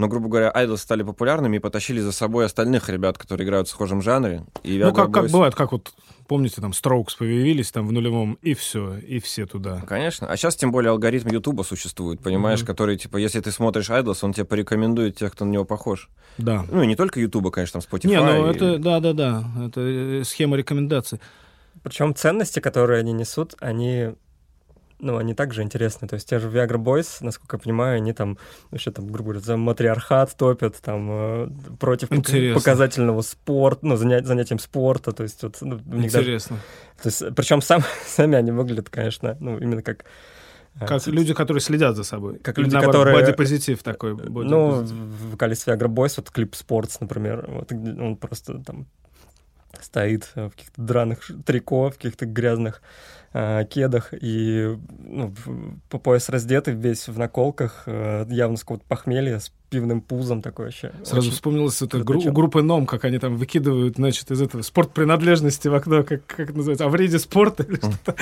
[0.00, 3.70] но, грубо говоря, Idols стали популярными и потащили за собой остальных ребят, которые играют в
[3.70, 4.44] схожем жанре.
[4.64, 5.92] И Ну, как, как бывает, как вот,
[6.26, 9.82] помните, там, Strokes появились там в нулевом, и все, и все туда.
[9.86, 10.26] Конечно.
[10.26, 12.66] А сейчас тем более алгоритм Ютуба существует, понимаешь, Мгм.
[12.66, 16.08] который, типа, если ты смотришь Idols, он тебе порекомендует тех, кто на него похож.
[16.38, 16.64] Да.
[16.70, 18.08] Ну, и не только Ютуба, конечно, там Spotify.
[18.08, 21.20] Не, ну и- это, да-да-да, это э, схема рекомендаций.
[21.82, 24.14] Причем ценности, которые они несут, они
[25.00, 26.06] ну, они также интересны.
[26.08, 28.38] То есть те же Viagra Boys, насколько я понимаю, они там
[28.70, 31.48] вообще там, грубо говоря, за матриархат топят, там, э,
[31.78, 32.58] против Интересно.
[32.58, 36.56] показательного спорта, ну, занят- занятием спорта, то есть вот, ну, них даже- Интересно.
[37.02, 40.04] то есть, причем сам, сами они выглядят, конечно, ну, именно как...
[40.80, 42.38] э, Как люди, которые следят за собой.
[42.38, 44.10] Как люди, наоборот, которые- бодипозитив такой.
[44.14, 44.96] Ну, бодипозитив.
[44.96, 48.86] в вокалист Viagra Boys, вот клип Sports, например, вот, он просто там
[49.80, 52.82] стоит в каких-то драных трико, в каких-то грязных
[53.32, 55.34] э, кедах и ну,
[55.88, 60.66] по пояс раздетый, весь в наколках, э, явно с какого-то похмелья, с пивным пузом такой
[60.66, 60.92] вообще.
[61.04, 64.62] Сразу Очень- вспомнилось это гру- у группы НОМ, как они там выкидывают, значит, из этого
[64.62, 68.14] спортпринадлежности в окно, как, как это называется, о вреде спорта или что-то.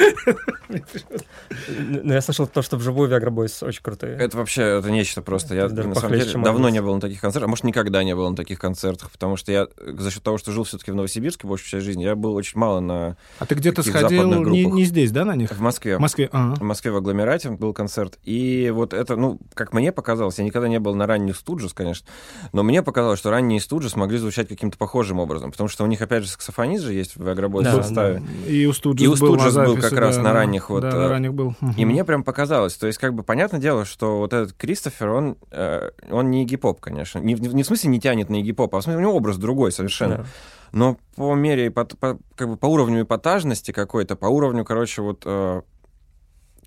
[1.79, 4.17] Ну, я слышал то, что вживую Viagra Boys очень крутые.
[4.19, 5.55] Это вообще это нечто просто.
[5.55, 8.29] Я на самом деле давно не был на таких концертах, а может никогда не был
[8.29, 11.69] на таких концертах, потому что я за счет того, что жил все-таки в Новосибирске большую
[11.71, 15.35] часть жизни, я был очень мало на А ты где-то сходил не, здесь, да, на
[15.35, 15.51] них?
[15.53, 15.97] в Москве.
[15.97, 16.29] В Москве.
[16.33, 16.55] Ага.
[16.57, 18.19] В Москве в агломерате был концерт.
[18.25, 22.07] И вот это, ну, как мне показалось, я никогда не был на ранних студжес, конечно,
[22.53, 26.01] но мне показалось, что ранние студжес могли звучать каким-то похожим образом, потому что у них,
[26.03, 28.23] опять же, саксофонист же есть в Агробой Да, составе.
[28.47, 30.35] И у Студжес И у был, Stooges был записи, как раз да, на да.
[30.35, 31.55] ранних вот, Да, э, на ранних был.
[31.77, 35.37] И мне прям показалось, то есть как бы понятное дело, что вот этот Кристофер, он,
[35.51, 37.19] э, он не гип-поп, конечно.
[37.19, 39.37] Не, в- не в смысле не тянет на гип-поп, а в смысле у него образ
[39.39, 40.17] другой совершенно.
[40.19, 40.27] Да.
[40.73, 45.23] Но по мере, по, по- как бы по уровню эпатажности какой-то, по уровню, короче, вот
[45.25, 45.63] э,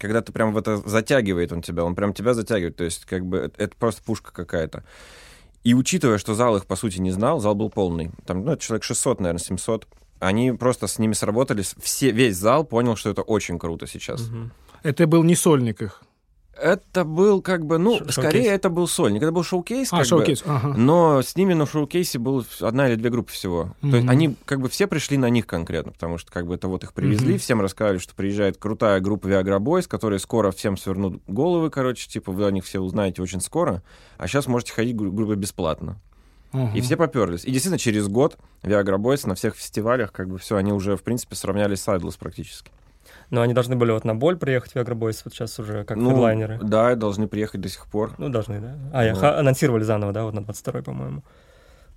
[0.01, 3.25] когда ты прям в это затягивает он тебя, он прям тебя затягивает, то есть как
[3.25, 4.83] бы это, просто пушка какая-то.
[5.63, 8.63] И учитывая, что зал их, по сути, не знал, зал был полный, там, ну, это
[8.63, 9.87] человек 600, наверное, 700,
[10.19, 14.21] они просто с ними сработались, все, весь зал понял, что это очень круто сейчас.
[14.21, 14.51] Мгм.
[14.83, 16.01] Это был не сольник их.
[16.59, 18.51] Это был как бы, ну, Ш- скорее шоу-кейс.
[18.53, 20.43] это был сольник, это был шоу-кейс, А, как бы, шоу-кейс.
[20.45, 20.73] Ага.
[20.77, 23.73] но с ними на шоу-кейсе был одна или две группы всего.
[23.81, 26.67] То есть они как бы все пришли на них конкретно, потому что как бы это
[26.67, 27.39] вот их привезли, Мгм.
[27.39, 32.31] всем рассказали, что приезжает крутая группа Viagra Boys, которые скоро всем свернут головы, короче, типа
[32.31, 33.81] вы о них все узнаете очень скоро,
[34.17, 35.99] а сейчас можете ходить гру- грубо бесплатно.
[36.53, 36.73] Ага.
[36.75, 37.45] И все поперлись.
[37.45, 41.01] И действительно через год Viagra Boys на всех фестивалях как бы все, они уже в
[41.01, 42.69] принципе сравнялись с Idols практически.
[43.31, 46.09] Но они должны были вот на боль приехать, Viagra Boys, вот сейчас уже как ну,
[46.11, 46.59] хедлайнеры.
[46.61, 48.13] Да, должны приехать до сих пор.
[48.17, 48.75] Ну, должны, да.
[48.93, 49.21] А, я Вот.
[49.21, 51.23] ха- анонсировали заново, да, вот на 22-й, по-моему.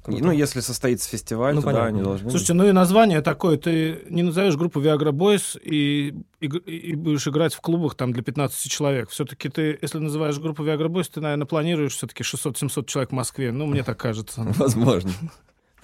[0.03, 0.25] И, Круто.
[0.25, 1.89] ну, если состоится фестиваль, Ну, то да, понятно.
[1.97, 2.29] они должны.
[2.31, 3.57] Слушайте, ну и название такое.
[3.57, 8.23] Ты не назовешь группу Viagra Boys и, и, и будешь играть в клубах там для
[8.23, 9.09] 15 человек.
[9.09, 13.51] Все-таки ты, если называешь группу Viagra Boys, ты, наверное, планируешь все-таки 600-700 человек в Москве.
[13.51, 14.43] Ну, мне так кажется.
[14.59, 15.11] Возможно.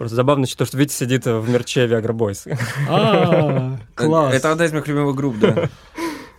[0.00, 2.58] Просто забавно, что что Витя сидит в мерче Viagra Boys.
[2.88, 4.32] А, класс.
[4.34, 5.68] Это одна из моих любимых групп, да.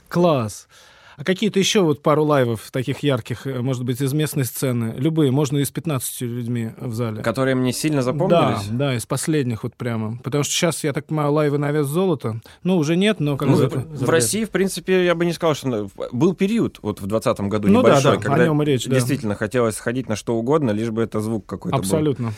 [0.09, 0.67] Класс.
[1.15, 4.95] А какие-то еще вот пару лайвов таких ярких, э, может быть, из местной сцены?
[4.97, 7.21] Любые, можно и с 15 людьми в зале.
[7.21, 8.67] Которые мне сильно Да, запомнились?
[8.71, 10.17] да, из последних вот прямо.
[10.23, 12.41] Потому что сейчас, я так понимаю, лайвы на вес золота.
[12.63, 13.67] Ну, уже нет, но как Ну, бы...
[13.69, 17.67] в России, в принципе, я бы не сказал, что был период вот в 2020 году
[17.67, 18.95] Ну да, небольшой, да, о когда нем и речь, да.
[18.95, 21.83] действительно хотелось сходить на что угодно, лишь бы это звук какой-то был.
[21.83, 22.33] Абсолютно.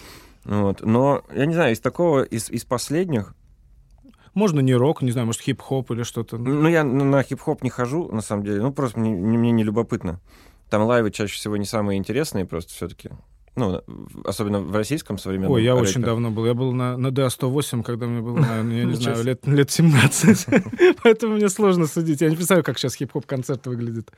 [0.46, 0.82] Вот.
[0.82, 3.34] Но, я не знаю, из такого, из, из последних,
[4.34, 6.38] Можно не рок, не знаю, может, хип-хоп или что-то.
[6.38, 10.20] ну, я на хип-хоп не хожу, на самом деле, ну, просто мне мне не любопытно.
[10.70, 13.10] Там лайвы чаще всего не самые интересные просто все-таки.
[13.56, 13.82] Ну,
[14.26, 15.84] особенно в российском современном Ой, я рэпе.
[15.84, 16.46] очень давно был.
[16.46, 20.48] Я был на, на DA-108, когда мне было, наверное, я не знаю, лет, лет 17.
[21.04, 22.22] Поэтому мне сложно судить.
[22.22, 24.12] Я не представляю, как сейчас хип-хоп-концерт выглядит.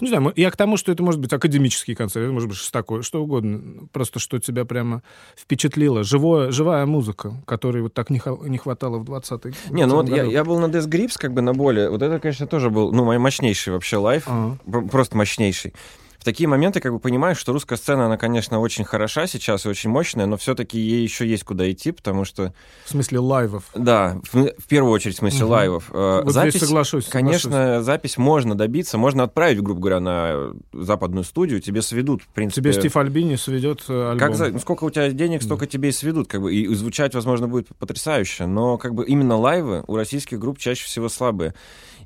[0.00, 3.02] Не знаю, я к тому, что это может быть академический концерт, это может быть такое,
[3.02, 3.86] что угодно.
[3.92, 5.02] Просто что тебя прямо
[5.36, 6.02] впечатлило.
[6.04, 10.24] Живое, живая музыка, которой вот так не, не хватало в 20-й Не, ну вот я,
[10.24, 11.90] я был на Death Grips, как бы на более.
[11.90, 14.24] Вот это, конечно, тоже был, ну, мой мощнейший вообще лайф.
[14.26, 14.58] Ага.
[14.66, 15.74] Пр- Просто мощнейший.
[16.20, 19.70] В такие моменты, как бы понимаешь, что русская сцена, она, конечно, очень хороша сейчас и
[19.70, 22.52] очень мощная, но все-таки ей еще есть куда идти, потому что,
[22.84, 23.64] В смысле лайвов.
[23.74, 25.50] да, в, в первую очередь, в смысле Мгм.
[25.50, 25.90] лайвов.
[25.90, 27.06] э, Вот запись, здесь соглашусь.
[27.06, 27.86] конечно, соглашусь.
[27.86, 32.60] запись можно добиться, можно отправить, грубо говоря, на западную студию, тебе сведут, в принципе.
[32.60, 34.18] Тебе Стив Альбини сведет э, альбом.
[34.18, 37.14] Как за- ну, сколько у тебя денег, столько тебе и сведут, как бы, и звучать,
[37.14, 41.54] возможно, будет потрясающе, но как бы именно лайвы у российских групп чаще всего слабые.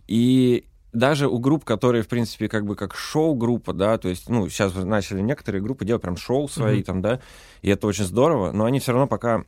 [0.07, 4.49] И даже у групп, которые, в принципе, как бы как шоу-группа, да, то есть, ну,
[4.49, 6.85] сейчас начали некоторые группы делать прям шоу свои Мгм.
[6.85, 7.21] там, да,
[7.62, 9.45] и это очень здорово, но они все равно пока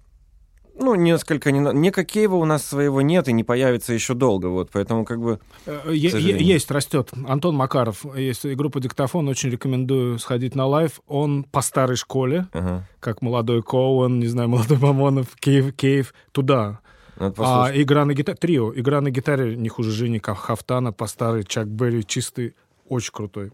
[0.79, 1.53] ну, несколько...
[1.53, 1.61] Не...
[1.61, 5.41] на- Никакого у нас своего нет и не появится еще долго, вот, поэтому как бы...
[5.65, 6.43] Э, е- сожалению.
[6.47, 7.11] е- Есть, растет.
[7.27, 11.01] Антон Макаров, есть группа «Диктофон», очень рекомендую сходить на лайв.
[11.07, 16.81] Он по старой школе, Ага, как молодой Коэн, не знаю, молодой Мамонов, Кейв, Кейв, туда.
[17.19, 21.69] А игра на гитаре, трио, игра на гитаре не хуже Жени Хавтана, по старой, Чак
[21.69, 22.55] Берри, чистый,
[22.89, 23.53] очень крутой.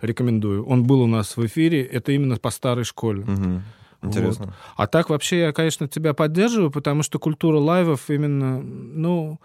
[0.00, 0.64] Рекомендую.
[0.66, 3.24] Он был у нас в эфире, это именно по старой школе.
[3.24, 3.62] Мгм.
[4.02, 4.54] Интересно.
[4.76, 9.40] А так вообще я, конечно, тебя поддерживаю, потому что культура лайвов именно, ну,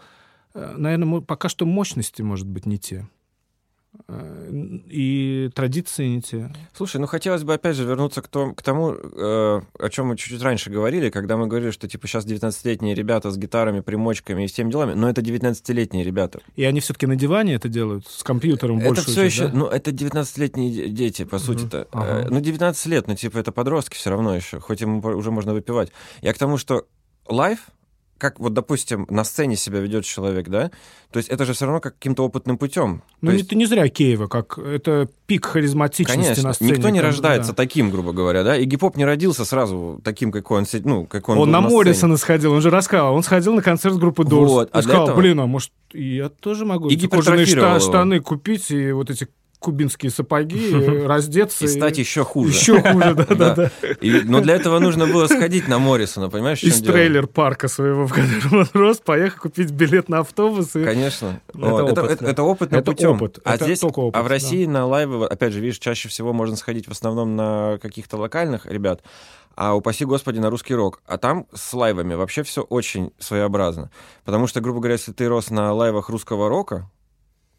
[0.54, 3.08] наверное, пока что мощности, может быть, не те.
[4.90, 6.52] И традиции не те.
[6.76, 10.18] Слушай, ну хотелось бы опять же вернуться к, том, к тому, э, о чем мы
[10.18, 14.48] чуть-чуть раньше говорили, когда мы говорили, что типа сейчас 19-летние ребята с гитарами, примочками и
[14.48, 16.42] всеми делами, но это 19-летние ребята.
[16.56, 19.10] И они все-таки на диване это делают, с компьютером это больше.
[19.10, 21.88] все еще, ну это 19-летние де- дети, по сути-то.
[21.92, 22.26] Ага.
[22.26, 25.54] Э, ну 19 лет, ну типа это подростки все равно еще, хоть им уже можно
[25.54, 25.92] выпивать.
[26.22, 26.86] Я к тому, что
[27.28, 27.68] лайф,
[28.24, 30.72] как вот, допустим, на сцене себя ведет человек, да,
[31.12, 33.04] то есть это же все равно как каким-то опытным путем.
[33.20, 36.72] Ну, То есть, ты не зря Киева, как это пик харизматичности Конечно, на сцене.
[36.72, 37.56] никто не Там, рождается да.
[37.56, 41.38] таким, грубо говоря, да, и гип-поп не родился сразу таким, какой он, ну, как он,
[41.38, 41.76] Он, был на сцене.
[41.76, 43.14] Моррисона сходил, он же рассказал.
[43.14, 44.50] Он сходил на концерт группы Дорс.
[44.50, 47.82] Вот, а и сказал, этого- блин, а может, я тоже могу И эти кожаные шта-
[47.82, 49.28] штаны купить и вот эти
[49.64, 51.66] кубинские сапоги, раздеться.
[51.66, 52.54] И стать еще хуже.
[52.54, 53.72] Еще хуже, да-да-да.
[54.26, 58.68] Но для этого нужно было сходить на Моррисона, понимаешь, Из трейлер-парка своего, в котором он
[58.74, 60.76] рос, поехать купить билет на автобус.
[60.76, 60.84] И...
[60.84, 61.42] Конечно.
[61.54, 63.16] Это опыт, Это путем.
[63.16, 63.40] опыт.
[63.44, 64.28] А здесь, а в.
[64.34, 68.66] России на лайвы, опять же, видишь, чаще всего можно сходить в основном на каких-то локальных
[68.66, 69.02] ребят,
[69.56, 71.02] а упаси господи на русский рок.
[71.06, 73.92] А там с лайвами вообще все очень своеобразно.
[74.26, 76.90] Потому что, грубо говоря, если ты рос на лайвах русского рока,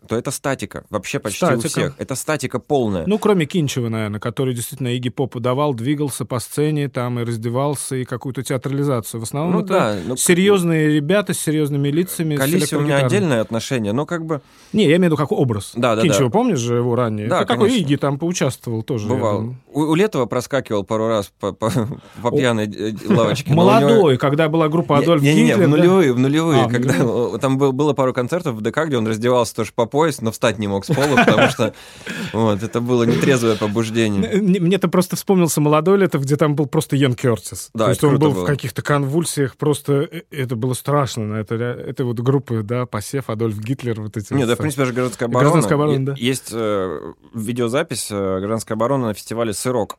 [0.09, 0.85] то это статика.
[0.91, 1.69] Вообще почти у Статика.
[1.69, 1.95] всех.
[1.99, 3.05] Это статика полная.
[3.07, 7.97] Ну, кроме Кинчева, наверное, который действительно Игги Поп давал, двигался по сцене, там и раздевался,
[7.97, 9.21] и какую-то театрализацию.
[9.21, 12.37] В основном Ну это да, ну, серьезные ребята с серьезными лицами.
[12.37, 14.41] К с Алисе у меня отдельное отношение, но как бы
[14.73, 15.73] Не, я имею в виду как образ.
[15.75, 16.31] Да, да, Кинчева, да.
[16.31, 17.29] помнишь же его ранее?
[17.29, 17.85] Да, это такой конечно.
[17.87, 19.09] Игги там поучаствовал тоже.
[19.09, 19.55] бывал.
[19.73, 21.71] У, у Летова проскакивал пару раз по, по,
[22.23, 23.51] по пьяной э, лавочке.
[23.51, 25.67] у него- Молодой, когда была группа Адольф не, не, не, Гитлер.
[25.67, 26.95] в нулевые, в нулевые, А, когда
[27.39, 30.59] там был- было пару концертов в ДК, где он раздевался тоже по пояс, но встать
[30.59, 31.73] не мог с пола, потому что
[32.33, 34.41] вот, это было нетрезвое побуждение.
[34.43, 37.71] Мне- Мне-то просто вспомнился молодой Летов, где там был просто Йен Кертис.
[37.75, 38.43] Да, То есть это он был было.
[38.43, 41.35] в каких-то конвульсиях, просто э, это было страшно.
[41.35, 44.33] Это, это вот группы, да, Посев, Адольф Гитлер, вот эти.
[44.33, 45.45] Нет, вот да, в принципе, даже гражданская оборона.
[45.45, 46.15] Гражданская оборона, да.
[46.17, 49.99] Есть э, видеозапись э, гражданской обороны на фестивале «Сырок».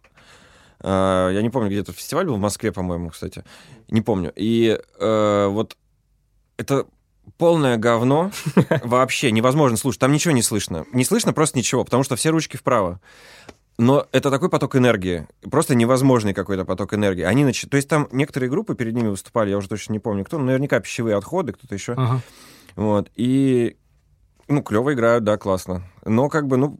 [0.81, 3.45] Э, я не помню, где этот фестиваль был, в Москве, по-моему, кстати.
[3.87, 4.33] Не помню.
[4.35, 5.77] И э, вот
[6.57, 6.85] это
[7.37, 8.31] полное говно
[8.83, 10.01] вообще невозможно слушать.
[10.01, 10.85] Там ничего не слышно.
[10.91, 12.99] Не слышно просто ничего, потому что все ручки вправо.
[13.77, 17.23] Но это такой поток энергии, просто невозможный какой-то поток энергии.
[17.23, 17.65] Они нач...
[17.69, 20.45] То есть там некоторые группы перед ними выступали, я уже точно не помню кто, но
[20.45, 21.93] наверняка пищевые отходы, кто-то еще.
[21.93, 22.21] Ага.
[22.77, 23.11] Вот.
[23.15, 23.75] И,
[24.47, 25.83] ну, клево играют, да, классно.
[26.05, 26.79] Но как бы, ну,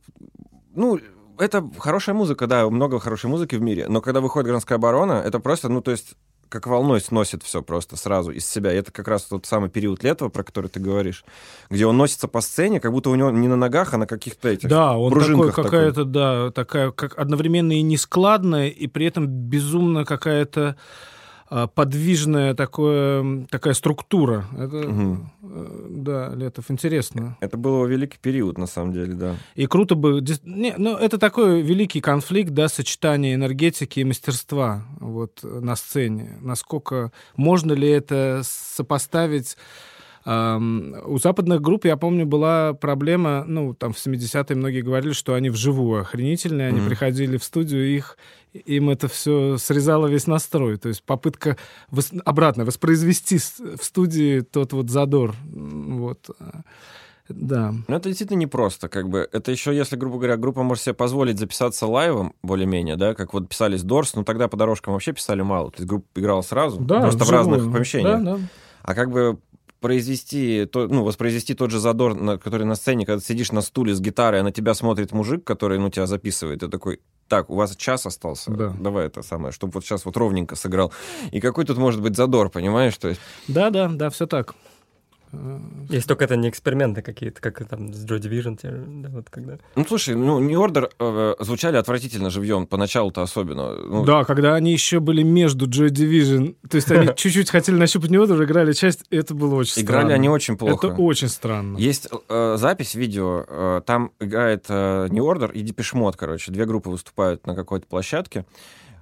[0.74, 1.00] ну,
[1.38, 3.88] это хорошая музыка, да, много хорошей музыки в мире.
[3.90, 6.16] Но когда выходит гражданская оборона, это просто, ну, то есть
[6.50, 8.74] как волной сносит все просто сразу из себя.
[8.74, 11.26] И это как раз тот самый период Летова, про который ты говоришь,
[11.70, 14.50] где он носится по сцене, как будто у него не на ногах, а на каких-то
[14.50, 20.06] этих Да, он такой, какая-то, да, такая, как одновременно и нескладная, и при этом безумно
[20.06, 20.76] какая-то
[21.50, 24.46] подвижная такое, такая структура.
[24.58, 27.38] Это, э, да, Летов, интересно.
[27.40, 29.36] Это был великий период, на самом деле, да.
[29.56, 30.24] И круто бы...
[30.44, 36.38] Не, ну, это такой великий конфликт, да, сочетание энергетики и мастерства вот, э, на сцене.
[36.42, 37.12] Насколько...
[37.36, 39.58] Можно ли это сопоставить...
[40.26, 45.50] У западных групп, я помню, была проблема, ну, там в 70-е многие говорили, что они
[45.52, 46.90] вживую охренительные, они Мгм.
[46.90, 48.18] приходили в студию, их,
[48.54, 50.78] им это все срезало весь настрой.
[50.78, 51.58] То есть попытка
[51.92, 55.36] вос- обратно воспроизвести в студии тот вот задор.
[55.54, 56.30] Вот.
[56.40, 56.62] а,
[57.30, 57.74] Да.
[57.88, 59.28] Но это действительно непросто, как бы.
[59.32, 63.50] Это еще, если, грубо говоря, группа может себе позволить записаться лайвом, более-менее, да, как вот
[63.50, 65.72] писались Дорс, ну тогда по дорожкам вообще писали мало.
[65.72, 67.38] То есть группа играла сразу, просто в вживую.
[67.58, 68.24] разных помещениях.
[68.24, 68.40] Да, да.
[68.84, 69.40] А как бы
[69.86, 73.62] произвести, то, ну, воспроизвести тот же задор, на, который на сцене, когда ты сидишь на
[73.62, 77.52] стуле с гитарой, а на тебя смотрит мужик, который, ну, тебя записывает, и такой, так,
[77.52, 78.74] у вас час остался, Да.
[78.80, 80.92] давай это самое, чтобы вот сейчас вот ровненько сыграл.
[81.32, 82.98] И какой тут может быть задор, понимаешь?
[82.98, 84.56] То есть, Да, да, да, все так.
[85.90, 89.58] Если только это не эксперименты какие-то, как там с Joy Division, те, да, вот когда.
[89.76, 93.74] ну, слушай, ну, New Order э, звучали отвратительно живьем, поначалу-то особенно.
[93.76, 98.10] Ну, Да, когда они еще были между Joy Division, то есть они чуть-чуть хотели нащупать
[98.10, 100.16] не уже играли часть, это было очень Играли странно.
[100.16, 100.88] они очень плохо.
[100.88, 101.78] Это очень странно.
[101.78, 106.52] Есть э, запись видео, э, там играет э, New Order и Depeche Mode, короче.
[106.52, 108.46] Две группы выступают на какой-то площадке.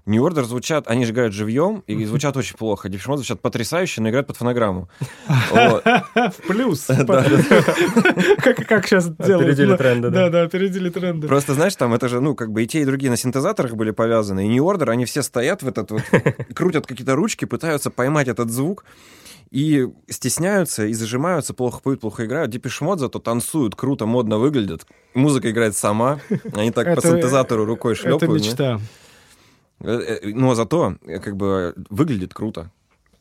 [0.06, 2.90] New Order звучат, они же играют живьем, и звучат очень плохо.
[2.90, 4.90] Mode звучат потрясающе, но играют под фонограмму.
[5.28, 6.86] В плюс.
[8.44, 9.50] Как как сейчас делают.
[9.50, 10.42] Опередили тренды, Да, да.
[10.44, 11.28] опередили тренды.
[11.28, 13.92] Просто, знаешь, там это же, ну, как бы и те, и другие на синтезаторах были
[13.92, 16.04] повязаны, и New Order, они все стоят в этот вот,
[16.54, 18.86] крутят какие-то ручки, пытаются поймать этот звук,
[19.52, 22.54] и стесняются, и зажимаются, плохо поют, плохо играют.
[22.56, 24.86] Mode зато танцуют, круто, модно выглядят.
[25.14, 26.20] Музыка играет сама,
[26.54, 28.42] они так по Это- синтезатору рукой Это шлепают.
[28.42, 28.48] да.
[28.50, 28.80] мечта.
[29.84, 32.72] Э, э, Но зато, э, как бы, выглядит круто.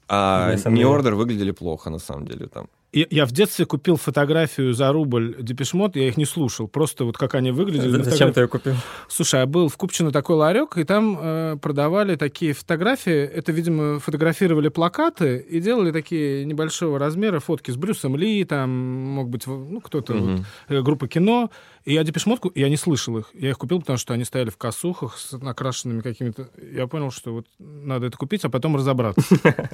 [0.09, 0.89] А New.
[0.89, 2.67] Order выглядели плохо, на самом деле, там.
[2.95, 7.17] Я, я в детстве купил фотографию за рубль Депешмот, я их не слушал, просто вот
[7.17, 7.97] как они выглядели.
[7.97, 8.35] на Зачем фотографии.
[8.35, 8.75] ты ее купил?
[9.09, 13.23] Слушай, а был в Купчино такой ларек, и там э, продавали такие фотографии.
[13.23, 19.31] Это, видимо, фотографировали плакаты и делали такие небольшого размера фотки с Брюсом Ли, там, мог
[19.31, 20.45] быть, ну, кто-то, вот, Мгм.
[20.69, 21.51] э, группа кино.
[21.85, 23.31] И я Депешмотку, я не слышал их.
[23.35, 26.49] Я их купил, потому что они стояли в косухах с накрашенными какими-то...
[26.73, 29.23] Я понял, что вот надо это купить, а потом разобраться.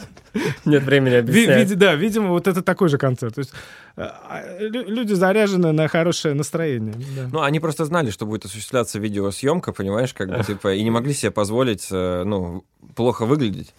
[0.65, 1.77] Нет времени объяснять.
[1.79, 3.35] да, видимо, вот это такой же концерт.
[3.35, 3.53] То есть
[3.97, 6.95] а, лю- люди заряжены на хорошее настроение.
[7.31, 11.13] Ну, они просто знали, что будет осуществляться видеосъемка, понимаешь, как бы, типа, и не могли
[11.13, 12.65] себе позволить, э, ну,
[12.95, 13.75] плохо выглядеть.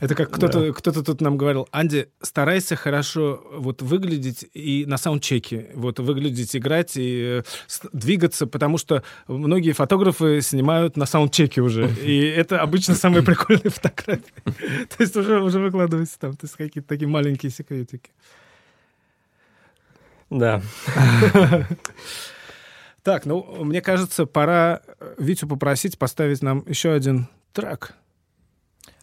[0.00, 5.70] Это как кто-то кто тут нам говорил, Анди, старайся хорошо вот выглядеть и на саундчеке,
[5.74, 12.18] вот выглядеть, играть и э, двигаться, потому что многие фотографы снимают на саундчеке уже, и
[12.18, 14.32] это обычно самые прикольные фотографии.
[14.44, 18.10] То есть уже, уже выкладываются там, то есть какие-то такие маленькие секретики.
[20.30, 20.62] Да.
[23.02, 27.94] Так, ну, мне кажется, пора э, Витю попросить поставить нам еще один трек.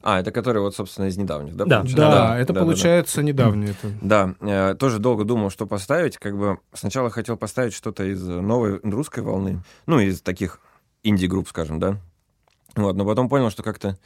[0.04, 1.66] А, это который вот, собственно, из недавних, да?
[1.66, 1.78] Да.
[1.80, 2.12] получается?
[2.12, 3.72] Да, это получается недавнее.
[3.72, 3.94] это.
[4.02, 6.18] Да, э, тоже долго думал, что поставить.
[6.18, 10.60] Как бы сначала хотел поставить что-то из новой русской волны, ну, из таких
[11.04, 11.98] инди-групп, скажем, да.
[12.76, 13.98] Вот, но потом понял, что как-то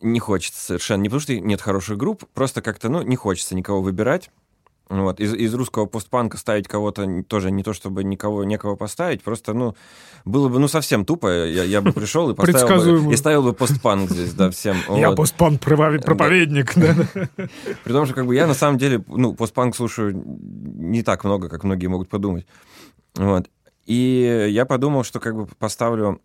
[0.00, 1.02] не хочется совершенно.
[1.02, 4.30] Не потому, что нет хороших групп, просто как-то, ну, не хочется никого выбирать.
[4.88, 5.20] Вот.
[5.20, 9.74] Из, из русского постпанка ставить кого-то тоже не то, чтобы никого, некого поставить, просто, ну,
[10.24, 11.46] было бы, ну, совсем тупо.
[11.46, 14.76] Я, я бы пришел и поставил бы, и ставил бы постпанк здесь, да, всем.
[14.88, 15.16] Я Вот.
[15.16, 16.74] постпан проповедник.
[16.74, 17.28] да, да.
[17.84, 21.48] При том, что как бы я на самом деле, ну, постпанк слушаю не так много,
[21.48, 22.46] как многие могут подумать.
[23.14, 23.48] Вот.
[23.84, 26.20] И я подумал, что как бы поставлю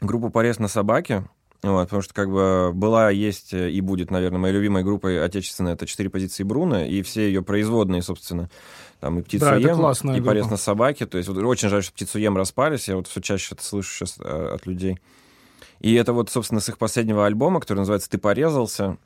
[0.00, 1.24] группу «Порез на собаке»,
[1.62, 5.72] вот, потому что как бы была, есть э, и будет, наверное, моей любимой группой отечественной,
[5.72, 8.48] это «Четыре позиции Бруно», и все ее производные, собственно,
[9.00, 10.52] там и Да, это «Птицуем», классная и «Порез группа.
[10.52, 11.06] на собаке».
[11.06, 14.18] То есть вот очень жаль, что «Птицуем» распались, я вот все чаще это слышу сейчас
[14.20, 15.00] э, от людей.
[15.80, 18.96] И это вот, собственно, с их последнего альбома, который называется «Ты порезался»,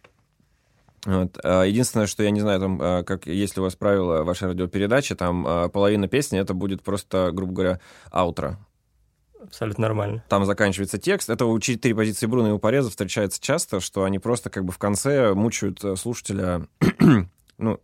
[1.06, 1.38] вот.
[1.42, 5.14] а, Единственное, что я не знаю, там, а, как если у вас правило вашей радиопередачи,
[5.14, 7.80] там половина песни это будет просто, грубо говоря,
[8.10, 8.58] аутро.
[9.42, 10.24] Абсолютно нормально.
[10.28, 11.28] Там заканчивается текст.
[11.30, 14.72] Это у четыре позиции Бруно и у Пореза встречается часто, что они просто как бы
[14.72, 16.66] в конце мучают э, слушателя,
[17.58, 17.80] ну,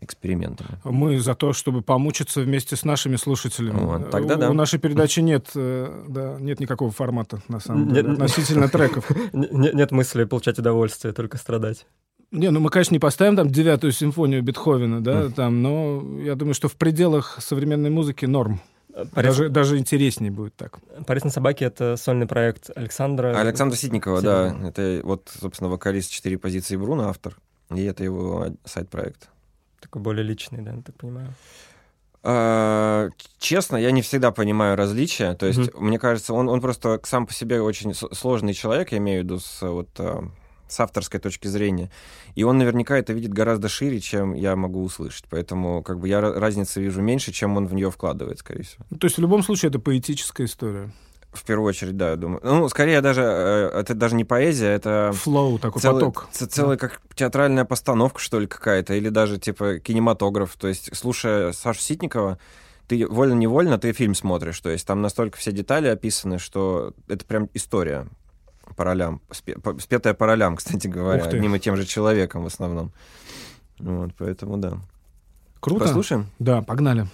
[0.00, 0.78] экспериментами.
[0.84, 3.78] Мы за то, чтобы помучиться вместе с нашими слушателями.
[3.78, 4.50] Вот, тогда у, да.
[4.50, 7.94] у нашей передачи нет, э, да, нет никакого формата, на самом Нет.
[7.94, 9.10] деле, относительно треков.
[9.32, 11.86] Н- Нет мысли получать удовольствие, только страдать.
[12.30, 16.54] Не, ну мы, конечно, не поставим там девятую симфонию Бетховена, да, там, но я думаю,
[16.54, 18.60] что в пределах современной музыки норм.
[18.94, 20.78] Порез, Даже, даже интереснее будет так.
[21.06, 23.36] Порез на собаке— это сольный проект Александра.
[23.36, 24.50] Александра Ситникова, да.
[24.50, 24.68] Ситникова.
[24.68, 27.36] Это вот, собственно, вокалист «Четыре позиции Бруно», автор.
[27.74, 29.30] И это его сайт-проект.
[29.80, 31.34] Такой более личный, да, я так понимаю.
[32.22, 33.08] А,
[33.38, 35.34] Честно, я не всегда понимаю различия.
[35.34, 39.22] То есть, мне кажется, он, он просто сам по себе очень сложный человек, я имею
[39.22, 40.24] в виду с, вот, а,
[40.74, 41.90] с авторской точки зрения.
[42.34, 45.26] И он наверняка это видит гораздо шире, чем я могу услышать.
[45.30, 48.84] Поэтому как бы я ра- разницы вижу меньше, чем он в нее вкладывает, скорее всего.
[48.90, 50.92] Ну, То есть в любом случае это поэтическая история.
[51.32, 52.40] В первую очередь, да, я думаю.
[52.44, 55.10] Ну, скорее даже, э, это даже не поэзия, это...
[55.14, 56.28] Флоу, такой целый, поток.
[56.30, 60.54] целая как театральная постановка, что ли, какая-то, или даже типа кинематограф.
[60.56, 62.38] То есть, слушая Сашу Ситникова,
[62.86, 64.60] ты вольно-невольно ты фильм смотришь.
[64.60, 68.06] То есть там настолько все детали описаны, что это прям история
[68.76, 72.92] по ролям, спетая по ролям, кстати говоря, одним и тем же человеком в основном.
[73.78, 74.78] Вот, поэтому да.
[75.60, 75.84] Круто.
[75.84, 76.26] Послушаем?
[76.38, 77.06] Да, погнали.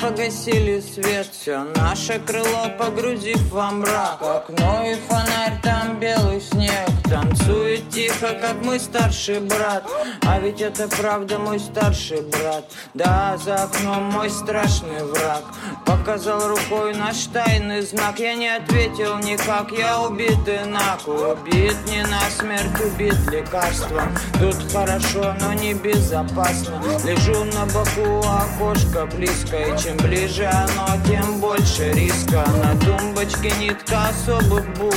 [0.00, 1.28] Погасили свет.
[1.32, 4.20] Все наше крыло погрузив во мрак.
[4.20, 9.84] Окно и фонарь, там белый снег Танцует тихо, как мой старший брат.
[10.26, 12.64] А ведь это правда мой старший брат.
[12.94, 15.42] Да, за окном мой страшный враг.
[15.84, 18.18] Показал рукой наш тайный знак.
[18.18, 25.52] Я не ответил никак, я убитый нак Убит не насмерть, убит лекарством Тут хорошо, но
[25.52, 26.80] не безопасно.
[27.04, 29.56] Лежу на боку, окошко близко.
[29.58, 32.44] И чем ближе оно, тем больше риска.
[32.62, 34.94] На тумбочке нитка особых бус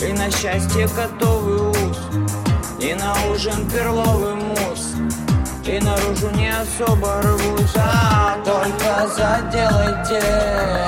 [0.00, 1.98] И на счастье котовый ус
[2.78, 4.94] И на ужин перловый мусс.
[5.66, 10.20] И наружу не особо рвусь, а только заделайте.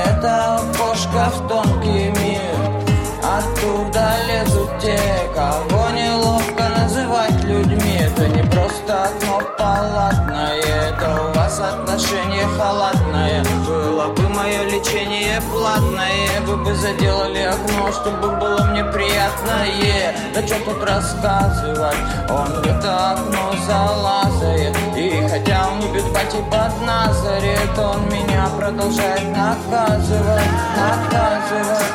[0.05, 2.77] Это окошко в тонкий мир.
[3.23, 4.99] Оттуда лезут те,
[5.35, 7.99] кого неловко называть людьми.
[8.01, 13.43] Это не просто окно палатное Это у вас отношение халатное
[13.97, 20.15] Было бы мое лечение платное Вы бы заделали окно, чтобы было мне приятное.
[20.35, 21.97] Да что тут рассказывать?
[22.29, 24.77] Он где-то окно залазает.
[24.95, 30.45] И хотя он любит пати под Назарет Он меня продолжает наказывать
[30.77, 31.87] Наказывать.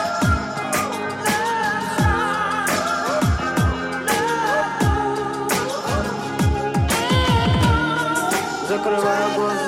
[8.67, 9.60] Закрываю глаза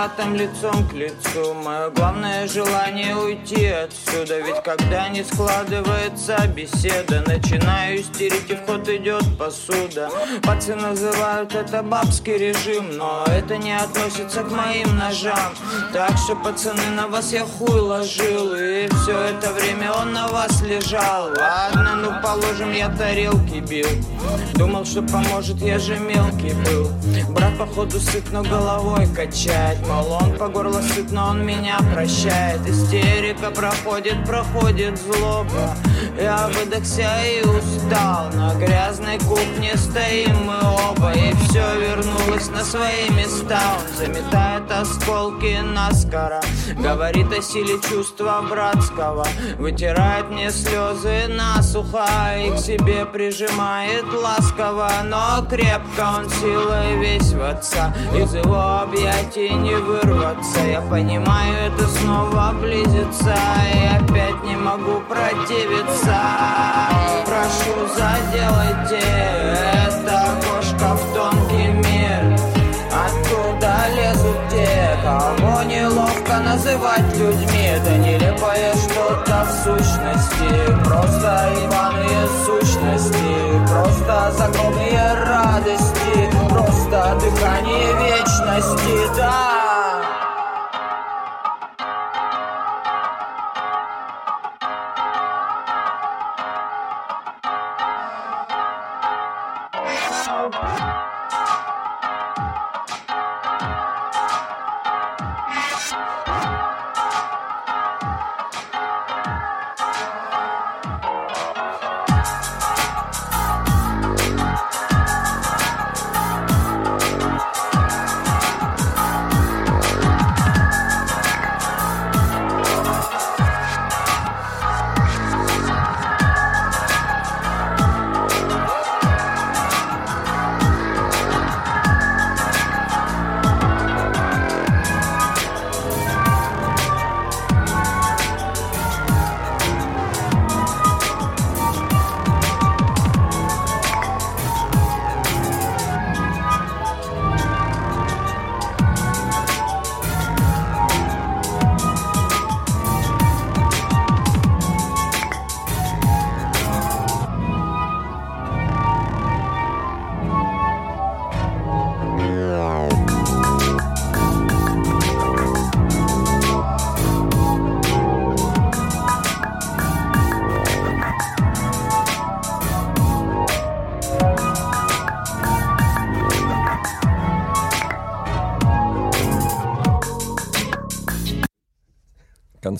[0.00, 1.52] братом лицом к лицу.
[1.52, 4.40] Мое главное желание уйти отсюда.
[4.40, 10.08] Ведь когда не складывается беседа Начинаю истерить и в ход идет посуда.
[10.42, 15.52] Пацы называют это бабский режим Но это не относится к моим ножам.
[15.92, 20.62] Так что, пацаны, на вас я хуй ложил И все это время он на вас
[20.62, 21.28] лежал.
[21.38, 23.88] Ладно, ну положим, я тарелки бил.
[24.54, 26.88] Думал, что поможет, я же мелкий был.
[27.30, 32.64] Брат, походу, сыт, но головой качает Мол, он по горло сыт, но он меня прощает.
[32.66, 35.76] Истерика проходит, проходит злоба.
[36.20, 40.58] Я выдохся и устал На грязной кухне стоим мы
[40.90, 41.12] оба.
[41.12, 43.60] И все вернулось на свои места.
[43.78, 46.40] Он заметает осколки наскоро
[46.78, 49.26] Говорит о силе чувства братского
[49.58, 52.06] Вытирает мне слезы насухо
[52.38, 54.90] И к себе прижимает ласково.
[55.04, 57.94] Но крепко он силой весь в отца.
[58.14, 60.60] Из его объятий не вырваться.
[60.60, 63.34] Я понимаю, это снова близится
[63.74, 66.16] И опять не могу противиться.
[67.24, 69.04] Прошу, заделайте
[70.00, 72.38] это окошко в тонкий мир.
[72.92, 77.62] Оттуда лезут те, кого неловко называть людьми.
[77.76, 87.39] Это нелепое что-то в сущности Просто ебаные сущности Просто загробные радости Просто дыхание
[88.60, 89.69] вечности, да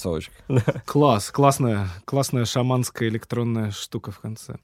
[0.00, 0.32] концовочка.
[0.86, 4.56] Класс, классная, классная шаманская электронная штука в конце.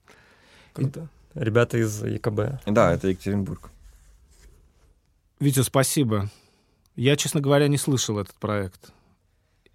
[0.73, 1.07] Круто.
[1.35, 2.63] Ребята из ЕКБ.
[2.65, 3.69] Да, это Екатеринбург.
[5.39, 6.29] Витя, спасибо.
[6.95, 8.91] Я, честно говоря, не слышал этот проект.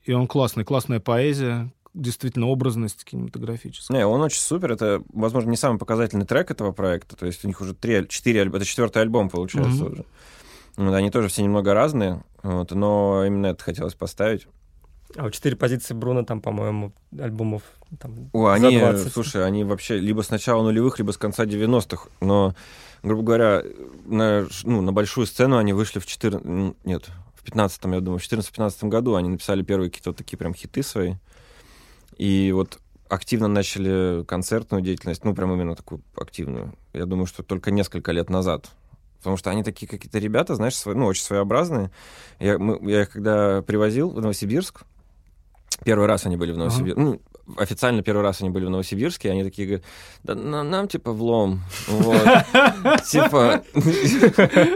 [0.04, 3.96] И он классный, классная поэзия, действительно образность кинематографическая.
[3.96, 4.72] Не, он очень супер.
[4.72, 7.14] Это, возможно, не самый показательный трек этого проекта.
[7.16, 8.56] То есть у них уже три, четыре альбома.
[8.58, 9.92] Это четвертый альбом, получается, Мгм.
[9.92, 10.04] уже.
[10.76, 14.48] Вот, они тоже все немного разные, вот, но именно это хотелось поставить.
[15.16, 17.62] А у четыре позиции Бруно там, по-моему, альбомов
[17.98, 19.12] там, О, за они, 20.
[19.12, 22.08] слушай, они вообще либо с начала нулевых, либо с конца 90-х.
[22.20, 22.54] Но,
[23.02, 23.62] грубо говоря,
[24.06, 26.44] на, ну, на большую сцену они вышли в 14...
[26.84, 30.54] Нет, в 15-м, я думаю, в 14-15 году они написали первые какие-то вот такие прям
[30.54, 31.14] хиты свои.
[32.16, 32.78] И вот
[33.08, 36.72] активно начали концертную деятельность, ну, прям именно такую активную.
[36.92, 38.70] Я думаю, что только несколько лет назад.
[39.18, 41.90] Потому что они такие какие-то ребята, знаешь, свои- ну, очень своеобразные.
[42.40, 44.82] Я, мы- я их когда привозил в Новосибирск,
[45.84, 47.20] первый раз они были в Новосибирске, ну,
[47.56, 49.84] официально первый раз они были в Новосибирске, и они такие говорят,
[50.22, 51.62] да на- нам, типа, влом.
[51.88, 52.22] Вот.
[53.06, 53.62] Типа...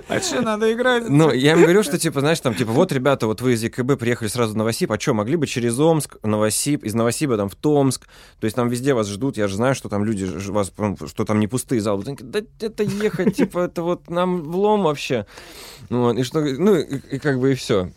[0.08, 1.08] А что надо играть?
[1.08, 3.98] Ну, я им говорю, что, типа, знаешь, там, типа, вот, ребята, вот вы из ЕКБ
[3.98, 7.54] приехали сразу в Новосиб, а что, могли бы через Омск, Новосиб, из Новосиба там в
[7.54, 8.06] Томск,
[8.40, 10.72] то есть там везде вас ждут, я же знаю, что там люди, вас,
[11.06, 12.04] что там не пустые залы.
[12.20, 15.26] Да это ехать, типа, это вот нам влом вообще.
[15.88, 17.90] Ну, и что, ну, и как бы и все.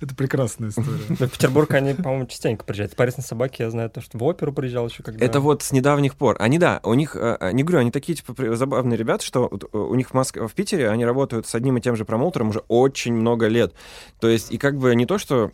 [0.00, 0.88] Это прекрасная история.
[1.08, 2.94] В Петербург они, по-моему, частенько приезжают.
[2.96, 5.24] Парис на собаке, я знаю, то, что в оперу приезжал еще когда...
[5.24, 6.36] Это вот с недавних пор.
[6.38, 9.94] Они, да, у них, э, не говорю, они такие, типа, забавные ребята, что э, у
[9.94, 13.14] них в Москве, в Питере они работают с одним и тем же промоутером уже очень
[13.14, 13.72] много лет.
[14.20, 15.52] То есть, и как бы не то, что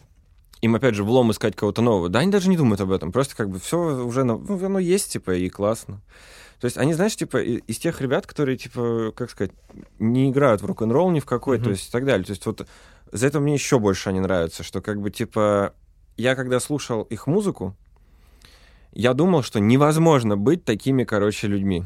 [0.61, 2.09] им, опять же, влом искать кого-то нового.
[2.09, 3.13] Да, они даже не думают об этом.
[3.13, 6.01] Просто как бы все уже, ну, оно есть, типа, и классно.
[6.63, 9.51] То есть они, знаешь, типа, из тех ребят, которые, типа, как сказать,
[9.99, 11.65] не играют в рок-н-ролл ни в какой, Мгм.
[11.65, 12.25] то есть и так далее.
[12.25, 12.69] То есть вот
[13.11, 15.75] за это мне еще больше они нравятся, что как бы, типа,
[16.17, 17.75] я когда слушал их музыку,
[18.93, 21.83] я думал, что невозможно быть такими, короче, людьми.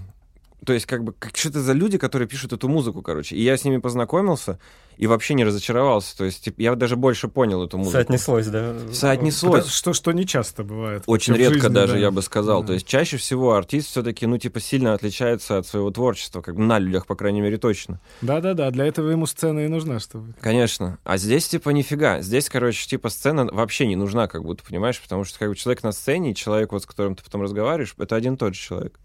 [0.64, 3.36] То есть, как бы, как, что это за люди, которые пишут эту музыку, короче.
[3.36, 4.58] И я с ними познакомился
[4.96, 6.16] и вообще не разочаровался.
[6.16, 7.92] То есть, типа, я даже больше понял эту музыку.
[7.92, 8.74] Соотнеслось, да?
[8.92, 9.68] Соотнеслось.
[9.68, 11.02] Что, что не часто бывает.
[11.06, 11.98] Очень редко жизни, даже, да.
[11.98, 12.62] я бы сказал.
[12.62, 12.68] Да.
[12.68, 16.62] То есть чаще всего артист все-таки, ну, типа, сильно отличается от своего творчества, как бы
[16.62, 18.00] на людях, по крайней мере, точно.
[18.22, 20.34] Да-да-да, для этого ему сцена и нужна, чтобы...
[20.40, 20.98] Конечно.
[21.04, 22.22] А здесь, типа, нифига.
[22.22, 25.00] Здесь, короче, типа, сцена вообще не нужна, как будто, понимаешь?
[25.00, 27.94] Потому что, как бы, человек на сцене и человек, вот, с которым ты потом разговариваешь,
[27.98, 28.98] это один и тот же человек.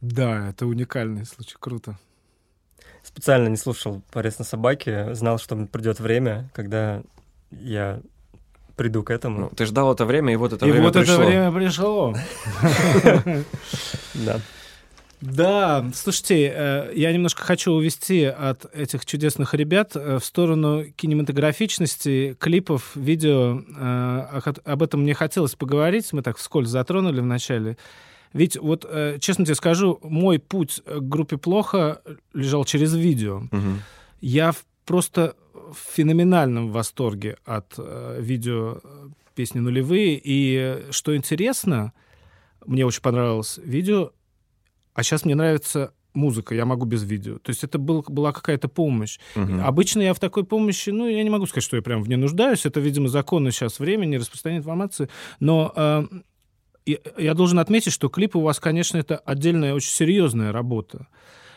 [0.00, 1.98] Да, это уникальный случай, круто.
[3.02, 7.02] Специально не слушал Парис на собаке, знал, что придет время, когда
[7.50, 8.00] я
[8.76, 9.38] приду к этому.
[9.40, 11.14] Ну, ты ждал это время, и вот это и время вот пришло.
[11.14, 12.14] это время пришло.
[14.14, 14.40] Да.
[15.22, 22.36] Да, слушайте, э, я немножко хочу увести от этих чудесных ребят э, в сторону кинематографичности,
[22.38, 23.62] клипов, видео.
[23.78, 27.78] Э, Об этом мне хотелось поговорить, мы так вскользь затронули в начале.
[28.36, 32.02] Ведь вот, э, честно тебе скажу, мой путь к группе «Плохо»
[32.34, 33.42] лежал через видео.
[33.50, 33.82] Мгм.
[34.20, 34.54] Я
[34.84, 40.20] просто в феноменальном восторге от э, видео э, песни «Нулевые».
[40.22, 41.92] И что интересно,
[42.64, 44.12] мне очень понравилось видео,
[44.94, 47.38] а сейчас мне нравится музыка, я могу без видео.
[47.38, 49.18] То есть это был, была какая-то помощь.
[49.34, 49.64] Мгм.
[49.64, 52.16] Обычно я в такой помощи, ну, я не могу сказать, что я прям в ней
[52.16, 52.66] нуждаюсь.
[52.66, 55.08] Это, видимо, законы сейчас времени, распространения информации.
[55.38, 56.04] Но э,
[56.86, 61.08] я, я должен отметить, что клип у вас, конечно, это отдельная, очень серьезная работа.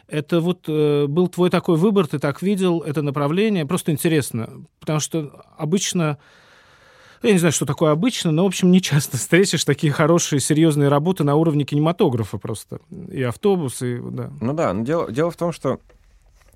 [0.08, 3.66] Это вот э, был твой такой выбор, ты так видел это направление.
[3.66, 6.18] Просто интересно, потому что обычно...
[7.22, 10.90] Я не знаю, что такое обычно, но, в общем, не часто встретишь такие хорошие, серьезные
[10.90, 12.80] работы на уровне кинематографа просто.
[13.12, 14.00] И автобус, и...
[14.00, 14.32] Да.
[14.42, 15.80] Ну да, но дело, дело в том, что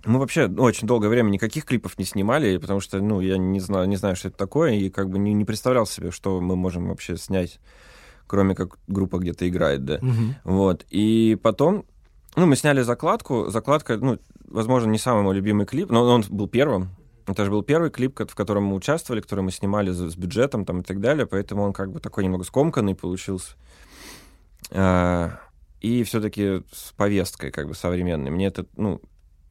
[0.06, 3.60] мы вообще ну, очень долгое время никаких клипов не снимали, потому что, ну, я не
[3.60, 6.56] знаю, не знаю, что это такое, и как бы не, не представлял себе, что мы
[6.56, 7.60] можем вообще снять,
[8.28, 10.00] кроме как группа где-то играет, да.
[10.02, 10.36] Мгм.
[10.44, 10.86] Вот.
[10.90, 11.86] И потом,
[12.36, 13.50] ну, мы сняли закладку.
[13.50, 14.18] Закладка, ну,
[14.48, 16.90] возможно, не самый мой любимый клип, но он был первым.
[17.26, 20.82] Это же был первый клип, в котором мы участвовали, который мы снимали с бюджетом там
[20.82, 23.54] и так далее, поэтому он как бы такой немного скомканный получился.
[24.72, 25.40] А,
[25.82, 28.32] И все-таки с повесткой как бы современной.
[28.32, 29.02] Мне это, ну,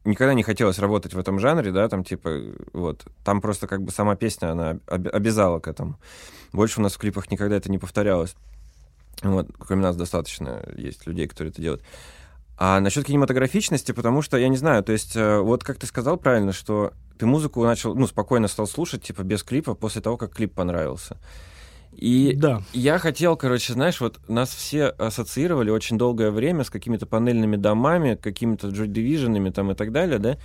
[0.05, 2.41] никогда не хотелось работать в этом жанре, да, там типа,
[2.73, 5.99] вот, там просто как бы сама песня, она об- обязала к этому.
[6.53, 8.35] Больше у нас в клипах никогда это не повторялось.
[9.23, 11.83] Вот, кроме нас достаточно есть людей, которые это делают.
[12.59, 16.17] А насчет кинематографичности, потому что, я не знаю, то есть, э, вот как ты сказал
[16.17, 20.35] правильно, что ты музыку начал, ну, спокойно стал слушать, типа, без клипа, после того, как
[20.35, 21.17] клип понравился.
[21.93, 22.63] И Да.
[22.73, 28.15] я хотел, короче, знаешь, вот нас все ассоциировали очень долгое время с какими-то панельными домами,
[28.15, 30.39] какими-то Joy Division'ами там и так далее, да?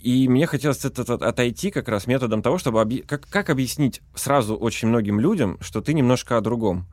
[0.00, 3.02] И мне хотелось это, это отойти как раз методом того, чтобы объ...
[3.06, 6.86] как, как объяснить сразу очень многим людям, что ты немножко о другом.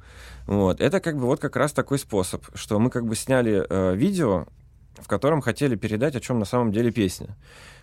[0.49, 0.81] Вот.
[0.81, 4.47] Это как бы вот как раз такой способ, что мы как бы сняли э, видео,
[4.95, 7.37] в котором хотели передать, о чем на самом деле песня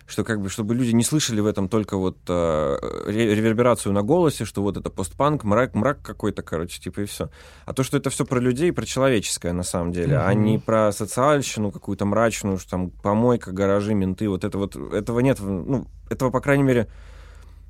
[0.07, 2.77] что как бы, чтобы люди не слышали в этом только вот э,
[3.07, 7.29] реверберацию на голосе, что вот это постпанк, мрак, мрак какой-то, короче, типа и все.
[7.65, 10.25] А то, что это все про людей, про человеческое на самом деле, mm-hmm.
[10.25, 15.19] а не про социальщину какую-то мрачную, что там помойка, гаражи, менты, вот это вот, этого
[15.19, 16.87] нет, ну, этого, по крайней мере,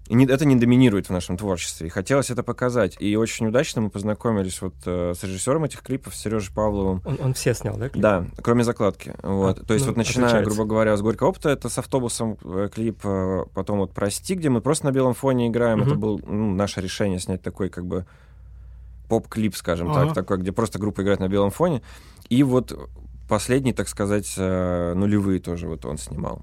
[0.09, 1.88] и это не доминирует в нашем творчестве.
[1.88, 2.95] И хотелось это показать.
[2.99, 7.01] И очень удачно мы познакомились вот э, с режиссером этих клипов, Сережей Павловым.
[7.05, 7.89] Он, он все снял, да?
[7.89, 8.01] Клип?
[8.01, 9.13] Да, кроме закладки.
[9.21, 9.59] Вот.
[9.59, 10.49] А, То есть ну, вот начиная, отличается.
[10.49, 14.49] грубо говоря, с Горького опыта, это с автобусом э, клип, э, потом вот «Прости», где
[14.49, 15.79] мы просто на белом фоне играем.
[15.79, 15.88] Мгм.
[15.88, 18.05] Это было ну, наше решение снять такой как бы
[19.09, 20.05] поп-клип, скажем Ага.
[20.05, 21.81] так, такой, где просто группа играет на белом фоне.
[22.29, 22.77] И вот
[23.27, 26.41] последний, так сказать, э, нулевые тоже вот он снимал.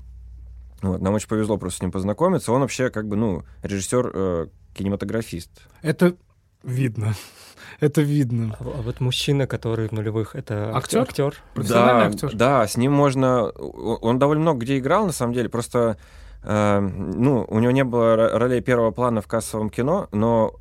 [0.89, 2.53] Вот, нам очень повезло просто с ним познакомиться.
[2.53, 5.51] Он вообще как бы, ну, режиссер, э, кинематографист.
[5.83, 6.15] Это
[6.63, 7.15] видно.
[7.81, 8.57] Это видно.
[8.61, 11.01] А, а вот мужчина, который в нулевых, это Актер?
[11.01, 11.35] актер?
[11.55, 12.37] Профессиональный да, актер.
[12.37, 13.45] Да, с ним можно...
[13.51, 15.97] Он довольно много где играл, на самом деле, просто...
[16.43, 20.55] э, ну, у него не было ро- ролей первого плана в кассовом кино, но...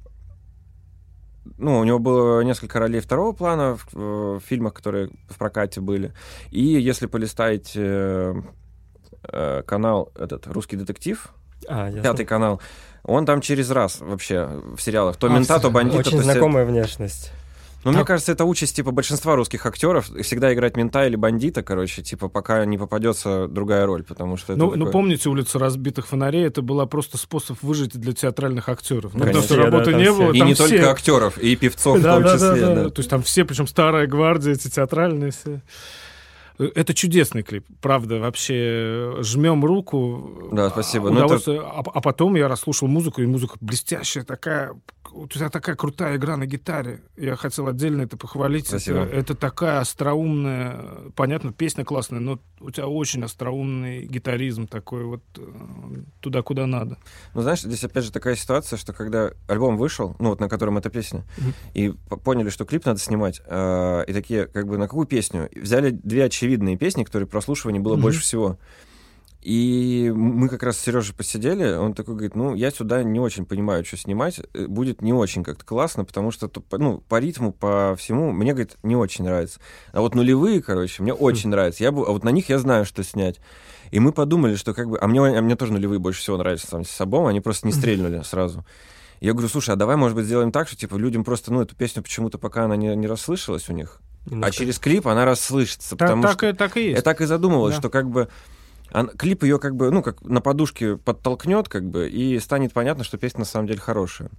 [1.58, 6.14] Ну, у него было несколько ролей второго плана в, в фильмах, которые в прокате были.
[6.52, 8.34] И если полистать э,
[9.66, 11.30] канал этот «Русский детектив»,
[11.68, 12.02] А, ясно.
[12.02, 12.62] пятый канал,
[13.04, 15.18] он там через раз вообще в сериалах.
[15.18, 16.00] То А, мента, то бандита.
[16.00, 17.32] Очень то знакомая внешность.
[17.86, 22.02] ну, мне кажется, это участь, типа, большинства русских актеров всегда играть мента или бандита, короче,
[22.02, 26.08] типа, пока не попадется другая роль, потому что это Ну, такое- ну, помните улицу разбитых
[26.08, 26.46] фонарей?
[26.48, 29.14] Это была просто способ выжить для театральных актеров.
[29.14, 30.16] Ну, потому что Да, работы там не все.
[30.18, 30.32] было.
[30.32, 32.84] И там не все- только актеров, и певцов в Да, том да, числе, да, да.
[32.84, 32.90] да.
[32.90, 35.62] То есть там все, причем старая гвардия, эти театральные все.
[36.60, 40.50] Э, Это чудесный клип, правда, вообще жмем руку.
[40.52, 41.10] Да, спасибо.
[41.10, 41.62] А, Ну, это- удовольствие.
[41.62, 44.74] а, а потом я расслушал музыку, и музыка блестящая, такая,
[45.14, 47.02] у тебя такая крутая игра на гитаре.
[47.16, 48.68] Я хотел отдельно это похвалить.
[48.68, 49.00] Спасибо.
[49.00, 55.24] Это, это такая остроумная, понятно, песня классная, но у тебя очень остроумный гитаризм такой вот
[55.38, 55.42] э,
[56.20, 56.98] туда, куда надо.
[57.34, 60.78] Ну, знаешь, здесь опять же такая ситуация, что когда альбом вышел, ну, вот на котором
[60.78, 61.24] эта песня,
[61.74, 65.50] и по- поняли, что клип надо снимать, э, и такие, как бы, на какую песню?
[65.56, 68.58] Взяли две очевидные песни, которые прослушиваний было больше всего.
[69.44, 73.46] И мы как раз с Сережей посидели, он такой говорит, ну, я сюда не очень
[73.46, 77.94] понимаю, что снимать, э, будет не очень как-то классно, потому что, ну, по ритму, по
[77.98, 79.60] всему, мне, говорит, не очень нравится.
[79.92, 81.84] А вот нулевые, короче, мне очень нравится.
[81.84, 83.42] Я, бы- а вот на них я знаю, что снять.
[83.92, 84.98] И мы подумали, что как бы...
[85.02, 87.74] А мне, а мне тоже нулевые больше всего нравятся сам с собой, они просто не
[87.74, 88.66] стрельнули сразу.
[89.20, 91.76] Я говорю, слушай, а давай, может быть, сделаем так, что, типа, людям просто, ну, эту
[91.76, 95.92] песню почему-то пока она не, не расслышалась у них, а Немножко- через клип она расслышится,
[95.92, 96.48] Так, потому так, что...
[96.50, 96.96] и, так и есть.
[96.98, 97.82] Я так и задумывалась, Да.
[97.82, 98.30] что как бы
[98.94, 103.04] он- клип ее как бы, ну, как на подушке подтолкнет, как бы, и станет понятно,
[103.04, 104.30] что песня на самом деле хорошая.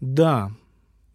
[0.00, 0.50] Да,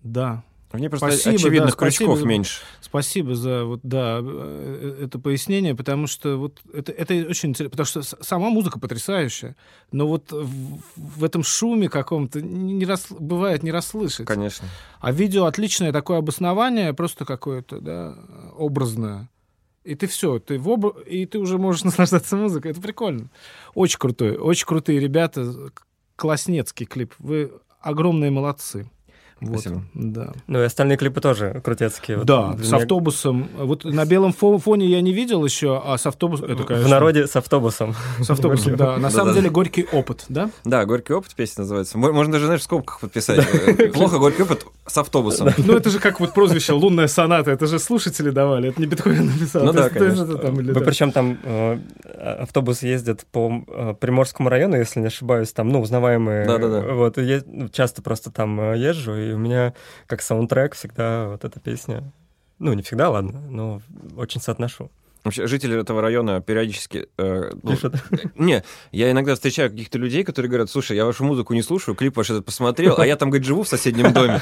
[0.03, 0.43] да.
[0.71, 2.61] В ней просто Спасибо, очевидных да, спасибо крючков за- меньше.
[2.81, 7.85] Спасибо за вот да э, это пояснение, потому что вот это, это очень интересно, потому
[7.85, 9.55] что сама музыка потрясающая,
[9.93, 14.27] но вот в, в этом шуме каком-то не рас- бывает не расслышать.
[14.27, 14.67] Конечно.
[14.99, 18.15] А видео отличное такое обоснование, просто какое-то да
[18.57, 19.29] образное.
[19.87, 20.99] И ты все, ты в обр...
[20.99, 22.71] и ты уже можешь наслаждаться музыкой.
[22.71, 23.29] Это прикольно.
[23.73, 25.71] Очень крутой, очень крутые ребята.
[26.17, 27.13] Класснецкий клип.
[27.19, 28.89] Вы огромные молодцы.
[29.39, 29.83] Вот, Спасибо.
[29.93, 30.33] да.
[30.47, 32.17] Ну и остальные клипы тоже крутецкие.
[32.17, 33.47] Вот Да, для с меня автобусом.
[33.57, 36.45] Вот на белом фо- фоне я не видел еще, а с автобусом...
[36.49, 37.93] Это, В конечно, народе с автобусом.
[38.19, 38.97] С автобусом, да.
[38.97, 40.49] На самом деле горький опыт, да?
[40.65, 41.97] Да, «Горький опыт» песня называется.
[41.97, 43.45] Мо- Можно даже, знаешь, в скобках подписать.
[43.67, 45.49] Э, Плохо «Горький опыт» с автобусом.
[45.57, 47.51] Ну, это же как вот прозвище «Лунная соната».
[47.51, 48.69] Это же слушатели давали.
[48.69, 49.63] Это не Бетховен написал.
[49.63, 50.25] Ну да, конечно.
[50.81, 51.79] причем там э,
[52.39, 56.45] автобус ездит по э, Приморскому району, если не ошибаюсь, там, ну, узнаваемые.
[56.47, 56.81] Да-да-да.
[56.93, 59.73] Вот, ну, часто просто там езжу, и у меня
[60.07, 62.11] как саундтрек всегда вот эта песня.
[62.59, 63.81] Ну, не всегда, ладно, но
[64.15, 64.89] очень соотношу.
[65.27, 67.07] Вообще, жители этого района периодически...
[67.17, 67.95] э, ну, Пишут.
[68.35, 72.15] Не, я иногда встречаю каких-то людей, которые говорят, слушай, я вашу музыку не слушаю, клип
[72.17, 74.41] ваш этот посмотрел, а я там, говорит, живу в соседнем доме.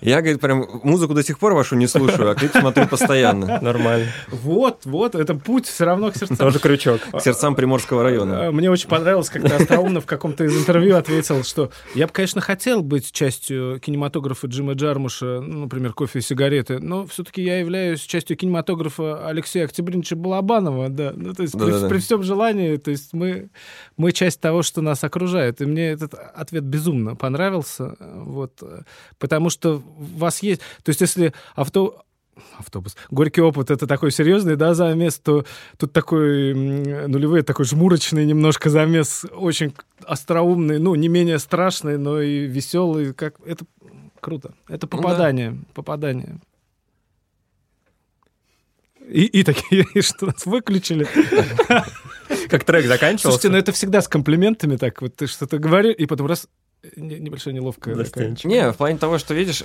[0.00, 3.60] Я, говорит, прям музыку до сих пор вашу не слушаю, а клип смотрю постоянно.
[3.60, 4.06] Нормально.
[4.30, 6.36] Вот, вот, это путь все равно к сердцам.
[6.36, 7.00] Тоже крючок.
[7.12, 8.34] К сердцам Приморского района.
[8.34, 12.12] Э, Мне очень понравилось, как ты остроумно в каком-то из интервью ответил, что я бы,
[12.12, 17.58] конечно, хотел быть частью кинематографа Джима Джармуша, ну, например, «Кофе и сигареты», но все-таки я
[17.58, 21.12] являюсь частью кинематографа Алексея Октябриновича Балабанова, да.
[21.14, 21.88] Ну, то есть при, Да-да-да.
[21.88, 23.50] при всем желании, то есть мы,
[23.96, 25.60] мы часть того, что нас окружает.
[25.60, 28.62] И мне этот ответ безумно понравился, вот,
[29.18, 30.60] потому что у вас есть...
[30.82, 32.02] То есть если авто
[32.56, 32.96] автобус.
[33.10, 35.44] Горький опыт это такой серьезный, да, замес, то
[35.76, 39.74] тут такой нулевой, такой жмурочный немножко замес, очень
[40.04, 43.12] остроумный, ну, не менее страшный, но и веселый.
[43.14, 43.34] Как...
[43.44, 43.64] Это
[44.20, 44.54] круто.
[44.68, 45.50] Это попадание.
[45.50, 45.64] Ну, да.
[45.74, 46.40] Попадание.
[49.08, 51.06] И, и такие, что нас выключили.
[52.48, 53.40] Как трек заканчивался.
[53.40, 55.00] Слушайте, ну это всегда с комплиментами так.
[55.00, 56.46] Вот ты что-то говоришь, и потом раз
[56.96, 57.94] небольшая неловкая.
[58.44, 59.64] Не, в плане того, что видишь,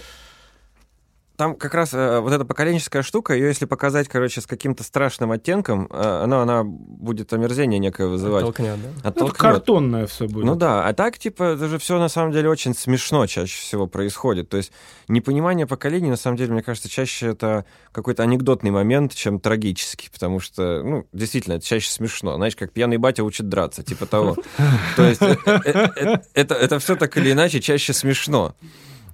[1.36, 5.32] там как раз э, вот эта поколенческая штука, ее если показать, короче, с каким-то страшным
[5.32, 8.44] оттенком, э, она, она будет омерзение некое вызывать.
[8.44, 9.10] Оттолкнет, да?
[9.10, 9.22] Оттолкнет.
[9.22, 10.46] Ну, это картонное все будет.
[10.46, 13.88] Ну да, а так, типа, это же все на самом деле очень смешно чаще всего
[13.88, 14.50] происходит.
[14.50, 14.72] То есть
[15.08, 20.40] непонимание поколений, на самом деле, мне кажется, чаще это какой-то анекдотный момент, чем трагический, потому
[20.40, 22.36] что, ну, действительно, это чаще смешно.
[22.36, 24.38] Знаешь, как пьяный батя учит драться, типа того.
[24.96, 28.54] То есть э, это все так или иначе чаще смешно.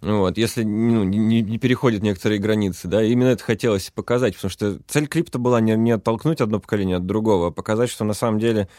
[0.01, 4.79] Вот, если ну, не, не переходит некоторые границы, да, именно это хотелось показать, потому что
[4.87, 8.39] цель клипа была не, не оттолкнуть одно поколение от другого, а показать, что на самом
[8.39, 8.69] деле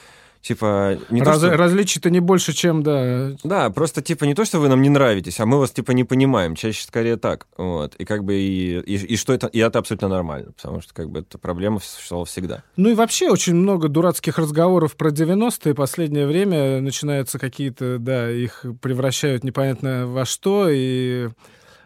[0.43, 0.99] типа...
[1.11, 1.57] Не Раз, то, что...
[1.57, 3.33] Различий-то не больше, чем, да...
[3.45, 6.05] Да, просто, типа, не то, что вы нам не нравитесь, а мы вас, типа, не
[6.05, 6.55] понимаем.
[6.55, 7.47] Чаще скорее так.
[7.57, 7.95] Вот.
[7.97, 9.47] И как бы и, и, и что это...
[9.49, 12.63] И это абсолютно нормально, потому что, как бы, эта проблема существовала всегда.
[12.77, 15.75] Ну и вообще очень много дурацких разговоров про 90-е.
[15.75, 21.29] Последнее время начинаются какие-то, да, их превращают непонятно во что, и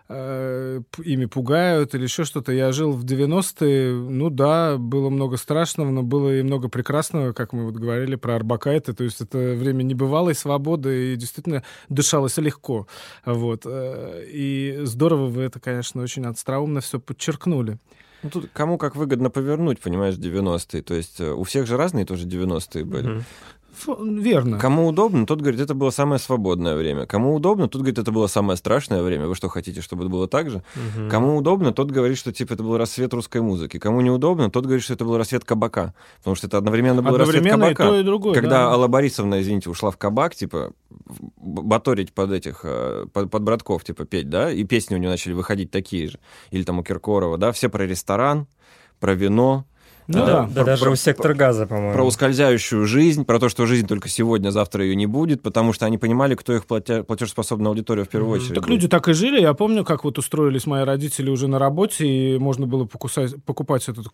[0.09, 2.53] э, ими пугают или еще что-то.
[2.53, 7.53] Я жил в 90-е, ну да, было много страшного, но было и много прекрасного, как
[7.53, 12.87] мы вот говорили про Арбакайте, то есть это время небывалой свободы, и действительно дышалось легко.
[13.25, 13.63] Вот.
[13.65, 17.79] Э, и здорово вы это, конечно, очень остроумно все подчеркнули.
[18.23, 20.83] Ну, тут кому как выгодно повернуть, понимаешь, 90-е.
[20.83, 23.11] То есть э, у всех же разные тоже 90-е были.
[23.11, 23.25] Mm-hmm.
[23.99, 24.59] Верно.
[24.59, 27.07] Кому удобно, тот говорит, это было самое свободное время.
[27.07, 29.27] Кому удобно, тот говорит, это было самое страшное время.
[29.27, 30.63] Вы что, хотите, чтобы это было так же?
[30.77, 31.11] Угу.
[31.11, 33.79] Кому удобно, тот говорит, что типа это был рассвет русской музыки.
[33.79, 35.95] Кому неудобно, тот говорит, что это был рассвет кабака.
[36.19, 37.83] Потому что это одновременно был одновременно рассвет кабака.
[37.85, 38.73] И то, и другое, когда да.
[38.73, 40.73] Алла Борисовна, извините, ушла в кабак, типа,
[41.37, 45.33] баторить под этих, э, под, под братков, типа, петь, да, и песни у нее начали
[45.33, 46.19] выходить такие же.
[46.51, 48.47] Или там у Киркорова, да, все про ресторан,
[49.01, 49.67] про вино,
[50.07, 51.93] ну, да, да, да даже про, у сектор газа, по-моему.
[51.93, 55.87] Про ускользающую жизнь, про то, что жизнь только сегодня, завтра ее не будет, потому что
[55.87, 58.43] они понимали, кто их платя, платежеспособная аудитория в первую mm-hmm.
[58.43, 58.55] очередь.
[58.55, 59.41] Так люди так и жили.
[59.41, 63.89] Я помню, как вот устроились мои родители уже на работе, и можно было покусать, покупать
[63.89, 64.07] этот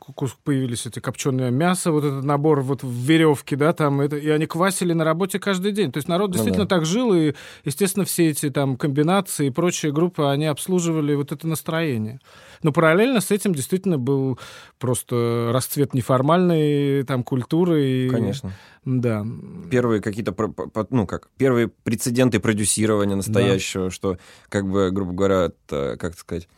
[0.45, 4.47] появились эти копченое мясо, вот этот набор вот в веревке, да, там, это, и они
[4.47, 5.93] квасили на работе каждый день.
[5.93, 6.77] То есть народ действительно ну, да.
[6.77, 7.35] так жил, и,
[7.65, 12.21] естественно, все эти там комбинации и прочие группы, они обслуживали вот это настроение.
[12.63, 14.39] Но параллельно с этим действительно был
[14.79, 17.85] просто расцвет неформальной там культуры.
[17.85, 18.09] И...
[18.09, 18.53] Конечно.
[18.85, 19.27] Да.
[19.71, 20.35] Первые какие-то,
[20.91, 23.91] ну как, первые прецеденты продюсирования настоящего, да.
[23.91, 26.49] что, как бы, грубо говоря, это, как сказать,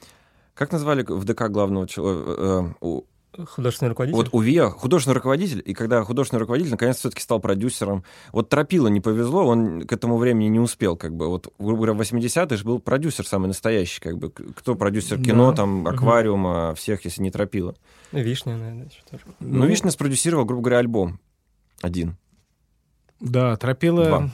[0.54, 3.00] как назвали в ДК главного человека, э, э,
[3.46, 4.16] Художественный руководитель?
[4.16, 8.88] Вот у ВИА художественный руководитель, и когда художественный руководитель наконец все-таки стал продюсером, вот Тропила
[8.88, 12.56] не повезло, он к этому времени не успел, как бы, вот, грубо говоря, в 80-е
[12.58, 15.56] же был продюсер самый настоящий, как бы, кто продюсер кино, да.
[15.56, 16.76] там, аквариума, угу.
[16.76, 17.74] всех, если не Тропила.
[18.12, 19.24] Вишня, наверное, еще тоже.
[19.40, 21.18] Ну, ну, Вишня спродюсировал, грубо говоря, альбом
[21.80, 22.16] один.
[23.20, 24.04] Да, Тропила...
[24.04, 24.30] Два.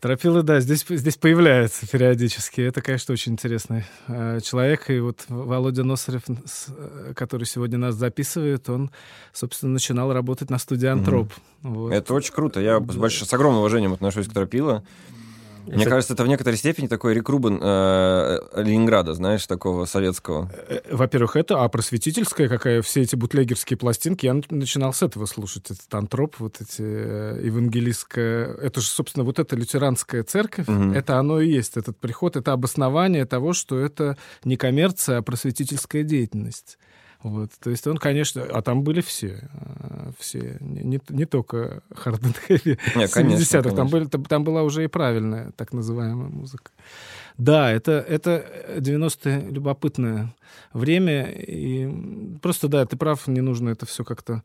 [0.00, 2.62] Тропилы, да, здесь, здесь появляется периодически.
[2.62, 4.88] Это, конечно, очень интересный э, человек.
[4.88, 8.90] И вот Володя Носарев, э, который сегодня нас записывает, он,
[9.34, 11.28] собственно, начинал работать на студии «Антроп».
[11.28, 11.74] Mm-hmm.
[11.74, 11.92] Вот.
[11.92, 12.60] Это очень круто.
[12.60, 13.22] Я с, больш...
[13.22, 14.82] с огромным уважением отношусь к Тропило.
[15.70, 15.90] Мне это...
[15.90, 20.50] кажется, это в некоторой степени такой Рик Рубен э, Ленинграда, знаешь, такого советского.
[20.68, 25.70] Э, во-первых, это, а просветительская какая, все эти бутлегерские пластинки, я начинал с этого слушать,
[25.70, 30.92] этот антроп, вот эти э, евангелистская, это же, собственно, вот эта лютеранская церковь, угу.
[30.92, 36.02] это оно и есть, этот приход, это обоснование того, что это не коммерция, а просветительская
[36.02, 36.78] деятельность.
[37.22, 42.20] Вот, то есть он, конечно, а там были все, э, все, не, не только hard
[42.22, 42.78] and heavy.
[42.94, 46.70] 70-х, там, были, там была уже и правильная так называемая музыка.
[47.36, 48.46] Да, это, это
[48.78, 50.34] 90-е любопытное
[50.72, 54.42] время, и просто, да, ты прав, не нужно это все как-то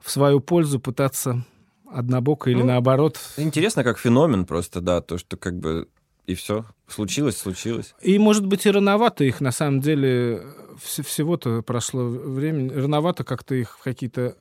[0.00, 1.44] в свою пользу пытаться
[1.90, 3.18] однобоко или ну, наоборот.
[3.36, 5.88] Интересно, как феномен просто, да, то, что как бы
[6.26, 6.64] и все.
[6.88, 7.94] Случилось, случилось.
[8.00, 10.42] И, может быть, и рановато их, на самом деле,
[10.82, 12.72] всего-то прошло время.
[12.74, 14.36] Рановато как-то их в какие-то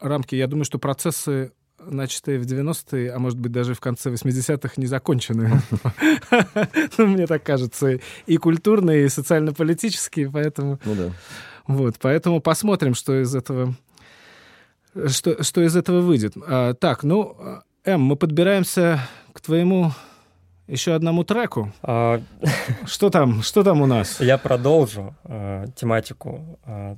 [0.00, 0.34] рамки.
[0.34, 4.86] Я думаю, что процессы начатые в 90-е, а может быть даже в конце 80-х, не
[4.86, 5.60] закончены.
[6.98, 8.00] Ну, мне так кажется.
[8.26, 10.80] И культурные, и социально-политические, поэтому...
[10.84, 11.12] Ну да.
[11.66, 13.74] Вот, поэтому посмотрим, что из этого...
[15.08, 16.32] Что, что из этого выйдет.
[16.46, 18.98] А, так, ну, М, мы подбираемся
[19.32, 19.92] к твоему
[20.66, 21.72] еще одному треку.
[21.82, 22.20] А,
[22.86, 24.20] Что там, что там у нас?
[24.20, 26.96] Я продолжу э, тематику э,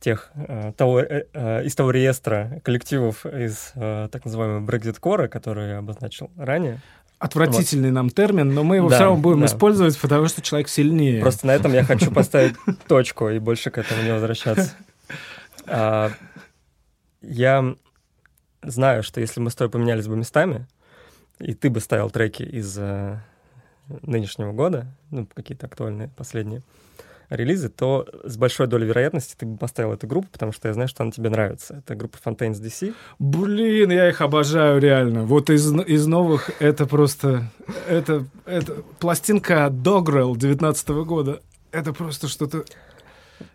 [0.00, 5.78] тех, э, того, э, из того реестра коллективов из э, так называемого Brexit-кора, который я
[5.78, 6.80] обозначил ранее.
[7.18, 9.46] Отвратительный нам термин, но мы его Да, все равно будем да.
[9.46, 11.20] использовать, потому что человек сильнее.
[11.20, 12.56] Просто на этом я хочу поставить
[12.88, 14.72] точку и больше к этому не возвращаться.
[15.66, 16.10] А,
[17.20, 17.74] Я
[18.62, 20.66] знаю, что если мы с тобой поменялись бы местами,
[21.40, 23.18] и ты бы ставил треки из э,
[24.02, 26.62] нынешнего года, ну, какие-то актуальные последние
[27.30, 30.88] релизы, то с большой долей вероятности ты бы поставил эту группу, потому что я знаю,
[30.88, 31.76] что она тебе нравится.
[31.78, 32.92] Это группа Fontaines DC.
[33.18, 35.24] Блин, я их обожаю реально.
[35.24, 37.44] Вот из, из новых это просто...
[37.88, 41.40] Это, это пластинка Dogrel 19 года.
[41.70, 42.64] Это просто что-то...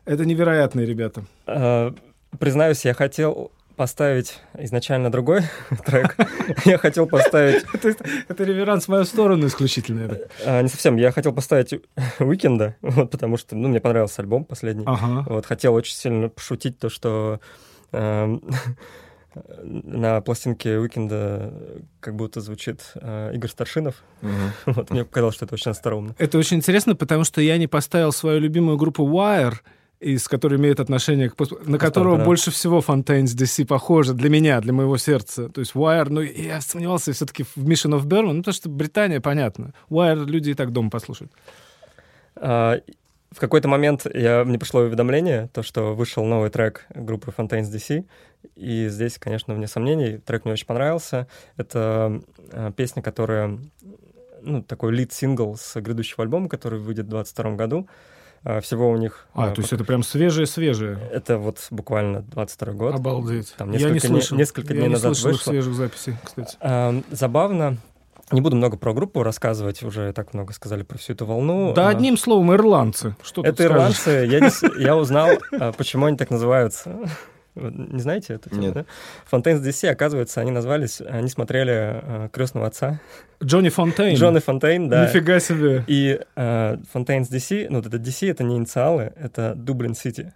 [0.06, 1.26] Это невероятные ребята.
[1.46, 1.92] Э,
[2.40, 5.42] Признаюсь, я хотел поставить изначально другой
[5.86, 6.16] трек.
[6.66, 7.64] Я хотел поставить
[8.28, 10.06] Это, реверанс в мою сторону исключительно.
[10.06, 10.28] это.
[10.46, 10.96] А, не совсем.
[10.98, 11.74] Я хотел поставить
[12.20, 14.86] Уикенда, потому что, ну, мне понравился альбом последний.
[14.88, 15.26] Ага.
[15.30, 17.40] Вот, хотел очень сильно пошутить то, что
[17.92, 18.42] эм,
[19.64, 21.54] на пластинке Уикенда
[22.00, 24.04] как будто звучит э, Игорь Старшинов.
[24.66, 26.16] Вот, мне показалось, что это очень остроумно.
[26.18, 29.56] Это очень интересно, потому что я не поставил свою любимую группу Wire,
[30.14, 31.36] из которой имеет отношение к...
[31.66, 32.26] На которого да.
[32.26, 35.50] больше всего Fontaines DC похоже для меня, для моего сердца.
[35.50, 39.20] То есть Wire, ну, я сомневался все-таки в Mission of Burma, ну, потому что Британия,
[39.20, 39.74] понятно.
[39.90, 41.32] Wire люди и так дома послушают.
[42.36, 42.80] А,
[43.32, 48.06] В какой-то момент я, мне пришло уведомление, то, что вышел новый трек группы Fontaines DC,
[48.56, 51.28] и здесь, конечно, вне сомнений, трек мне очень понравился.
[51.58, 52.22] Это
[52.52, 53.58] э, песня, которая,
[54.42, 57.88] ну, такой лид-сингл с грядущего альбома, который выйдет в 2022 году.
[58.46, 59.26] А, Всего у них...
[59.34, 61.00] А, э, то есть это прям свежее-свежее.
[61.12, 62.96] Это вот буквально 22 год.
[62.96, 63.54] Обалдеть.
[63.58, 64.38] Там я не несколько дней- слышал.
[64.38, 65.52] несколько я дней не назад слышал их вышло.
[65.52, 66.56] свежих записей, кстати.
[66.62, 67.78] Ам, Забавно.
[68.32, 71.74] Не буду много про группу рассказывать, уже так много сказали про всю эту волну.
[71.74, 73.16] Да А, одним словом, ирландцы.
[73.24, 74.28] Что Это ирландцы.
[74.30, 76.98] Я, не я узнал, а, почему они так называются.
[77.56, 78.54] Не знаете это?
[78.54, 78.74] Нет.
[78.74, 78.86] Да?
[79.32, 83.00] Fontaines DC, оказывается, они назвались, они смотрели крестного отца.
[83.44, 84.16] Джонни Фонтейн.
[84.18, 85.06] Джон и Фонтейн, да.
[85.06, 85.84] Нифига себе.
[85.88, 90.34] И э, Fontaines DC, ну, вот это DC, это не инициалы, это Дублин Сити.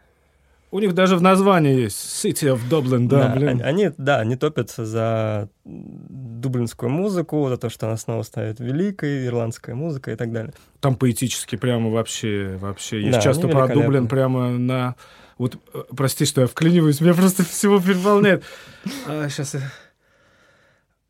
[0.71, 3.49] У них даже в названии есть City of Dublin, да, блин.
[3.49, 9.25] они, они, да, они топятся за дублинскую музыку, за то, что она снова ставит великой,
[9.25, 10.53] ирландская музыка и так далее.
[10.79, 13.01] Там поэтически прямо вообще, вообще.
[13.01, 13.67] Есть Да, часто про.
[13.67, 14.95] Дублин прямо на...
[15.39, 18.43] Вот, э, прости, что я вклиниваюсь, меня просто всего переполняет.
[18.85, 19.55] сейчас...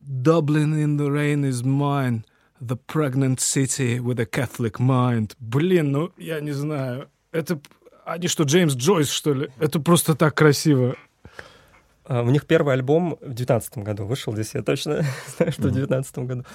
[0.02, 2.24] Dublin in the rain is mine,
[2.60, 5.36] the pregnant city with a Catholic mind.
[5.40, 7.10] Блин, ну, я не знаю.
[7.32, 7.60] Это...
[8.06, 9.50] Они что, Джеймс Джойс, что ли?
[9.60, 10.96] Это просто так красиво.
[12.06, 15.04] А, У них первый альбом в 2019 году вышел, здесь я точно
[15.38, 16.46] знаю, что в 2019 году.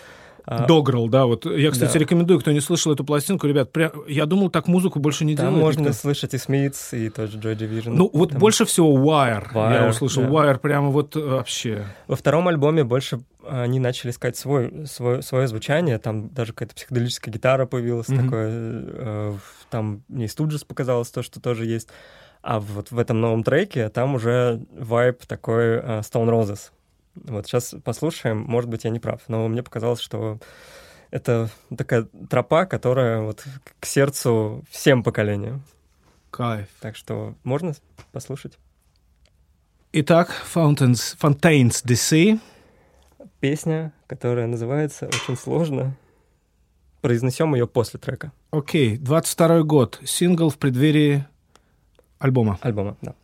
[0.46, 1.46] А, Дограл, да, вот.
[1.46, 1.98] Я, кстати, Да.
[1.98, 5.46] рекомендую, кто не слышал эту пластинку, ребят, прям, я думал, так музыку больше не Там
[5.46, 5.62] делают.
[5.64, 5.94] можно никто.
[5.94, 7.90] слышать и Смитс, и тот же Joy Division.
[7.94, 10.22] Ну, вот Там- больше всего Wire, я Wire, услышал.
[10.24, 10.28] да.
[10.28, 11.86] Wire прямо вот э, вообще.
[12.08, 15.98] Во втором альбоме больше они начали искать свой, свой, свое звучание.
[15.98, 18.24] Там даже какая-то психоделическая гитара появилась Мгм.
[18.24, 18.48] такое.
[18.50, 19.34] э,
[19.70, 21.88] Там мне Студжес показалось то, что тоже есть.
[22.42, 26.70] А вот в этом новом треке там уже вайб такой э, Stone Roses.
[27.14, 30.38] Вот сейчас послушаем, может быть, я не прав, но мне показалось, что
[31.10, 33.44] это такая тропа, которая вот
[33.78, 35.62] к сердцу всем поколениям.
[36.30, 36.68] Кайф.
[36.80, 37.74] Так что можно
[38.10, 38.58] послушать.
[39.92, 42.40] Итак, Fountains, Fontaines DC.
[43.38, 45.96] Песня, которая называется очень сложно.
[47.00, 50.00] Произнесем ее после трека Окей, 22 год.
[50.04, 51.24] Сингл в преддверии
[52.18, 52.58] альбома.
[52.62, 52.96] альбома.
[53.02, 53.14] Да.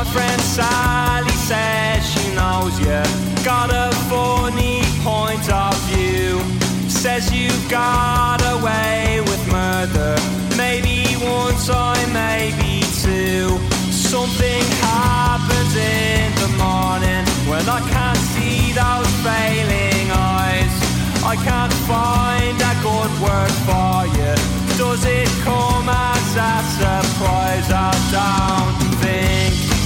[0.00, 3.02] My friend Sally says she knows you
[3.44, 6.40] got a funny point of view.
[6.88, 10.16] Says you got away with murder.
[10.56, 13.60] Maybe one time, maybe two.
[13.92, 20.74] Something happens in the morning when I can't see those failing eyes.
[21.22, 24.32] I can't find a good word for you.
[24.78, 27.68] Does it come as a surprise?
[27.70, 29.79] I don't think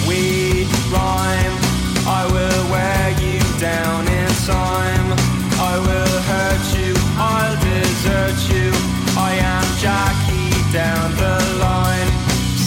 [0.95, 1.57] rhyme.
[2.07, 5.09] I will wear you down in time.
[5.73, 6.93] I will hurt you.
[7.19, 8.69] I'll desert you.
[9.29, 12.11] I am Jackie down the line.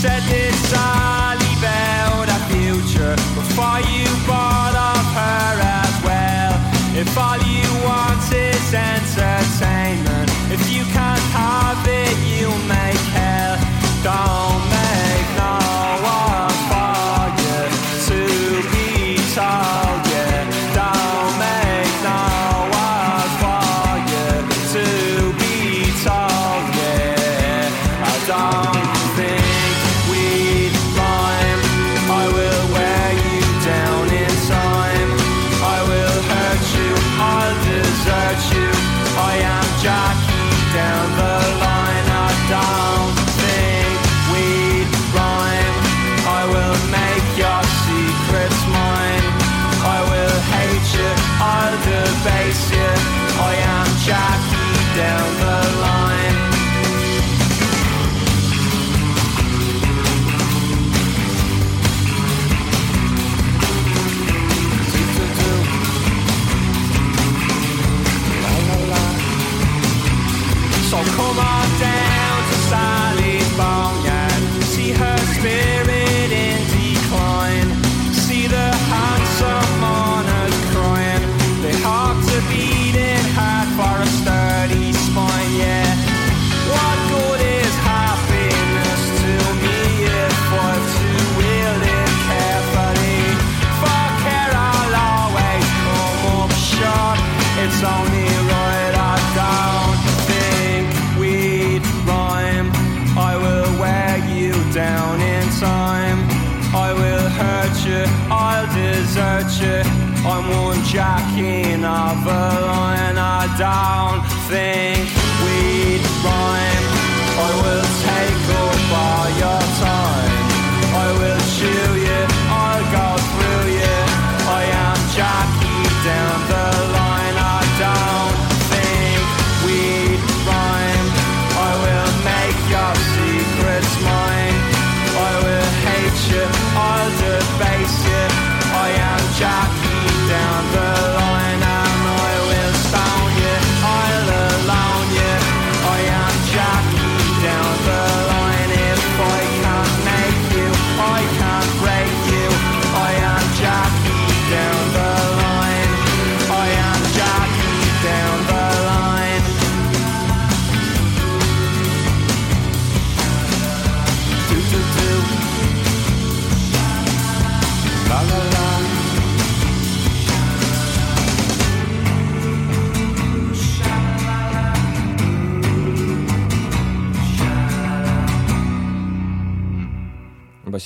[0.02, 6.54] Said this Sally about a future before you bought off her as well.
[7.02, 9.06] If all you want is answers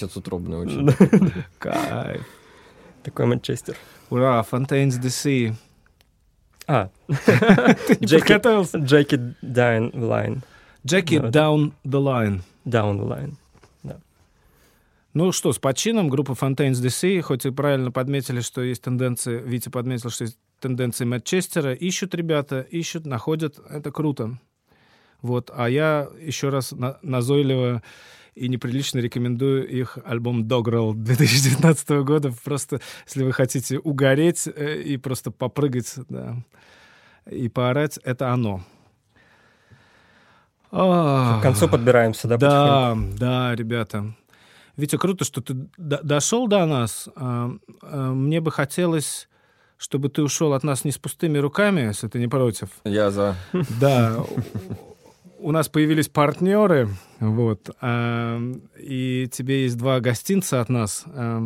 [0.02, 0.90] Басец утробный очень.
[1.60, 2.26] Кайф.
[3.04, 3.76] Такой Манчестер.
[4.10, 5.54] Ура, Fontaines DC.
[6.68, 6.90] А,
[8.02, 8.78] Джеки.
[8.78, 10.40] Джеки Down the Line.
[10.86, 11.16] Джеки.
[11.16, 12.42] Down the Line.
[12.66, 13.34] Down the Line.
[15.14, 19.68] Ну что, с почином группа Fontaines DC, хоть и правильно подметили, что есть тенденции, Витя
[19.68, 24.40] подметил, что есть тенденции Манчестера, ищут ребята, ищут, находят, это круто.
[25.22, 27.84] Вот, а я еще раз на- назойливо
[28.36, 32.34] и неприлично рекомендую их альбом Dogrel 2019 года.
[32.44, 36.38] Просто, если вы хотите угореть э, и просто попрыгать, да,
[37.30, 38.64] и поорать, это оно.
[40.72, 42.38] К концу подбираемся, да?
[42.38, 44.14] Да, да, ребята.
[44.78, 47.10] Витя, круто, что ты д- дошел до нас.
[47.16, 47.52] А,
[47.82, 49.28] а, Мне бы хотелось,
[49.78, 52.70] чтобы ты ушел от нас не с пустыми руками, если ты не против.
[52.86, 53.36] Я за.
[53.82, 54.24] Да,
[55.42, 56.90] у- нас появились партнеры,
[57.20, 58.40] вот, а,
[58.78, 61.04] и тебе есть два гостинца от нас.
[61.08, 61.42] А,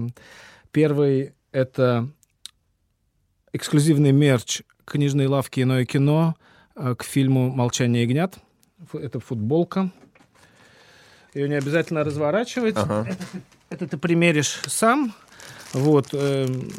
[0.72, 2.10] Первый— это
[3.54, 6.36] эксклюзивный мерч книжной лавки «Иное кино»
[6.76, 8.38] а, к фильму «Молчание ягнят».
[8.92, 9.92] Это футболка.
[11.34, 12.76] Ее не обязательно разворачивать.
[12.78, 13.08] Ага.
[13.70, 15.14] Это ты примеришь сам.
[15.74, 16.10] Вот.
[16.14, 16.70] эм,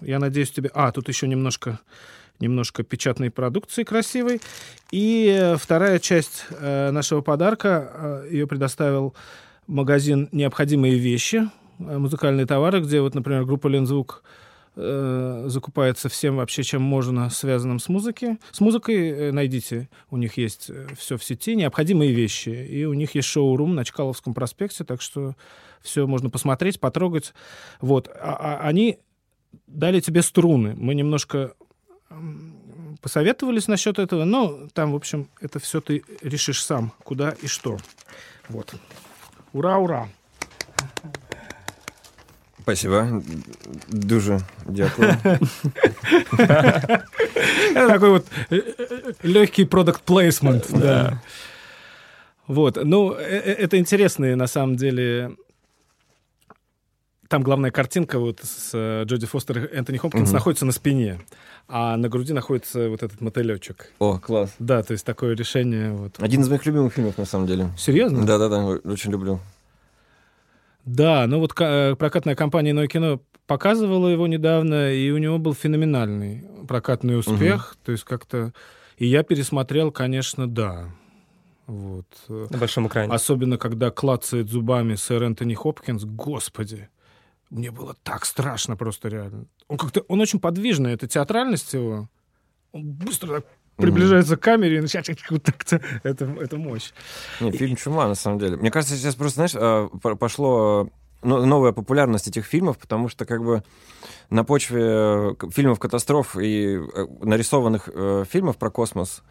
[0.00, 0.70] я надеюсь, тебе...
[0.74, 1.80] А, тут еще немножко,
[2.40, 4.40] немножко печатной продукции красивой.
[4.90, 9.14] И э, вторая часть э, нашего подарка, э, ее предоставил
[9.66, 14.22] магазин «Необходимые вещи», музыкальные товары, где вот, например, группа «Лензвук»
[14.74, 18.36] закупается всем вообще, чем можно, связанным с музыкой.
[18.52, 22.50] С музыкой найдите, у них есть все в сети, необходимые вещи.
[22.50, 25.34] И у них есть шоу-рум на Чкаловском проспекте, так что
[25.80, 27.32] все можно посмотреть, потрогать.
[27.80, 28.10] Вот.
[28.20, 28.98] А- а они
[29.66, 30.74] дали тебе струны.
[30.76, 31.54] Мы немножко
[33.00, 37.78] посоветовались насчет этого, но там, в общем, это все ты решишь сам, куда и что.
[38.48, 38.74] Вот.
[39.52, 40.08] Ура, ура!
[42.62, 43.22] Спасибо.
[43.86, 45.16] Дуже дякую.
[47.74, 48.26] Такой вот
[49.22, 50.66] легкий продукт плейсмент.
[50.72, 51.22] Да.
[52.48, 52.78] Вот.
[52.82, 55.36] Ну, э- э- это интересные, на самом деле,
[57.28, 60.34] там главная картинка вот с э, Джоди Фостер и Энтони Хопкинс Мгм.
[60.34, 61.20] находится на спине,
[61.68, 63.92] а на груди находится вот этот мотылечек.
[63.98, 64.54] О, класс.
[64.58, 65.92] Да, то есть такое решение.
[65.92, 66.16] Вот.
[66.18, 67.70] Один из моих любимых фильмов, на самом деле.
[67.76, 68.24] Серьезно?
[68.24, 69.40] Да-да-да, очень люблю.
[70.84, 75.54] Да, ну вот э, прокатная компания «Иное кино» показывала его недавно, и у него был
[75.54, 77.76] феноменальный прокатный успех.
[77.84, 78.52] То есть как-то...
[78.96, 80.88] И я пересмотрел, конечно, да.
[81.66, 82.06] Вот.
[82.28, 83.12] Э, На большом экране.
[83.12, 86.04] Особенно, когда клацает зубами сэр Энтони Хопкинс.
[86.04, 86.88] Господи,
[87.50, 89.46] мне было так страшно просто реально.
[89.68, 90.00] Он как-то...
[90.08, 92.08] Он очень подвижный, это театральность его.
[92.72, 93.46] Он быстро так
[93.76, 95.80] приближается к камере и начинает вот так-то.
[96.02, 96.92] Это, это мощь.
[97.40, 98.56] Не, фильм «Чума», на самом деле.
[98.56, 100.88] Мне кажется, сейчас просто, знаешь, а, по- пошло
[101.22, 103.62] э, новая популярность этих фильмов, потому что как бы
[104.30, 109.22] на почве э, фильмов катастроф и э, нарисованных э, фильмов про космос,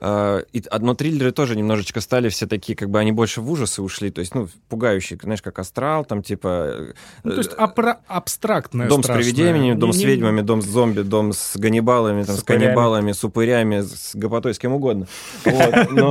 [0.00, 3.82] и, а, но триллеры тоже немножечко стали все такие, как бы они больше в ужасы
[3.82, 6.48] ушли, то есть, ну, пугающие, знаешь, как «Астрал», там, типа...
[6.72, 9.22] э, Ну, то есть апра- абстрактное Дом страшное.
[9.24, 12.40] с привидениями, дом Не- с не- ведьмами, дом с зомби, дом с ганнибалами, там, С
[12.40, 15.06] с, каннибалами, с упырями, с гопотой, с кем угодно.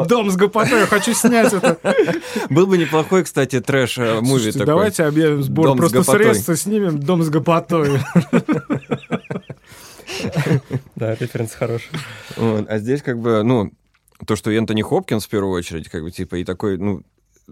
[0.07, 1.77] Дом с гопотой, я хочу снять это.
[2.49, 4.65] Был бы неплохой, кстати, трэш-муви Слушайте, такой.
[4.67, 6.25] давайте объявим сбор просто гопотой.
[6.25, 7.99] средства, снимем дом с гопотой.
[10.95, 11.89] Да, референс хороший.
[12.37, 13.71] А здесь как бы, ну,
[14.25, 17.03] то, что Энтони Хопкинс в первую очередь, как бы, типа, и такой, ну,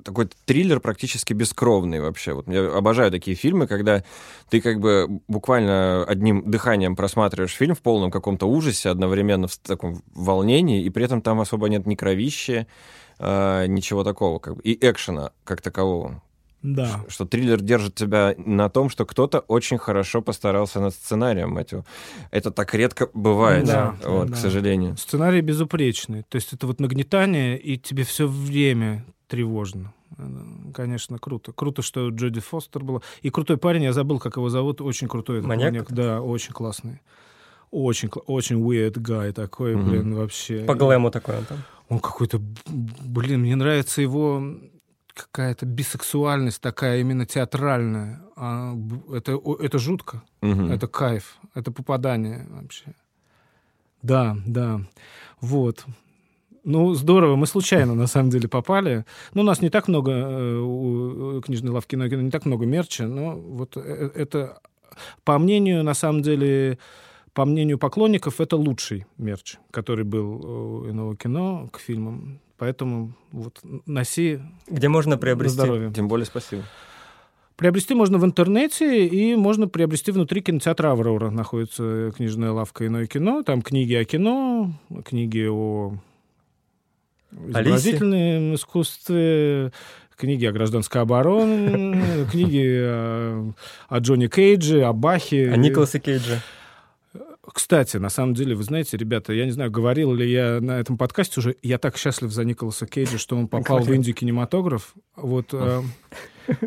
[0.04, 2.34] такой триллер практически бескровный вообще.
[2.34, 4.04] Вот я обожаю такие фильмы, когда
[4.50, 10.02] ты как бы буквально одним дыханием просматриваешь фильм в полном каком-то ужасе, одновременно в таком
[10.14, 12.68] волнении, и при этом там особо нет ни кровищи,
[13.20, 16.22] э, ничего такого, как бы, и экшена как такового.
[16.64, 17.06] Да.
[17.08, 21.86] Что триллер держит тебя на том, что кто-то очень хорошо постарался над сценарием, его.
[22.32, 24.34] Это так редко бывает, Да, вот, да.
[24.34, 24.98] к сожалению.
[24.98, 26.24] Сценарий безупречный.
[26.24, 29.94] То есть это вот нагнетание, и тебе все время тревожно.
[30.18, 30.32] Это,
[30.74, 31.52] Конечно, круто.
[31.52, 33.02] Круто, что Джоди Фостер была.
[33.22, 34.82] И крутой парень, я забыл, как его зовут.
[34.82, 35.72] Очень крутой этот Маньяк?
[35.72, 35.92] маньяк.
[35.92, 37.02] Да, очень классный.
[37.70, 39.90] Очень, очень weird guy такой, Мгм.
[39.90, 40.60] блин, вообще.
[40.62, 41.58] По глэму такой он там.
[41.90, 44.42] Он какой-то, блин, мне нравится его
[45.18, 48.22] какая-то бисексуальность такая именно театральная.
[48.36, 48.76] А,
[49.14, 50.24] это, это жутко.
[50.42, 50.72] Мгм.
[50.72, 52.94] Это кайф, это попадание вообще.
[54.02, 54.82] Да, да.
[55.42, 55.86] Вот.
[56.64, 59.06] Ну, здорово, мы случайно, на самом деле, попали.
[59.34, 63.08] Ну, у нас не так много, э, у книжной лавки кино, не так много мерча,
[63.08, 64.60] но вот э, это,
[65.24, 66.78] по мнению, на самом деле,
[67.34, 72.42] по мнению поклонников, это лучший мерч, который был у иного кино к фильмам.
[72.58, 75.56] Поэтому вот носи Где можно приобрести?
[75.56, 75.92] здоровье.
[75.94, 76.64] Тем более спасибо.
[77.56, 81.32] Приобрести можно в интернете, и можно приобрести внутри кинотеатра «Аврора».
[81.32, 83.42] Находится книжная лавка «Иное кино».
[83.42, 84.74] Там книги о кино,
[85.06, 85.96] книги о
[87.32, 89.72] изобразительном искусстве,
[90.16, 93.54] книги о гражданской обороне, книги о,
[93.90, 95.52] о Джонни Кейдже, о Бахе.
[95.52, 96.42] А Николаса Кейджа?
[97.54, 100.98] Кстати, на самом деле, вы знаете, ребята, я не знаю, говорил ли я на этом
[100.98, 104.94] подкасте уже, я так счастлив за Николаса Кейджа, что он попал в инди-кинематограф.
[105.16, 105.82] Вот, э,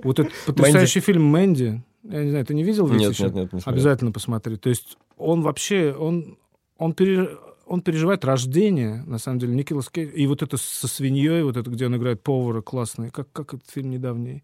[0.03, 2.89] вот этот потрясающий фильм «Мэнди», я не знаю, ты не видел?
[2.89, 3.25] Нет, еще?
[3.25, 3.75] нет, нет, не смотрел.
[3.75, 4.57] Обязательно посмотри.
[4.57, 6.39] То есть он вообще, он,
[6.79, 7.29] он, пере-
[7.67, 10.11] он переживает рождение, на самом деле, Николас Кейдж.
[10.15, 13.11] И вот это со свиньей, вот это, где он играет повара, классный.
[13.11, 14.43] Как, как этот фильм недавний?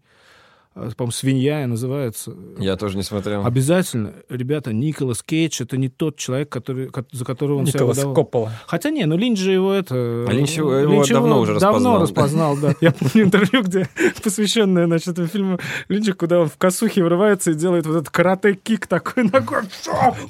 [0.79, 2.35] А, По-моему, «Свинья» называется.
[2.59, 3.43] Я тоже не смотрел.
[3.45, 7.97] Обязательно, ребята, Николас Кейдж это не тот человек, который, ко- за которого он себя Николас
[7.97, 8.15] выдавал.
[8.15, 8.51] Коппола.
[8.67, 9.95] Хотя не, ну Линч же его это...
[10.27, 12.53] А Линч его- его давно уже Давно распознал.
[12.53, 12.75] распознал, да.
[12.81, 13.89] Я помню интервью, где
[14.23, 15.59] посвященное, значит, этому фильму
[15.89, 19.63] Линча, куда он в косухе врывается и делает вот этот карате-кик такой ногой.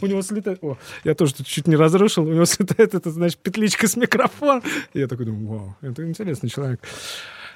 [0.01, 0.59] У него слетает...
[0.63, 2.23] О, я тоже тут чуть не разрушил.
[2.23, 4.63] У него слетает эта, значит, петличка с микрофоном.
[4.93, 6.79] И я такой думаю, вау, это интересный человек.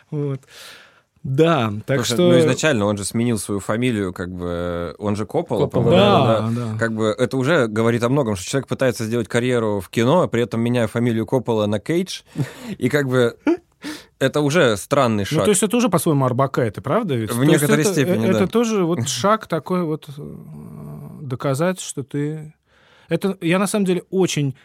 [0.09, 0.41] Вот.
[1.23, 2.21] Да, так Слушай, что...
[2.31, 6.49] Ну, изначально он же сменил свою фамилию, как бы, он же Коппола, Коппола, по-моему, Да,
[6.73, 6.77] да.
[6.79, 10.27] Как бы это уже говорит о многом, что человек пытается сделать карьеру в кино, а
[10.27, 12.21] при этом меняя фамилию Коппола на Кейдж,
[12.77, 13.37] и как бы
[14.17, 15.43] это уже странный Ну, шаг.
[15.45, 17.31] то есть это уже по-своему Арбака, это правда ведь?
[17.31, 18.47] В То некоторой это- степени, Это да.
[18.47, 20.21] тоже вот шаг такой вот э,
[21.21, 22.53] доказать, что ты...
[23.09, 24.55] Это я на самом деле очень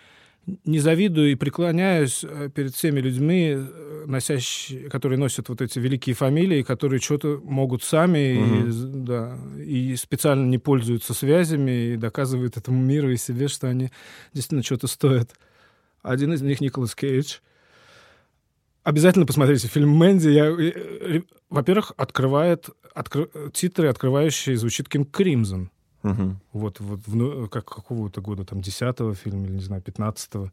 [0.64, 6.14] не завидую и преклоняюсь э, перед всеми людьми, э, носящие, которые носят вот эти великие
[6.14, 8.70] фамилии, которые что-то могут сами, и, Мгм.
[8.70, 13.90] з- да, и специально не пользуются связями и доказывают этому миру и себе, что они
[14.32, 15.32] действительно что-то стоят.
[16.02, 17.39] Один из них Николас Кейдж.
[18.85, 20.28] Обязательно посмотрите фильм «Мэнди».
[20.28, 25.70] Я, э, во-первых, открывает откры- титры, открывающие звучит Кинг Кримзон.
[26.10, 26.40] Мгм.
[26.52, 30.50] Вот, вот в ну, как какого-то года, там, 10-го фильма, или, не знаю, 15-го.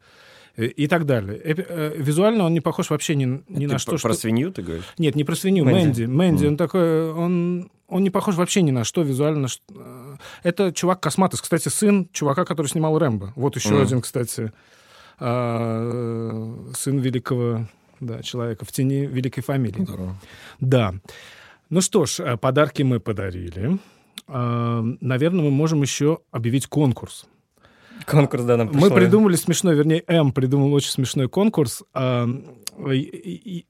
[0.55, 1.39] И, и так далее.
[1.43, 4.13] Эпи- э, визуально он не похож вообще ни, ни на что, про- что...
[4.13, 4.85] Свинью ты говоришь?
[4.99, 6.05] Нет, не про свинью, Мэнди.
[6.05, 6.05] Мэнди.
[6.05, 6.51] Мэнди, Мгм.
[6.51, 9.47] он такой, он, он не похож вообще ни на что визуально.
[9.75, 13.34] э, Это чувак Косматос, кстати, сын чувака, который снимал Рэмбо.
[13.35, 13.81] Вот еще Мгм.
[13.81, 14.51] один, кстати,
[15.19, 17.67] э, сын великого
[17.99, 19.84] да, человека в тени великой фамилии.
[19.84, 20.15] Здорово.
[20.59, 20.93] Да.
[21.69, 23.80] Ну что ж, э, подарки мы подарили.
[24.27, 27.25] А, Наверное, мы можем еще объявить конкурс.
[28.05, 28.95] Конкурс, да, нам Мы пришло.
[28.95, 31.83] придумали смешной, вернее, М придумал очень смешной конкурс.
[32.91, 33.65] И-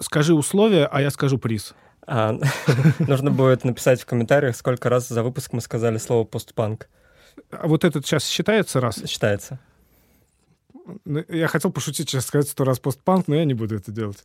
[0.00, 1.74] Скажи условия, а я скажу приз.
[2.06, 2.36] А,
[2.98, 6.88] нужно будет написать в комментариях, сколько раз за выпуск мы сказали слово постпанк.
[7.50, 9.02] А вот этот сейчас считается раз?
[9.06, 9.60] Считается.
[11.04, 14.18] Ну, Я хотел пошутить сейчас, сказать сто раз постпанк, но я не буду это делать.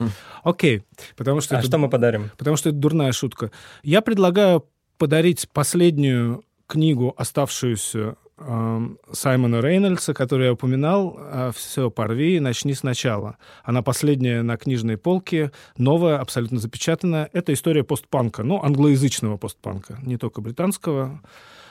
[0.43, 0.83] Окей,
[1.15, 2.31] потому что, А это, что мы подарим?
[2.37, 3.51] потому что это дурная шутка.
[3.83, 4.65] Я предлагаю
[4.99, 11.19] подарить последнюю книгу, оставшуюся эм, Саймона Рейнольдса, который я упоминал,
[11.55, 13.37] «Все, порви, начни сначала».
[13.63, 17.29] Она последняя на книжной полке, новая, абсолютно запечатанная.
[17.33, 21.21] Это история постпанка, ну, англоязычного постпанка, не только британского.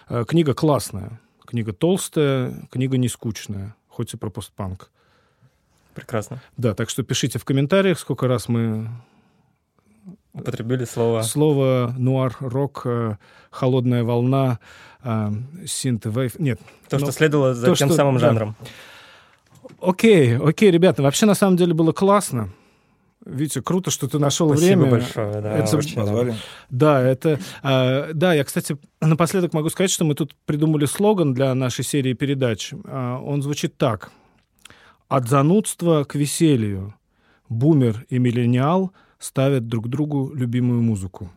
[0.09, 4.91] Э, Книга классная, книга толстая, книга не скучная, хоть и про постпанк.
[5.95, 6.41] Прекрасно.
[6.57, 8.89] Да, так что пишите в комментариях, сколько раз мы
[10.41, 13.17] Употребили слово слово нуар, рок, э,
[13.51, 14.59] холодная волна,
[15.03, 15.31] э,
[15.67, 16.39] синт-вейв.
[16.39, 16.61] Нет.
[16.89, 18.21] то, ну, что следовало за то, тем что- самым да.
[18.21, 18.57] жанром.
[19.81, 22.51] Окей, окей, ребята, вообще на самом деле было классно.
[23.25, 24.91] Витя, круто, что ты нашел Спасибо время.
[24.91, 25.97] большое, да, Это очень.
[25.97, 26.35] Позвали.
[26.71, 27.39] Да, это...
[27.63, 32.15] а, да, я, кстати, напоследок могу сказать, что мы тут придумали слоган для нашей серии
[32.15, 32.73] передач.
[32.85, 34.11] А, он звучит так.
[35.09, 36.95] От занудства к веселью.
[37.49, 41.29] Бумер и миллениал ставят друг другу любимую музыку.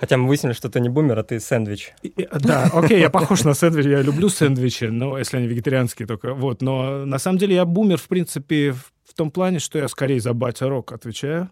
[0.00, 1.92] Хотя мы выяснили, что ты не бумер, а ты сэндвич.
[2.02, 6.06] И- и- Да, окей, я похож на сэндвич, я люблю сэндвичи, но если они вегетарианские
[6.06, 6.34] только.
[6.34, 10.20] Вот, но на самом деле я бумер, в принципе, в том плане, что я скорее
[10.20, 11.50] за батя рок отвечаю,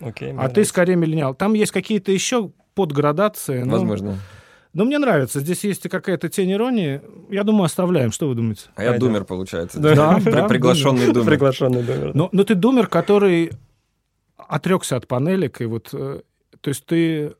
[0.00, 1.34] Окей, а ты скорее миллениал.
[1.34, 3.62] Там есть какие-то еще подградации.
[3.62, 4.16] но- Возможно.
[4.72, 5.40] Но мне нравится.
[5.40, 7.00] Здесь есть и какая-то тень иронии.
[7.28, 8.12] Я думаю, оставляем.
[8.12, 8.62] Что вы думаете?
[8.76, 9.08] А я Пойдем.
[9.08, 9.80] думер, получается.
[9.80, 11.26] Да, При- да, Приглашенный думер.
[11.26, 12.12] Приглашенный думер.
[12.14, 13.50] Но, но ты думер, который
[14.48, 16.20] отрекся от панелек, и вот, э,
[16.60, 17.32] то есть ты э,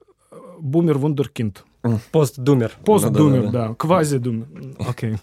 [0.58, 1.64] бумер вундеркинд.
[2.12, 2.72] Постдумер.
[2.84, 3.68] Пост-думер, да-да-да.
[3.68, 3.74] да.
[3.74, 4.46] Квази-думер.
[4.86, 5.16] Окей.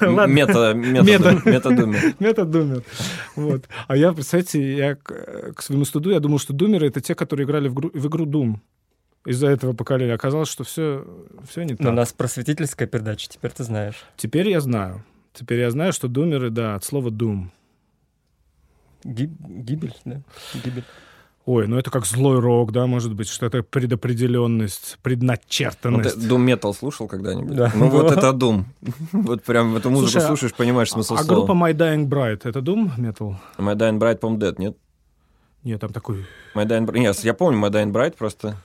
[0.00, 0.32] Ладно.
[0.32, 2.14] Мета, мета, метадумер.
[2.20, 2.82] Метод-думер.
[3.34, 3.64] Вот.
[3.88, 7.46] А я, представьте, я к, к своему студу, я думал, что думеры— это те, которые
[7.46, 8.56] играли в, в игру Doom.
[9.26, 10.14] Из-за этого поколения.
[10.14, 11.04] Оказалось, что все,
[11.48, 11.88] все не Но так.
[11.88, 14.04] у нас просветительская передача, теперь ты знаешь.
[14.16, 15.02] Теперь я знаю.
[15.32, 17.48] Теперь я знаю, что думеры, да, от слова Doom.
[19.12, 20.20] Ги- Гибель, да?
[20.64, 20.84] Гибель.
[21.44, 26.20] Ой, ну это как злой рок, да, может быть, что это предопределенность, Ну, предначертанность.
[26.20, 27.54] ты Doom Metal слушал когда-нибудь?
[27.56, 27.70] Да.
[27.74, 28.64] Ну вот это Doom.
[29.12, 31.68] Вот прям эту музыку Слушай, а- слушаешь, понимаешь смысл а группа слова.
[31.68, 33.36] My Dying Bride— это Doom Metal?
[33.58, 34.76] My Dying Bride, по-моему, Dead, нет?
[35.62, 36.26] Нет, там такой...
[36.56, 36.98] My Dying Bride...
[36.98, 38.56] Нет, я помню My Dying Bride просто.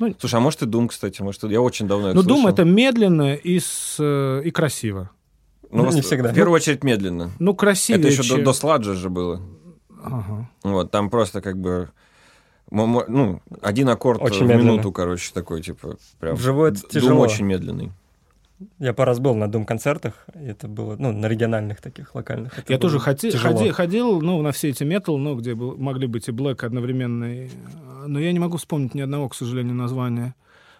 [0.00, 2.22] Ну, Слушай, а может и Doom, кстати, может, я очень давно их Ну.
[2.22, 5.10] Doom— это медленно и, с, э, и красиво.
[5.70, 6.32] Ну, Не в- всегда.
[6.32, 7.30] В первую очередь медленно.
[7.38, 9.40] Ну, красивее, Это еще до сладжа же было.
[10.04, 10.48] Ага.
[10.62, 11.90] Вот, там просто как бы...
[12.70, 14.70] Ну, один аккорд Очень в медленно.
[14.72, 16.34] минуту, короче, такой, типа, прям...
[16.36, 17.20] Вживую это тяжело.
[17.20, 17.92] очень медленный.
[18.78, 22.58] Я по раз был на Дум-концертах, и это было, ну, на региональных таких, локальных.
[22.58, 26.06] Это Я тоже хоти- ходи- ходил, ну, на все эти метал, ну, где был- могли
[26.06, 27.24] быть и Black одновременно.
[27.24, 27.50] и-
[28.06, 30.34] Но я не могу вспомнить ни одного, к сожалению, названия.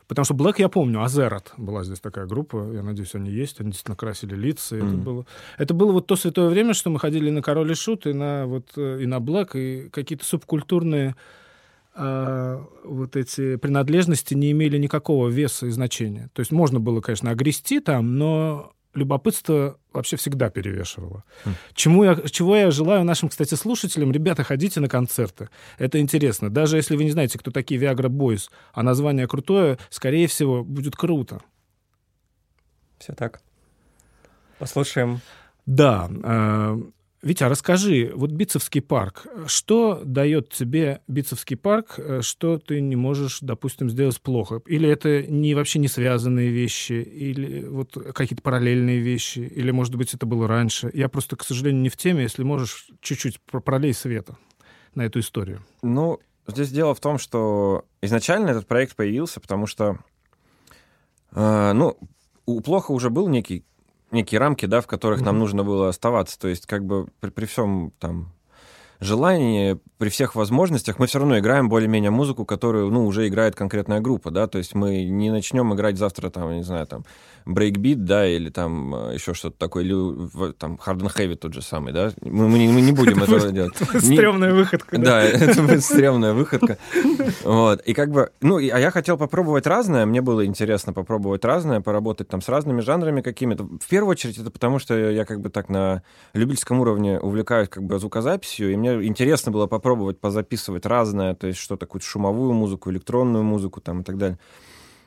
[0.06, 3.70] Потому что Black я помню, Азерат была здесь такая группа, я надеюсь, они есть, они
[3.70, 4.76] действительно красили лица.
[4.76, 5.26] и Это, было,
[5.56, 8.47] это было вот то святое время, что мы ходили на Король и Шут, и на,
[8.47, 11.14] вот, э, и на Black, и какие-то субкультурные
[11.97, 16.28] а, вот эти принадлежности не имели никакого веса и значения.
[16.32, 21.24] То есть можно было, конечно, огрести там, но любопытство вообще всегда перевешивало.
[21.74, 25.48] Чему я, чего я желаю нашим, кстати, слушателям, ребята, ходите на концерты.
[25.78, 26.50] Это интересно.
[26.50, 30.96] Даже если вы не знаете, кто такие Viagra Boys, а название крутое, скорее всего, будет
[30.96, 31.40] круто.
[32.98, 33.42] Все так.
[34.58, 35.20] Послушаем.
[35.66, 36.08] Да.
[36.10, 36.82] э,
[37.24, 43.38] Витя, расскажи, вот Битцевский парк, что дает тебе Битцевский парк, э, что ты не можешь,
[43.40, 44.60] допустим, сделать плохо?
[44.66, 50.12] Или это не, вообще не связанные вещи, или вот какие-то параллельные вещи, или, может быть,
[50.12, 50.90] это было раньше?
[50.92, 54.36] Я просто, к сожалению, не в теме, если можешь, чуть-чуть про- пролей света
[54.94, 55.64] на эту историю.
[55.80, 59.98] Ну, здесь дело в том, что изначально этот проект появился, потому что,
[61.32, 61.96] э, ну,
[62.44, 63.64] у Плохо уже был некий,
[64.15, 65.41] некие рамки, да, в которых нам Мгм.
[65.41, 66.39] нужно было оставаться.
[66.39, 68.32] То есть, как бы при, при всем там
[69.00, 74.00] желании, при всех возможностях, мы все равно играем более-менее музыку, которую, ну, уже играет конкретная
[74.00, 77.04] группа, да, то есть мы не начнем играть завтра, там, не знаю, там,
[77.46, 81.62] брейкбит, да, или там э, еще что-то такое, или там, hard and heavy тот же
[81.62, 83.74] самый, да, мы, мы не, мы не будем этого делать.
[83.94, 84.98] Не- Стрёмная выходка.
[84.98, 86.78] да, это будет стрёмная выходка.
[87.44, 87.80] Вот.
[87.82, 92.28] И как бы, ну, а я хотел попробовать разное, мне было интересно попробовать разное, поработать
[92.28, 93.64] там с разными жанрами какими-то.
[93.64, 97.84] В первую очередь это потому, что я как бы так на любительском уровне увлекаюсь как
[97.84, 102.90] бы звукозаписью, и мне интересно было попробовать позаписывать разное, то есть что-то, какую-то шумовую музыку,
[102.90, 104.38] электронную музыку там и так далее.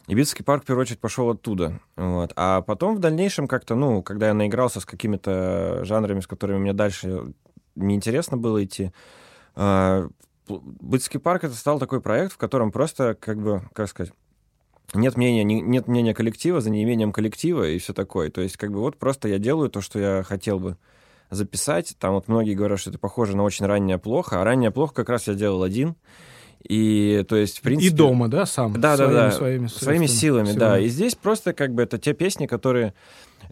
[0.08, 1.80] И Битский парк, в первую очередь, пошел оттуда.
[1.98, 2.32] Вот.
[2.36, 6.74] А потом в дальнейшем как-то, ну, когда я наигрался с какими-то жанрами, с которыми мне
[6.74, 7.34] дальше
[7.76, 8.92] неинтересно было идти,
[10.48, 14.14] Бытский парк это стал такой проект, в котором просто, как бы, как сказать,
[14.94, 18.30] нет мнения, не- нет мнения коллектива за неимением коллектива и все такое.
[18.32, 20.78] То есть, как бы, вот просто я делаю то, что я хотел бы
[21.30, 21.96] записать.
[22.00, 25.10] Там вот многие говорят, что это похоже на очень раннее плохо, а раннее плохо как
[25.10, 25.96] раз я делал один.
[26.68, 27.94] И, то есть, в принципе...
[27.94, 28.74] И дома, да, сам?
[28.74, 29.32] Да, да, своими, да.
[29.32, 30.80] Своими, Своими средствами, силами, да.
[30.80, 32.94] И здесь просто как бы это те песни, которые...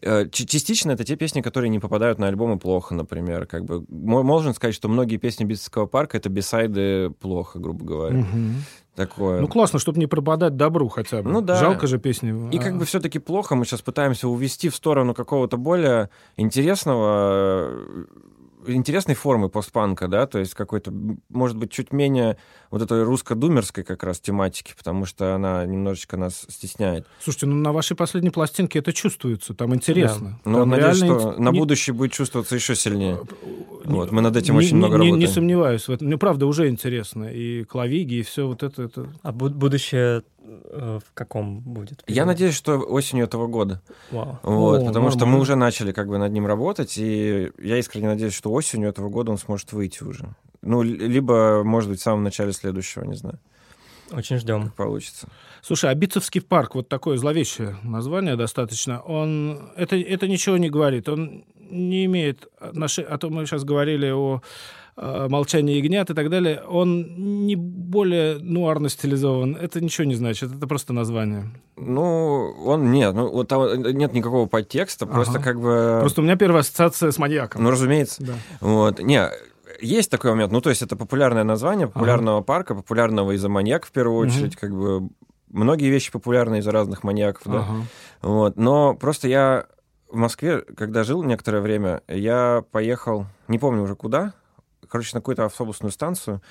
[0.02, 3.46] э, Частично это те песни, которые не попадают на альбомы плохо, например.
[3.46, 8.18] Как бы мо- можно сказать, что многие песни Битцевского парка это бисайды плохо, грубо говоря.
[8.18, 8.56] Мгм.
[8.96, 9.42] Такое.
[9.42, 11.30] Ну, классно, чтобы не пропадать добру хотя бы.
[11.30, 11.56] Ну да.
[11.56, 12.50] Жалко же песни.
[12.52, 17.72] И а, как бы все-таки плохо мы сейчас пытаемся увести в сторону какого-то более интересного,
[18.68, 20.94] интересной формы постпанка, да, то есть какой-то,
[21.30, 22.38] может быть, чуть менее
[22.72, 27.08] вот этой русско-думерской как раз тематики, потому что она немножечко нас стесняет.
[27.22, 30.40] Слушайте, ну на вашей последней пластинке это чувствуется, там интересно.
[30.46, 33.20] Но Там надеюсь, реально что на не- будущее будет чувствоваться еще сильнее.
[33.86, 35.20] не- Вот, мы над этим не- очень не- много не, работаем.
[35.20, 36.10] Не сомневаюсь в этом.
[36.10, 37.26] Ну, правда, уже интересно.
[37.26, 38.84] И клавиги, и все вот это.
[38.84, 39.08] это...
[39.24, 42.02] А бу- будущее э, в каком будет?
[42.02, 42.26] Я периоде?
[42.26, 43.82] надеюсь, что осенью этого года.
[44.12, 44.40] Вау.
[44.44, 45.42] Вот, О, потому что мы нормально.
[45.42, 49.32] уже начали как бы над ним работать, и я искренне надеюсь, что осенью этого года
[49.32, 50.36] он сможет выйти уже.
[50.62, 53.40] Ну, либо, может быть, в самом начале следующего, не знаю,
[54.12, 54.64] Очень ждем.
[54.64, 55.28] как получится.
[55.62, 59.72] Слушай, а Битцевский парк, вот такое зловещее название достаточно, он...
[59.76, 63.08] Это, это ничего не говорит, он не имеет отношения...
[63.10, 64.42] А то мы сейчас говорили о
[64.98, 66.62] э, молчании ягнят и так далее.
[66.68, 69.56] Он не более нуарно стилизован.
[69.56, 71.46] Это ничего не значит, это просто название.
[71.78, 75.44] Ну, он нет, ну, вот там нет никакого подтекста, просто Ага.
[75.44, 75.98] как бы...
[76.02, 77.64] Просто у меня первая ассоциация с маньяком.
[77.64, 78.24] Ну, разумеется.
[78.24, 78.34] Да.
[78.62, 79.00] Вот.
[79.00, 79.30] Не,
[79.82, 80.52] есть такой момент.
[80.52, 84.74] Ну, то есть это популярное название популярного парка, популярного из-за маньяков в первую очередь, как
[84.74, 85.10] бы
[85.50, 87.60] многие вещи популярны из-за разных маньяков, да.
[87.60, 87.74] Ага.
[88.22, 88.58] Вот.
[88.58, 89.66] Но просто я
[90.10, 94.34] в Москве, когда жил некоторое время, я поехал, не помню уже куда,
[94.96, 96.42] короче, на какую-то автобусную станцию,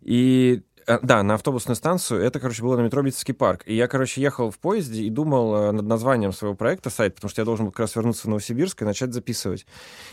[0.00, 2.22] и э, да, на автобусную станцию.
[2.22, 3.62] Это, короче, было на метро Битцевский парк.
[3.66, 7.28] И я, короче, ехал в поезде и думал э, над названием своего проекта сайт, потому
[7.28, 9.66] что я должен был как раз вернуться в Новосибирск и начать записывать.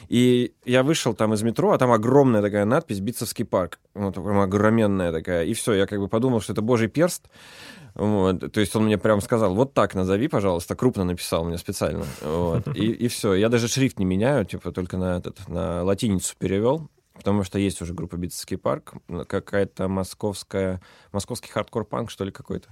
[0.10, 3.80] И я вышел там из метро, а там огромная такая надпись «Битцевский парк».
[3.94, 5.46] Вот, прям огроменная такая.
[5.46, 7.30] И все, я как бы подумал, что это божий перст.
[7.96, 12.06] Вот, то есть он мне прям сказал, вот так назови, пожалуйста, крупно написал мне специально.
[12.22, 13.34] Вот, и, и все.
[13.34, 17.82] Я даже шрифт не меняю, типа только на, этот, на латиницу перевел, потому что есть
[17.82, 18.94] уже группа Битцевский парк,
[19.28, 20.82] какая-то московская,
[21.12, 22.70] московский хардкор-панк, что ли, какой-то.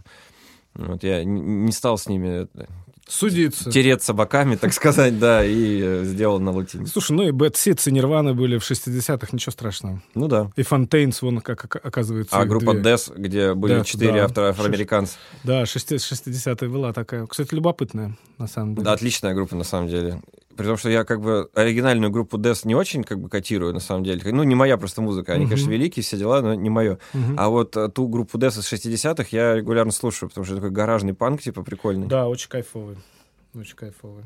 [0.76, 2.66] Вот, я не стал с ними э,
[3.08, 3.72] Судиться.
[3.72, 6.92] тереться боками, так сказать, да, и э, сделал на латинице.
[6.92, 10.02] Слушай, ну и Bad Seeds и Нирваны были в 60-х, ничего страшного.
[10.16, 10.52] Ну да.
[10.58, 12.36] И Фонтейнс, вон как ока- оказывается.
[12.36, 12.94] А группа две.
[12.94, 14.26] Death, где были четыре да.
[14.26, 15.18] автора афроамериканцев.
[15.44, 17.26] Да, 60-е была такая.
[17.26, 18.84] Кстати, любопытная, на самом деле.
[18.84, 20.22] Да, отличная группа, на самом деле.
[20.56, 23.80] При том, что я как бы оригинальную группу Death не очень как бы котирую, на
[23.82, 24.22] самом деле.
[24.32, 25.34] Ну, не моя просто музыка.
[25.34, 25.50] Они, Мгм.
[25.52, 26.98] конечно, великие, все дела, но не мое.
[27.14, 27.36] Мгм.
[27.38, 30.74] А вот э, ту группу Death из 60-х я регулярно слушаю, потому что это такой
[30.74, 32.08] гаражный панк, типа, прикольный.
[32.08, 32.98] Да, очень кайфовый.
[33.54, 34.24] Очень кайфовый.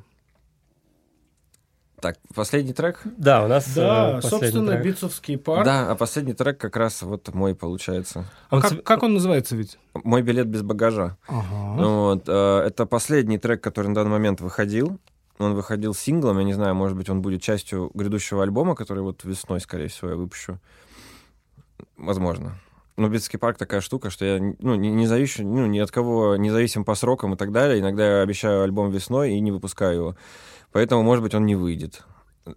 [2.01, 3.01] Так, последний трек?
[3.17, 4.85] Да, у нас Да, э, собственно, трек.
[4.85, 5.65] Битцевский парк.
[5.65, 8.25] Да, а последний трек как раз вот мой получается.
[8.49, 9.77] А Он как, как он называется ведь?
[9.93, 11.17] Мой билет без багажа.
[11.27, 11.75] Ага.
[11.75, 14.97] Ну Вот, э, это последний трек, который на данный момент выходил.
[15.39, 19.23] Он выходил синглом, я не знаю, может быть, он будет частью грядущего альбома, который вот
[19.23, 20.59] весной, скорее всего, я выпущу.
[21.97, 22.59] Возможно.
[22.97, 26.35] Но Битцевский парк такая штука, что я ну, не, не завишу, ну, ни от кого,
[26.35, 27.79] независим по срокам и так далее.
[27.79, 30.15] Иногда я обещаю альбом весной и не выпускаю его.
[30.73, 32.03] Поэтому, может быть, он не выйдет.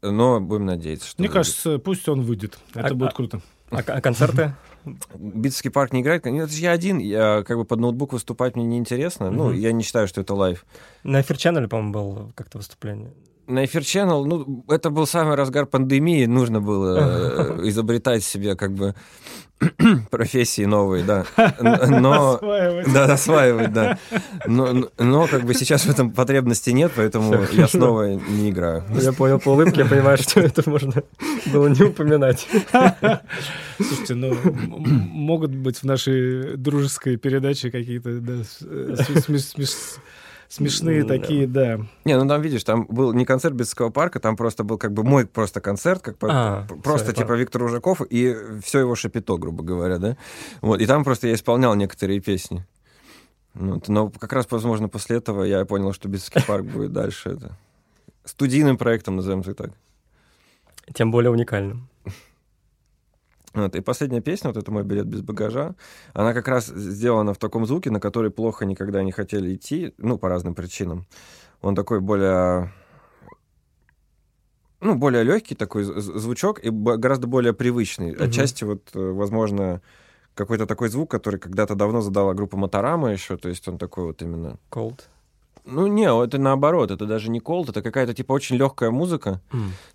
[0.03, 1.45] Но будем надеяться, что Мне выйдет.
[1.45, 2.59] кажется, пусть он выйдет.
[2.75, 3.43] Это А- будет а- круто.
[3.71, 4.55] А, а концерты?
[5.15, 6.25] Битцевский парк не играет.
[6.27, 6.99] Нет, же я один.
[6.99, 9.31] Я как бы под ноутбук выступать мне неинтересно.
[9.31, 9.55] Ну, Мгм.
[9.59, 10.65] я не считаю, что это лайв.
[11.05, 13.13] На Эфир Channel, по-моему, был как-то выступление.
[13.47, 18.73] На Эфир Channel, ну, это был самый разгар пандемии, нужно было э, изобретать себе как
[18.73, 18.95] бы
[20.11, 21.25] профессии новые, да.
[21.89, 22.35] Но...
[22.35, 22.93] Осваивать.
[22.93, 23.99] Да, осваивать, да.
[24.47, 28.85] Но, но- как бы сейчас в этом потребности нет, поэтому я снова не играю.
[29.01, 31.03] Я понял по улыбке, я понимаю, что это можно
[31.53, 32.47] было не упоминать.
[33.81, 39.99] Слушайте, ну, могут быть в нашей дружеской передаче какие-то да, с- э, см- см- смеш-
[40.53, 41.81] смешные такие, да.
[42.05, 45.03] Не, ну там, видишь, там был не концерт Битского парка, там просто был как бы
[45.03, 47.33] мой просто концерт, как А, просто типа.
[47.33, 50.17] Виктор Ужаков и все его шапито, грубо говоря, да.
[50.61, 52.67] Вот, и там просто я исполнял некоторые песни.
[53.55, 57.57] Вот, но как раз, возможно, после этого я понял, что Битский парк будет дальше это
[58.25, 59.71] студийным проектом, назовем это так.
[60.95, 61.89] Тем более уникальным.
[63.55, 65.75] Вот, и последняя песня, вот это мой билет без багажа,
[66.15, 70.19] она как раз сделана в таком звуке, на который плохо никогда не хотели идти, ну,
[70.19, 71.07] по разным причинам.
[71.61, 72.73] Он такой более
[74.81, 78.13] ну, более легкий такой звучок и гораздо более привычный.
[78.13, 78.25] Мгм.
[78.25, 79.81] Отчасти вот, э, возможно,
[80.35, 84.23] какой-то такой звук, который когда-то давно задала группа Моторама еще, то есть он такой вот
[84.23, 84.59] именно...
[84.71, 85.03] Cold.
[85.65, 89.41] Ну, не, это наоборот, это даже не колд, это какая-то типа очень легкая музыка,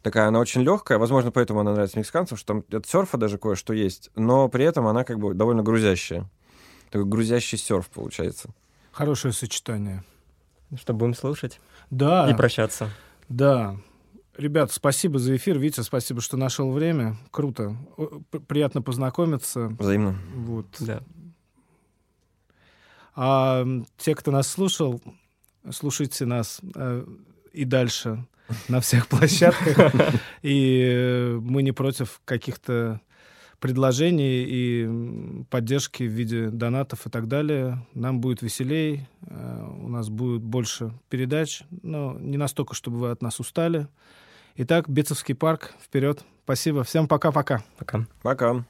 [0.01, 3.73] такая она очень легкая, возможно, поэтому она нравится мексиканцам, что там от серфа даже кое-что
[3.73, 6.29] есть, но при этом она как бы довольно грузящая.
[6.89, 8.49] Такой грузящий серф получается.
[8.93, 10.03] Хорошее сочетание.
[10.75, 12.89] Что будем слушать Да, и прощаться.
[13.29, 13.75] да.
[14.37, 15.57] Ребят, спасибо за эфир.
[15.57, 17.17] Витя, спасибо, что нашел время.
[17.31, 17.75] Круто.
[18.47, 19.69] Приятно познакомиться.
[19.79, 20.15] Взаимно.
[20.35, 20.67] Вот.
[20.79, 21.01] Да.
[23.15, 23.65] А
[23.97, 25.01] те, кто нас слушал,
[25.71, 27.05] слушайте нас э,
[27.53, 28.25] и дальше.
[28.67, 29.93] на всех площадках.
[30.41, 33.01] И э, мы не против каких-то
[33.59, 37.85] предложений и поддержки в виде донатов и так далее.
[37.93, 43.21] Нам будет веселей, э, у нас будет больше передач, но не настолько, чтобы вы от
[43.21, 43.87] нас устали.
[44.55, 46.23] Итак, Бецовский парк, вперед.
[46.43, 46.83] Спасибо.
[46.83, 47.63] Всем пока-пока.
[47.77, 48.07] Пока.
[48.21, 48.53] Пока.
[48.53, 48.65] Волну